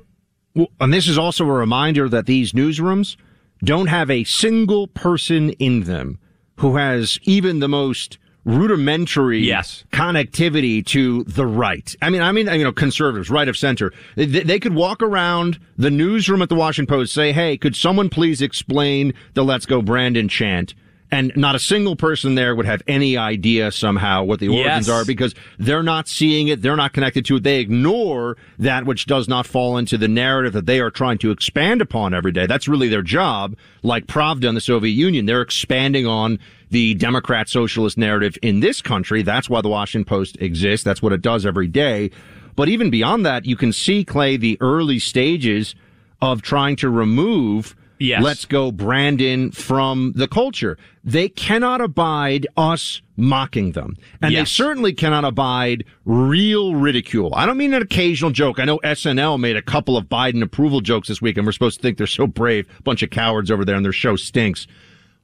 Well, 0.55 0.69
and 0.81 0.93
this 0.93 1.09
is 1.09 1.17
also 1.17 1.45
a 1.45 1.53
reminder 1.53 2.09
that 2.09 2.27
these 2.27 2.53
newsrooms 2.53 3.17
don't 3.63 3.87
have 3.87 4.11
a 4.11 4.25
single 4.25 4.89
person 4.89 5.51
in 5.51 5.85
them 5.85 6.19
who 6.57 6.77
has 6.77 7.19
even 7.23 7.61
the 7.61 7.69
most 7.69 8.19
rudimentary 8.45 9.41
yes. 9.41 9.85
connectivity 9.93 10.85
to 10.87 11.25
the 11.25 11.47
right. 11.47 11.95
I 12.03 12.11
mean, 12.11 12.23
I 12.23 12.33
mean, 12.33 12.47
you 12.49 12.65
know, 12.65 12.73
conservatives, 12.73 13.31
right 13.31 13.49
of 13.49 13.57
center. 13.57 13.93
They, 14.17 14.27
they 14.27 14.59
could 14.59 14.75
walk 14.75 15.03
around 15.03 15.59
the 15.77 15.91
newsroom 15.91 16.43
at 16.43 16.49
the 16.49 16.55
Washington 16.55 16.93
Post, 16.95 17.13
say, 17.13 17.33
"Hey, 17.33 17.57
could 17.57 17.77
someone 17.77 18.09
please 18.09 18.43
explain 18.43 19.15
the 19.35 19.45
Let's 19.45 19.67
Go 19.67 19.83
Brandon 19.83 20.29
chant?" 20.29 20.75
And 21.13 21.33
not 21.35 21.57
a 21.57 21.59
single 21.59 21.97
person 21.97 22.37
there 22.37 22.55
would 22.55 22.67
have 22.67 22.83
any 22.87 23.17
idea 23.17 23.73
somehow 23.73 24.23
what 24.23 24.39
the 24.39 24.47
origins 24.47 24.87
Yes. 24.87 24.89
are 24.89 25.05
because 25.05 25.35
they're 25.59 25.83
not 25.83 26.07
seeing 26.07 26.47
it. 26.47 26.63
They're 26.63 26.77
not 26.77 26.93
connected 26.93 27.25
to 27.25 27.37
it. 27.37 27.43
They 27.43 27.59
ignore 27.59 28.37
that 28.61 28.85
which 28.87 29.07
does 29.07 29.27
not 29.27 29.45
fall 29.45 29.77
into 29.77 29.99
the 29.99 30.07
narrative 30.07 30.53
that 30.53 30.67
they 30.67 30.79
are 30.79 30.89
trying 30.91 31.19
to 31.19 31.33
expand 31.33 31.83
upon 31.83 32.15
every 32.15 32.31
day. 32.31 32.47
That's 32.47 32.69
really 32.69 32.87
their 32.89 33.03
job. 33.03 33.57
Like 33.83 34.07
Pravda 34.07 34.45
in 34.45 34.55
the 34.55 34.61
Soviet 34.61 34.93
Union, 34.93 35.27
they're 35.27 35.43
expanding 35.43 36.07
on 36.07 36.39
the 36.71 36.95
Democrat 36.95 37.49
socialist 37.49 37.99
narrative 37.99 38.39
in 38.43 38.61
this 38.61 38.81
country. 38.81 39.23
That's 39.23 39.51
why 39.51 39.61
the 39.61 39.69
Washington 39.69 40.05
Post 40.07 40.37
exists. 40.41 40.85
That's 40.85 41.03
what 41.03 41.13
it 41.13 41.21
does 41.23 41.45
every 41.45 41.67
day. 41.67 42.11
But 42.57 42.69
even 42.69 42.91
beyond 42.91 43.27
that, 43.27 43.45
you 43.47 43.57
can 43.57 43.73
see, 43.73 44.05
Clay, 44.05 44.37
the 44.37 44.57
early 44.61 44.99
stages 44.99 45.75
of 46.21 46.43
trying 46.43 46.77
to 46.77 46.89
remove 46.89 47.77
Yes. 48.01 48.23
let's 48.23 48.47
go 48.47 48.73
Brandon 48.73 49.51
from 49.51 50.15
the 50.17 50.27
culture. 50.27 50.79
They 51.05 51.29
cannot 51.29 51.83
abide 51.83 52.47
us 52.57 53.03
mocking 53.19 53.73
them. 53.73 53.99
And 54.23 54.35
they 54.35 54.47
certainly 54.47 54.95
cannot 54.95 55.27
abide 55.27 55.85
real 56.07 56.75
ridicule. 56.75 57.35
I 57.35 57.45
don't 57.45 57.59
mean 57.59 57.75
an 57.75 57.83
occasional 57.83 58.31
joke. 58.31 58.59
I 58.59 58.65
know 58.65 58.79
SNL 58.79 59.39
made 59.39 59.57
a 59.57 59.63
couple 59.63 59.99
of 59.99 60.07
Biden 60.07 60.43
approval 60.43 60.81
jokes 60.81 61.09
this 61.09 61.21
week 61.21 61.37
and 61.37 61.45
we're 61.45 61.53
supposed 61.53 61.77
to 61.77 61.83
think 61.83 61.99
they're 61.99 62.07
so 62.07 62.27
brave. 62.27 62.67
Bunch 62.85 63.03
of 63.03 63.11
cowards 63.11 63.51
over 63.51 63.67
there 63.67 63.77
and 63.77 63.85
their 63.85 63.93
show 63.93 64.17
stinks. 64.17 64.67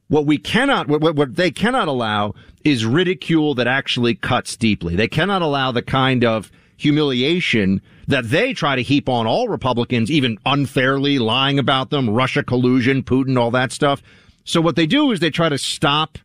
What 0.09 0.27
we 0.27 0.39
cannot, 0.39 0.89
what, 0.89 1.17
what, 1.17 1.35
they 1.35 1.51
cannot 1.51 1.89
allow 1.89 2.35
is 2.65 2.85
ridicule 2.85 3.55
that 3.57 3.67
actually 3.67 4.15
cuts 4.15 4.57
deeply. 4.57 4.95
They 4.95 5.09
cannot 5.09 5.43
allow 5.43 5.73
the 5.73 5.83
kind 5.83 6.25
of 6.25 6.51
humiliation 6.77 7.81
that 8.07 8.29
they 8.29 8.53
try 8.53 8.77
to 8.77 8.83
heap 8.83 9.09
on 9.09 9.27
all 9.27 9.49
Republicans, 9.49 10.11
even 10.11 10.39
unfairly 10.47 11.19
lying 11.19 11.59
about 11.59 11.91
them, 11.91 12.11
Russia 12.11 12.43
collusion, 12.43 13.03
Putin, 13.03 13.39
all 13.39 13.51
that 13.51 13.73
stuff. 13.73 14.03
So 14.45 14.61
what 14.61 14.77
they 14.77 14.87
do 14.87 15.11
is 15.11 15.21
they 15.21 15.31
try 15.31 15.49
to 15.49 15.59
stop 15.59 16.19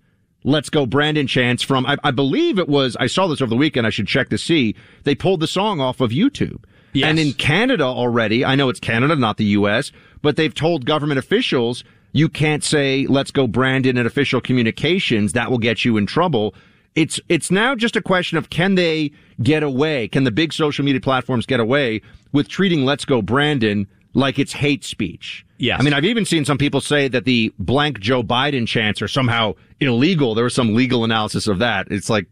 Let's 0.44 0.70
Go 0.70 0.86
Brandon 0.86 1.28
Chance 1.28 1.64
from, 1.64 1.86
I, 1.86 1.98
I 2.04 2.12
believe 2.12 2.60
it 2.60 2.68
was, 2.68 2.96
I 3.00 3.08
saw 3.08 3.28
this 3.28 3.42
over 3.42 3.50
the 3.50 3.56
weekend, 3.56 3.86
I 3.86 3.92
should 3.92 4.08
check 4.08 4.30
to 4.30 4.38
see, 4.38 4.76
they 5.04 5.16
pulled 5.16 5.40
the 5.40 5.48
song 5.48 5.80
off 5.80 6.02
of 6.02 6.12
YouTube. 6.12 6.64
Yes. 6.94 7.10
And 7.10 7.20
in 7.20 7.34
Canada 7.34 7.84
already, 7.84 8.44
I 8.44 8.56
know 8.56 8.70
it's 8.70 8.80
Canada, 8.80 9.16
not 9.16 9.38
the 9.38 9.46
U.S., 9.46 9.92
but 10.22 10.36
they've 10.36 10.54
told 10.54 10.86
government 10.86 11.20
officials, 11.20 11.84
you 12.14 12.30
can't 12.30 12.64
say, 12.64 13.06
let's 13.08 13.32
go 13.32 13.48
Brandon 13.48 13.98
in 13.98 14.06
official 14.06 14.42
communications. 14.42 15.34
That 15.34 15.50
will 15.50 15.58
get 15.58 15.86
you 15.86 15.98
in 15.98 16.06
trouble. 16.06 16.54
It's 16.94 17.20
it's 17.30 17.50
now 17.50 17.74
just 17.76 17.96
a 17.96 18.02
question 18.02 18.38
of 18.38 18.50
can 18.50 18.76
they 18.76 19.12
get 19.42 19.64
away? 19.64 20.08
Can 20.10 20.26
the 20.26 20.32
big 20.32 20.52
social 20.52 20.84
media 20.84 21.00
platforms 21.00 21.46
get 21.46 21.60
away 21.60 22.02
with 22.34 22.50
treating 22.50 22.84
Let's 22.84 23.06
Go 23.06 23.22
Brandon 23.22 23.88
like 24.14 24.38
it's 24.38 24.52
hate 24.52 24.84
speech? 24.84 25.46
Yes. 25.58 25.80
I 25.80 25.84
mean, 25.84 25.94
I've 25.94 26.06
even 26.06 26.26
seen 26.26 26.44
some 26.44 26.58
people 26.58 26.82
say 26.82 27.08
that 27.08 27.24
the 27.24 27.54
blank 27.60 28.00
Joe 28.00 28.24
Biden 28.24 28.68
chants 28.68 29.02
are 29.02 29.08
somehow 29.08 29.54
illegal. 29.80 30.36
There 30.36 30.44
was 30.44 30.56
some 30.56 30.76
legal 30.76 31.06
analysis 31.06 31.48
of 31.48 31.60
that. 31.60 31.88
It's 31.90 32.10
like 32.10 32.28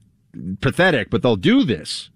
pathetic, 0.60 1.10
but 1.10 1.22
they'll 1.22 1.36
do 1.38 1.64
this. 1.64 2.10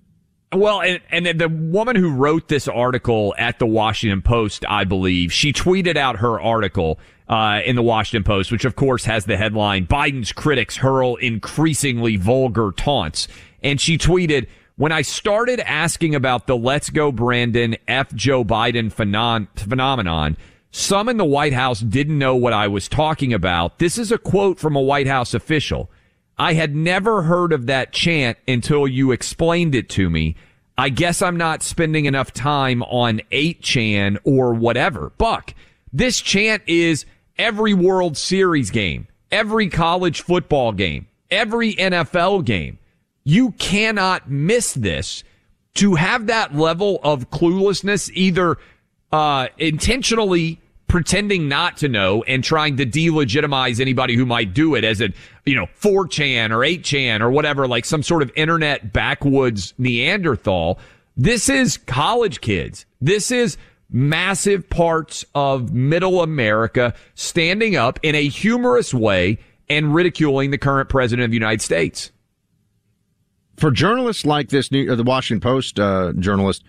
Well, 0.56 0.82
and, 0.82 1.02
and 1.10 1.40
the 1.40 1.50
woman 1.50 1.96
who 1.96 2.12
wrote 2.12 2.48
this 2.48 2.68
article 2.68 3.34
at 3.38 3.60
the 3.60 3.66
Washington 3.66 4.22
Post, 4.22 4.66
I 4.68 4.84
believe, 4.84 5.32
she 5.32 5.54
tweeted 5.54 5.98
out 5.98 6.18
her 6.18 6.40
article 6.40 7.00
uh, 7.28 7.62
in 7.66 7.76
the 7.76 7.84
Washington 7.84 8.24
Post, 8.24 8.52
which 8.52 8.66
of 8.66 8.76
course 8.76 9.06
has 9.06 9.26
the 9.26 9.38
headline 9.38 9.88
Biden's 9.88 10.32
critics 10.32 10.78
hurl 10.78 11.16
increasingly 11.18 12.18
vulgar 12.18 12.72
taunts. 12.72 13.28
And 13.62 13.80
she 13.80 13.98
tweeted, 13.98 14.48
when 14.76 14.92
I 14.92 15.04
started 15.04 15.60
asking 15.60 16.16
about 16.16 16.48
the 16.48 16.58
let's 16.58 16.90
go 16.90 17.12
Brandon 17.12 17.78
F. 17.88 18.14
Joe 18.14 18.44
Biden 18.44 18.92
phenomenon, 18.92 20.38
some 20.72 21.08
in 21.08 21.18
the 21.18 21.26
White 21.26 21.54
House 21.54 21.80
didn't 21.80 22.18
know 22.18 22.36
what 22.36 22.54
I 22.54 22.68
was 22.68 22.88
talking 22.88 23.34
about. 23.34 23.78
This 23.78 24.00
is 24.00 24.12
a 24.12 24.18
quote 24.18 24.60
from 24.60 24.76
a 24.76 24.82
White 24.82 25.08
House 25.08 25.36
official. 25.36 25.92
I 26.38 26.54
had 26.54 26.76
never 26.76 27.24
heard 27.24 27.54
of 27.54 27.68
that 27.68 27.92
chant 27.92 28.38
until 28.48 28.88
you 28.88 29.12
explained 29.12 29.76
it 29.76 29.90
to 29.90 30.10
me. 30.10 30.36
I 30.78 30.90
guess 30.90 31.22
I'm 31.22 31.38
not 31.38 31.62
spending 31.62 32.06
enough 32.06 32.34
time 32.34 32.82
on 32.84 33.22
8chan 33.32 34.18
or 34.24 34.54
whatever. 34.54 35.12
Buck, 35.18 35.54
this 35.92 36.20
chant 36.20 36.64
is 36.66 37.06
every 37.38 37.74
World 37.74 38.18
Series 38.18 38.72
game, 38.72 39.08
every 39.32 39.70
college 39.70 40.22
football 40.22 40.72
game, 40.72 41.08
every 41.30 41.76
NFL 41.76 42.46
game. 42.46 42.80
You 43.24 43.52
cannot 43.52 44.30
miss 44.30 44.74
this. 44.74 45.24
To 45.76 45.96
have 45.96 46.28
that 46.28 46.56
level 46.56 47.00
of 47.04 47.32
cluelessness, 47.32 48.12
either 48.14 48.60
uh, 49.12 49.48
intentionally 49.58 50.62
pretending 50.88 51.48
not 51.50 51.78
to 51.78 51.90
know 51.90 52.22
and 52.24 52.44
trying 52.44 52.78
to 52.78 52.86
delegitimize 52.86 53.80
anybody 53.80 54.16
who 54.16 54.28
might 54.28 54.54
do 54.54 54.76
it 54.76 54.84
as 54.84 55.02
a, 55.02 55.10
you 55.46 55.56
know, 55.56 55.68
4chan 55.82 56.52
or 56.52 56.60
8chan 56.60 57.22
or 57.22 57.30
whatever, 57.30 57.68
like 57.68 57.86
some 57.86 58.04
sort 58.04 58.22
of 58.22 58.32
internet 58.36 58.94
backwoods 58.94 59.74
Neanderthal. 59.78 60.80
This 61.18 61.50
is 61.50 61.78
college 61.78 62.42
kids. 62.42 62.86
This 63.02 63.32
is 63.32 63.58
massive 63.90 64.70
parts 64.70 65.26
of 65.36 65.74
middle 65.74 66.22
America 66.22 66.94
standing 67.14 67.76
up 67.76 68.00
in 68.02 68.16
a 68.16 68.28
humorous 68.28 68.94
way 68.94 69.38
and 69.70 69.94
ridiculing 69.94 70.52
the 70.52 70.58
current 70.58 70.90
president 70.90 71.26
of 71.26 71.32
the 71.32 71.36
United 71.36 71.62
States. 71.62 72.12
For 73.58 73.70
journalists 73.70 74.26
like 74.26 74.50
this, 74.50 74.72
New, 74.72 74.96
the 74.96 75.04
Washington 75.04 75.42
Post 75.42 75.80
uh, 75.80 76.14
journalist, 76.18 76.64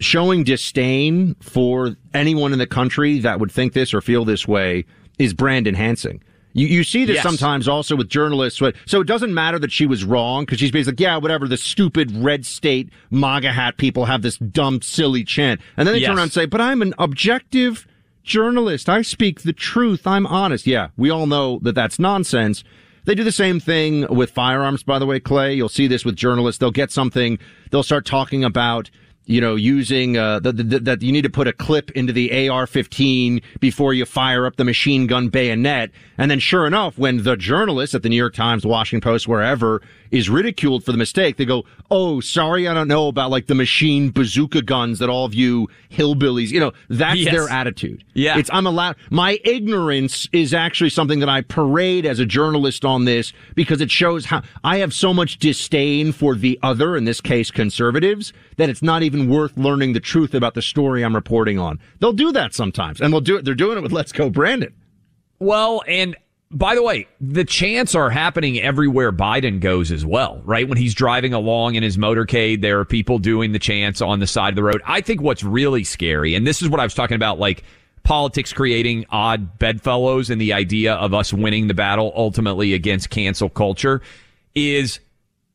showing 0.00 0.44
disdain 0.44 1.34
for 1.40 1.96
anyone 2.14 2.52
in 2.52 2.58
the 2.58 2.66
country 2.66 3.18
that 3.20 3.40
would 3.40 3.50
think 3.50 3.72
this 3.72 3.92
or 3.92 4.00
feel 4.00 4.24
this 4.24 4.46
way 4.46 4.84
is 5.18 5.34
brand 5.34 5.66
enhancing. 5.66 6.22
You, 6.54 6.66
you 6.66 6.84
see 6.84 7.04
this 7.04 7.16
Yes. 7.16 7.22
sometimes 7.22 7.66
also 7.68 7.96
with 7.96 8.08
journalists. 8.08 8.60
So 8.86 9.00
it 9.00 9.06
doesn't 9.06 9.32
matter 9.32 9.58
that 9.58 9.72
she 9.72 9.86
was 9.86 10.04
wrong 10.04 10.44
because 10.44 10.58
she's 10.58 10.70
basically 10.70 10.92
like, 10.92 11.00
yeah, 11.00 11.16
whatever. 11.16 11.48
The 11.48 11.56
stupid 11.56 12.14
red 12.14 12.44
state 12.44 12.90
MAGA 13.10 13.52
hat 13.52 13.76
people 13.78 14.04
have 14.06 14.22
this 14.22 14.36
dumb, 14.38 14.82
silly 14.82 15.24
chant. 15.24 15.60
And 15.76 15.86
then 15.88 15.94
they 15.94 16.00
turn 16.00 16.16
around 16.16 16.24
and 16.24 16.32
say, 16.32 16.46
but 16.46 16.60
I'm 16.60 16.82
an 16.82 16.94
objective 16.98 17.86
journalist. 18.22 18.88
I 18.88 19.02
speak 19.02 19.42
the 19.42 19.52
truth. 19.52 20.06
I'm 20.06 20.26
honest. 20.26 20.66
Yeah, 20.66 20.88
we 20.96 21.10
all 21.10 21.26
know 21.26 21.58
that 21.62 21.74
that's 21.74 21.98
nonsense. 21.98 22.62
They 23.04 23.16
do 23.16 23.24
the 23.24 23.32
same 23.32 23.58
thing 23.58 24.06
with 24.14 24.30
firearms, 24.30 24.84
by 24.84 25.00
the 25.00 25.06
way, 25.06 25.18
Clay. 25.18 25.54
You'll 25.54 25.68
see 25.68 25.88
this 25.88 26.04
with 26.04 26.14
journalists. 26.14 26.60
They'll 26.60 26.70
get 26.70 26.92
something, 26.92 27.38
they'll 27.72 27.82
start 27.82 28.06
talking 28.06 28.44
about, 28.44 28.90
you 29.26 29.40
know, 29.40 29.54
using, 29.54 30.16
uh, 30.16 30.40
that, 30.40 30.98
you 31.00 31.12
need 31.12 31.22
to 31.22 31.30
put 31.30 31.46
a 31.46 31.52
clip 31.52 31.90
into 31.92 32.12
the 32.12 32.48
AR-15 32.48 33.42
before 33.60 33.94
you 33.94 34.04
fire 34.04 34.46
up 34.46 34.56
the 34.56 34.64
machine 34.64 35.06
gun 35.06 35.28
bayonet. 35.28 35.90
And 36.18 36.30
then 36.30 36.40
sure 36.40 36.66
enough, 36.66 36.98
when 36.98 37.22
the 37.22 37.36
journalists 37.36 37.94
at 37.94 38.02
the 38.02 38.08
New 38.08 38.16
York 38.16 38.34
Times, 38.34 38.66
Washington 38.66 39.00
Post, 39.00 39.28
wherever 39.28 39.80
is 40.12 40.30
ridiculed 40.30 40.84
for 40.84 40.92
the 40.92 40.98
mistake, 40.98 41.36
they 41.38 41.44
go, 41.44 41.64
Oh, 41.90 42.20
sorry. 42.20 42.68
I 42.68 42.74
don't 42.74 42.86
know 42.88 43.08
about 43.08 43.30
like 43.30 43.46
the 43.46 43.54
machine 43.54 44.10
bazooka 44.10 44.62
guns 44.62 44.98
that 45.00 45.08
all 45.08 45.24
of 45.24 45.34
you 45.34 45.68
hillbillies, 45.90 46.48
you 46.50 46.60
know, 46.60 46.72
that's 46.88 47.18
Yes. 47.20 47.32
their 47.34 47.48
attitude. 47.48 48.04
Yeah. 48.14 48.38
It's, 48.38 48.50
I'm 48.52 48.66
allowed, 48.66 48.96
my 49.10 49.40
ignorance 49.44 50.28
is 50.32 50.54
actually 50.54 50.90
something 50.90 51.18
that 51.20 51.28
I 51.28 51.40
parade 51.40 52.06
as 52.06 52.18
a 52.20 52.26
journalist 52.26 52.84
on 52.84 53.04
this 53.06 53.32
because 53.54 53.80
it 53.80 53.90
shows 53.90 54.26
how 54.26 54.42
I 54.62 54.78
have 54.78 54.94
so 54.94 55.12
much 55.12 55.38
disdain 55.38 56.12
for 56.12 56.34
the 56.34 56.58
other, 56.62 56.96
in 56.96 57.04
this 57.04 57.20
case, 57.20 57.50
conservatives, 57.50 58.32
that 58.58 58.68
it's 58.68 58.82
not 58.82 59.02
even 59.02 59.28
worth 59.28 59.56
learning 59.56 59.94
the 59.94 60.00
truth 60.00 60.34
about 60.34 60.54
the 60.54 60.62
story 60.62 61.02
I'm 61.04 61.14
reporting 61.14 61.58
on. 61.58 61.78
They'll 62.00 62.12
do 62.12 62.32
that 62.32 62.54
sometimes 62.54 63.00
and 63.00 63.12
they'll 63.12 63.20
do 63.20 63.36
it. 63.36 63.44
They're 63.44 63.54
doing 63.54 63.78
it 63.78 63.82
with 63.82 63.92
Let's 63.92 64.12
Go 64.12 64.28
Brandon. 64.30 64.74
Well, 65.38 65.82
and 65.88 66.14
by 66.52 66.74
the 66.74 66.82
way, 66.82 67.06
the 67.20 67.44
chants 67.44 67.94
are 67.94 68.10
happening 68.10 68.60
everywhere 68.60 69.10
Biden 69.10 69.58
goes 69.58 69.90
as 69.90 70.04
well, 70.04 70.42
right? 70.44 70.68
When 70.68 70.78
he's 70.78 70.94
driving 70.94 71.32
along 71.32 71.76
in 71.76 71.82
his 71.82 71.96
motorcade, 71.96 72.60
there 72.60 72.78
are 72.78 72.84
people 72.84 73.18
doing 73.18 73.52
the 73.52 73.58
chants 73.58 74.02
on 74.02 74.20
the 74.20 74.26
side 74.26 74.50
of 74.50 74.56
the 74.56 74.62
road. 74.62 74.82
I 74.84 75.00
think 75.00 75.22
what's 75.22 75.42
really 75.42 75.82
scary, 75.82 76.34
and 76.34 76.46
this 76.46 76.60
is 76.60 76.68
what 76.68 76.78
I 76.78 76.84
was 76.84 76.94
talking 76.94 77.16
about, 77.16 77.38
like 77.38 77.64
politics 78.02 78.52
creating 78.52 79.06
odd 79.10 79.58
bedfellows 79.58 80.28
and 80.28 80.40
the 80.40 80.52
idea 80.52 80.94
of 80.94 81.14
us 81.14 81.32
winning 81.32 81.68
the 81.68 81.74
battle 81.74 82.12
ultimately 82.14 82.74
against 82.74 83.10
cancel 83.10 83.48
culture 83.48 84.02
is 84.54 85.00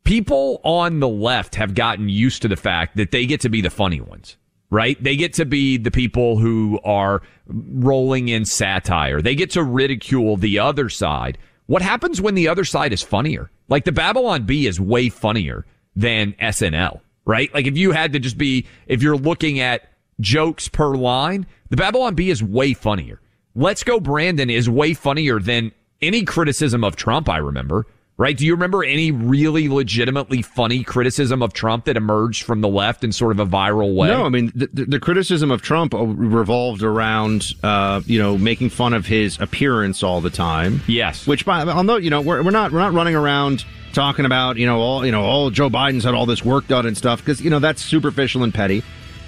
people 0.03 0.61
on 0.63 0.99
the 0.99 1.07
left 1.07 1.55
have 1.55 1.75
gotten 1.75 2.09
used 2.09 2.41
to 2.41 2.47
the 2.47 2.55
fact 2.55 2.95
that 2.97 3.11
they 3.11 3.25
get 3.25 3.41
to 3.41 3.49
be 3.49 3.61
the 3.61 3.69
funny 3.69 4.01
ones, 4.01 4.37
right? 4.69 5.01
They 5.01 5.15
get 5.15 5.33
to 5.33 5.45
be 5.45 5.77
the 5.77 5.91
people 5.91 6.37
who 6.37 6.79
are 6.83 7.21
rolling 7.47 8.27
in 8.27 8.45
satire. 8.45 9.21
They 9.21 9.35
get 9.35 9.51
to 9.51 9.63
ridicule 9.63 10.37
the 10.37 10.59
other 10.59 10.89
side. 10.89 11.37
What 11.67 11.81
happens 11.81 12.21
when 12.21 12.35
the 12.35 12.47
other 12.47 12.65
side 12.65 12.93
is 12.93 13.01
funnier? 13.01 13.49
Like 13.69 13.85
the 13.85 13.91
Babylon 13.91 14.45
Bee 14.45 14.67
is 14.67 14.79
way 14.79 15.09
funnier 15.09 15.65
than 15.95 16.33
SNL, 16.33 17.01
right? 17.25 17.53
Like 17.53 17.67
if 17.67 17.77
you 17.77 17.91
had 17.91 18.13
to 18.13 18.19
just 18.19 18.37
be, 18.37 18.65
if 18.87 19.01
you're 19.01 19.17
looking 19.17 19.59
at 19.59 19.89
jokes 20.19 20.67
per 20.67 20.95
line, 20.95 21.45
the 21.69 21.77
Babylon 21.77 22.15
Bee 22.15 22.29
is 22.29 22.41
way 22.43 22.73
funnier. 22.73 23.21
Let's 23.55 23.83
Go 23.83 23.99
Brandon 23.99 24.49
is 24.49 24.69
way 24.69 24.93
funnier 24.93 25.39
than 25.39 25.71
any 26.01 26.23
criticism 26.23 26.83
of 26.83 26.95
Trump 26.95 27.27
I 27.27 27.37
remember. 27.37 27.87
Right? 28.19 28.35
Do 28.35 28.47
you 28.47 28.53
remember 28.53 28.83
any 28.83 29.11
really 29.11 29.69
legitimately 29.69 30.41
funny 30.41 30.83
criticism 30.83 31.43
of 31.43 31.53
Trump 31.53 31.85
that 31.85 31.95
emerged 31.95 32.45
from 32.45 32.61
the 32.61 32.67
left 32.67 33.03
in 33.03 33.11
sort 33.11 33.31
of 33.31 33.39
a 33.39 33.45
viral 33.45 33.93
way? 33.93 34.07
No, 34.07 34.25
I 34.25 34.29
mean 34.29 34.51
the, 34.55 34.67
the, 34.67 34.99
criticism 34.99 35.51
of 35.51 35.61
Trump 35.61 35.93
uh, 35.93 36.03
revolved 36.03 36.81
around, 36.81 37.53
uh, 37.61 38.01
you 38.07 38.17
know, 38.17 38.35
making 38.35 38.69
fun 38.71 38.93
of 38.93 39.05
his 39.05 39.39
appearance 39.39 40.01
all 40.01 40.19
the 40.19 40.31
time. 40.31 40.81
Yes, 40.87 41.27
which 41.27 41.45
by 41.45 41.61
I'll 41.61 41.83
note, 41.83 42.01
you 42.01 42.09
know, 42.09 42.21
we're, 42.21 42.41
we're 42.41 42.49
not 42.49 42.71
we're 42.71 42.79
not 42.79 42.93
running 42.93 43.15
around 43.15 43.65
talking 43.93 44.25
about, 44.25 44.57
you 44.57 44.65
know, 44.65 44.79
all 44.79 45.05
you 45.05 45.11
know, 45.11 45.23
all 45.23 45.51
Joe 45.51 45.69
Biden's 45.69 46.03
had 46.03 46.15
all 46.15 46.25
this 46.25 46.43
work 46.43 46.67
done 46.67 46.87
and 46.87 46.97
stuff 46.97 47.19
because 47.19 47.39
you 47.39 47.51
know 47.51 47.59
that's 47.59 47.83
superficial 47.83 48.43
and 48.43 48.51
petty. 48.51 48.81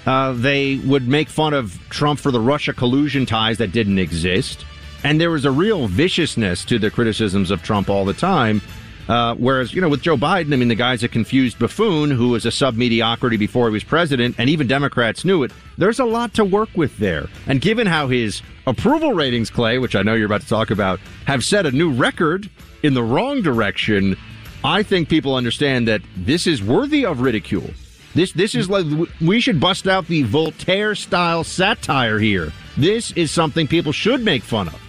Uh, 0.04 0.32
they 0.32 0.78
would 0.78 1.06
make 1.06 1.28
fun 1.28 1.54
of 1.54 1.78
Trump 1.90 2.18
for 2.18 2.32
the 2.32 2.40
Russia 2.40 2.72
collusion 2.72 3.24
ties 3.24 3.58
that 3.58 3.70
didn't 3.70 4.00
exist, 4.00 4.64
and 5.04 5.20
there 5.20 5.30
was 5.30 5.44
a 5.44 5.50
real 5.52 5.86
viciousness 5.86 6.64
to 6.64 6.80
the 6.80 6.90
criticisms 6.90 7.52
of 7.52 7.62
Trump 7.62 7.88
all 7.88 8.04
the 8.04 8.14
time. 8.14 8.60
Uh, 9.08 9.34
whereas, 9.34 9.74
you 9.74 9.80
know, 9.80 9.88
with 9.88 10.02
Joe 10.02 10.16
Biden, 10.16 10.52
I 10.52 10.56
mean, 10.56 10.68
the 10.68 10.74
guy's 10.74 11.02
a 11.02 11.08
confused 11.08 11.58
buffoon 11.58 12.10
who 12.10 12.28
was 12.28 12.46
a 12.46 12.50
sub 12.50 12.76
mediocrity 12.76 13.36
before 13.36 13.68
he 13.68 13.72
was 13.72 13.82
president, 13.82 14.36
and 14.38 14.48
even 14.48 14.66
Democrats 14.66 15.24
knew 15.24 15.42
it. 15.42 15.52
There's 15.78 15.98
a 15.98 16.04
lot 16.04 16.34
to 16.34 16.44
work 16.44 16.68
with 16.76 16.96
there. 16.98 17.28
And 17.46 17.60
given 17.60 17.86
how 17.86 18.08
his 18.08 18.42
approval 18.66 19.12
ratings, 19.14 19.50
Clay, 19.50 19.78
which 19.78 19.96
I 19.96 20.02
know 20.02 20.14
you're 20.14 20.26
about 20.26 20.42
to 20.42 20.48
talk 20.48 20.70
about, 20.70 21.00
have 21.26 21.44
set 21.44 21.66
a 21.66 21.72
new 21.72 21.90
record 21.90 22.48
in 22.82 22.94
the 22.94 23.02
wrong 23.02 23.42
direction, 23.42 24.16
I 24.62 24.82
think 24.82 25.08
people 25.08 25.34
understand 25.34 25.88
that 25.88 26.02
this 26.16 26.46
is 26.46 26.62
worthy 26.62 27.04
of 27.04 27.20
ridicule. 27.20 27.70
This 28.14 28.32
this 28.32 28.54
is 28.54 28.68
like 28.68 28.86
we 29.20 29.40
should 29.40 29.60
bust 29.60 29.86
out 29.86 30.06
the 30.06 30.22
Voltaire 30.22 30.94
style 30.94 31.44
satire 31.44 32.18
here. 32.18 32.52
This 32.76 33.12
is 33.12 33.30
something 33.30 33.66
people 33.68 33.92
should 33.92 34.24
make 34.24 34.42
fun 34.42 34.68
of. 34.68 34.80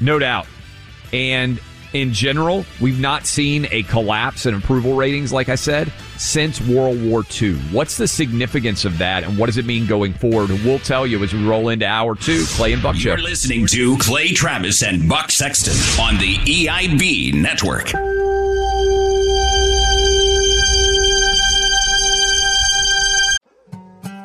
No 0.00 0.18
doubt. 0.18 0.46
And 1.12 1.60
in 1.94 2.12
general, 2.12 2.66
we've 2.80 3.00
not 3.00 3.24
seen 3.24 3.66
a 3.70 3.84
collapse 3.84 4.46
in 4.46 4.54
approval 4.54 4.94
ratings, 4.94 5.32
like 5.32 5.48
I 5.48 5.54
said, 5.54 5.90
since 6.18 6.60
World 6.60 7.00
War 7.02 7.24
II. 7.40 7.54
What's 7.70 7.96
the 7.96 8.08
significance 8.08 8.84
of 8.84 8.98
that, 8.98 9.22
and 9.22 9.38
what 9.38 9.46
does 9.46 9.56
it 9.56 9.64
mean 9.64 9.86
going 9.86 10.12
forward? 10.12 10.50
We'll 10.64 10.80
tell 10.80 11.06
you 11.06 11.22
as 11.22 11.32
we 11.32 11.44
roll 11.46 11.68
into 11.68 11.86
hour 11.86 12.16
two. 12.16 12.44
Clay 12.48 12.72
and 12.72 12.82
Buck. 12.82 12.96
You're 12.98 13.16
listening 13.18 13.66
to 13.68 13.96
Clay 13.98 14.32
Travis 14.32 14.82
and 14.82 15.08
Buck 15.08 15.30
Sexton 15.30 15.74
on 16.04 16.18
the 16.18 16.36
EIB 16.36 17.34
network. 17.34 17.92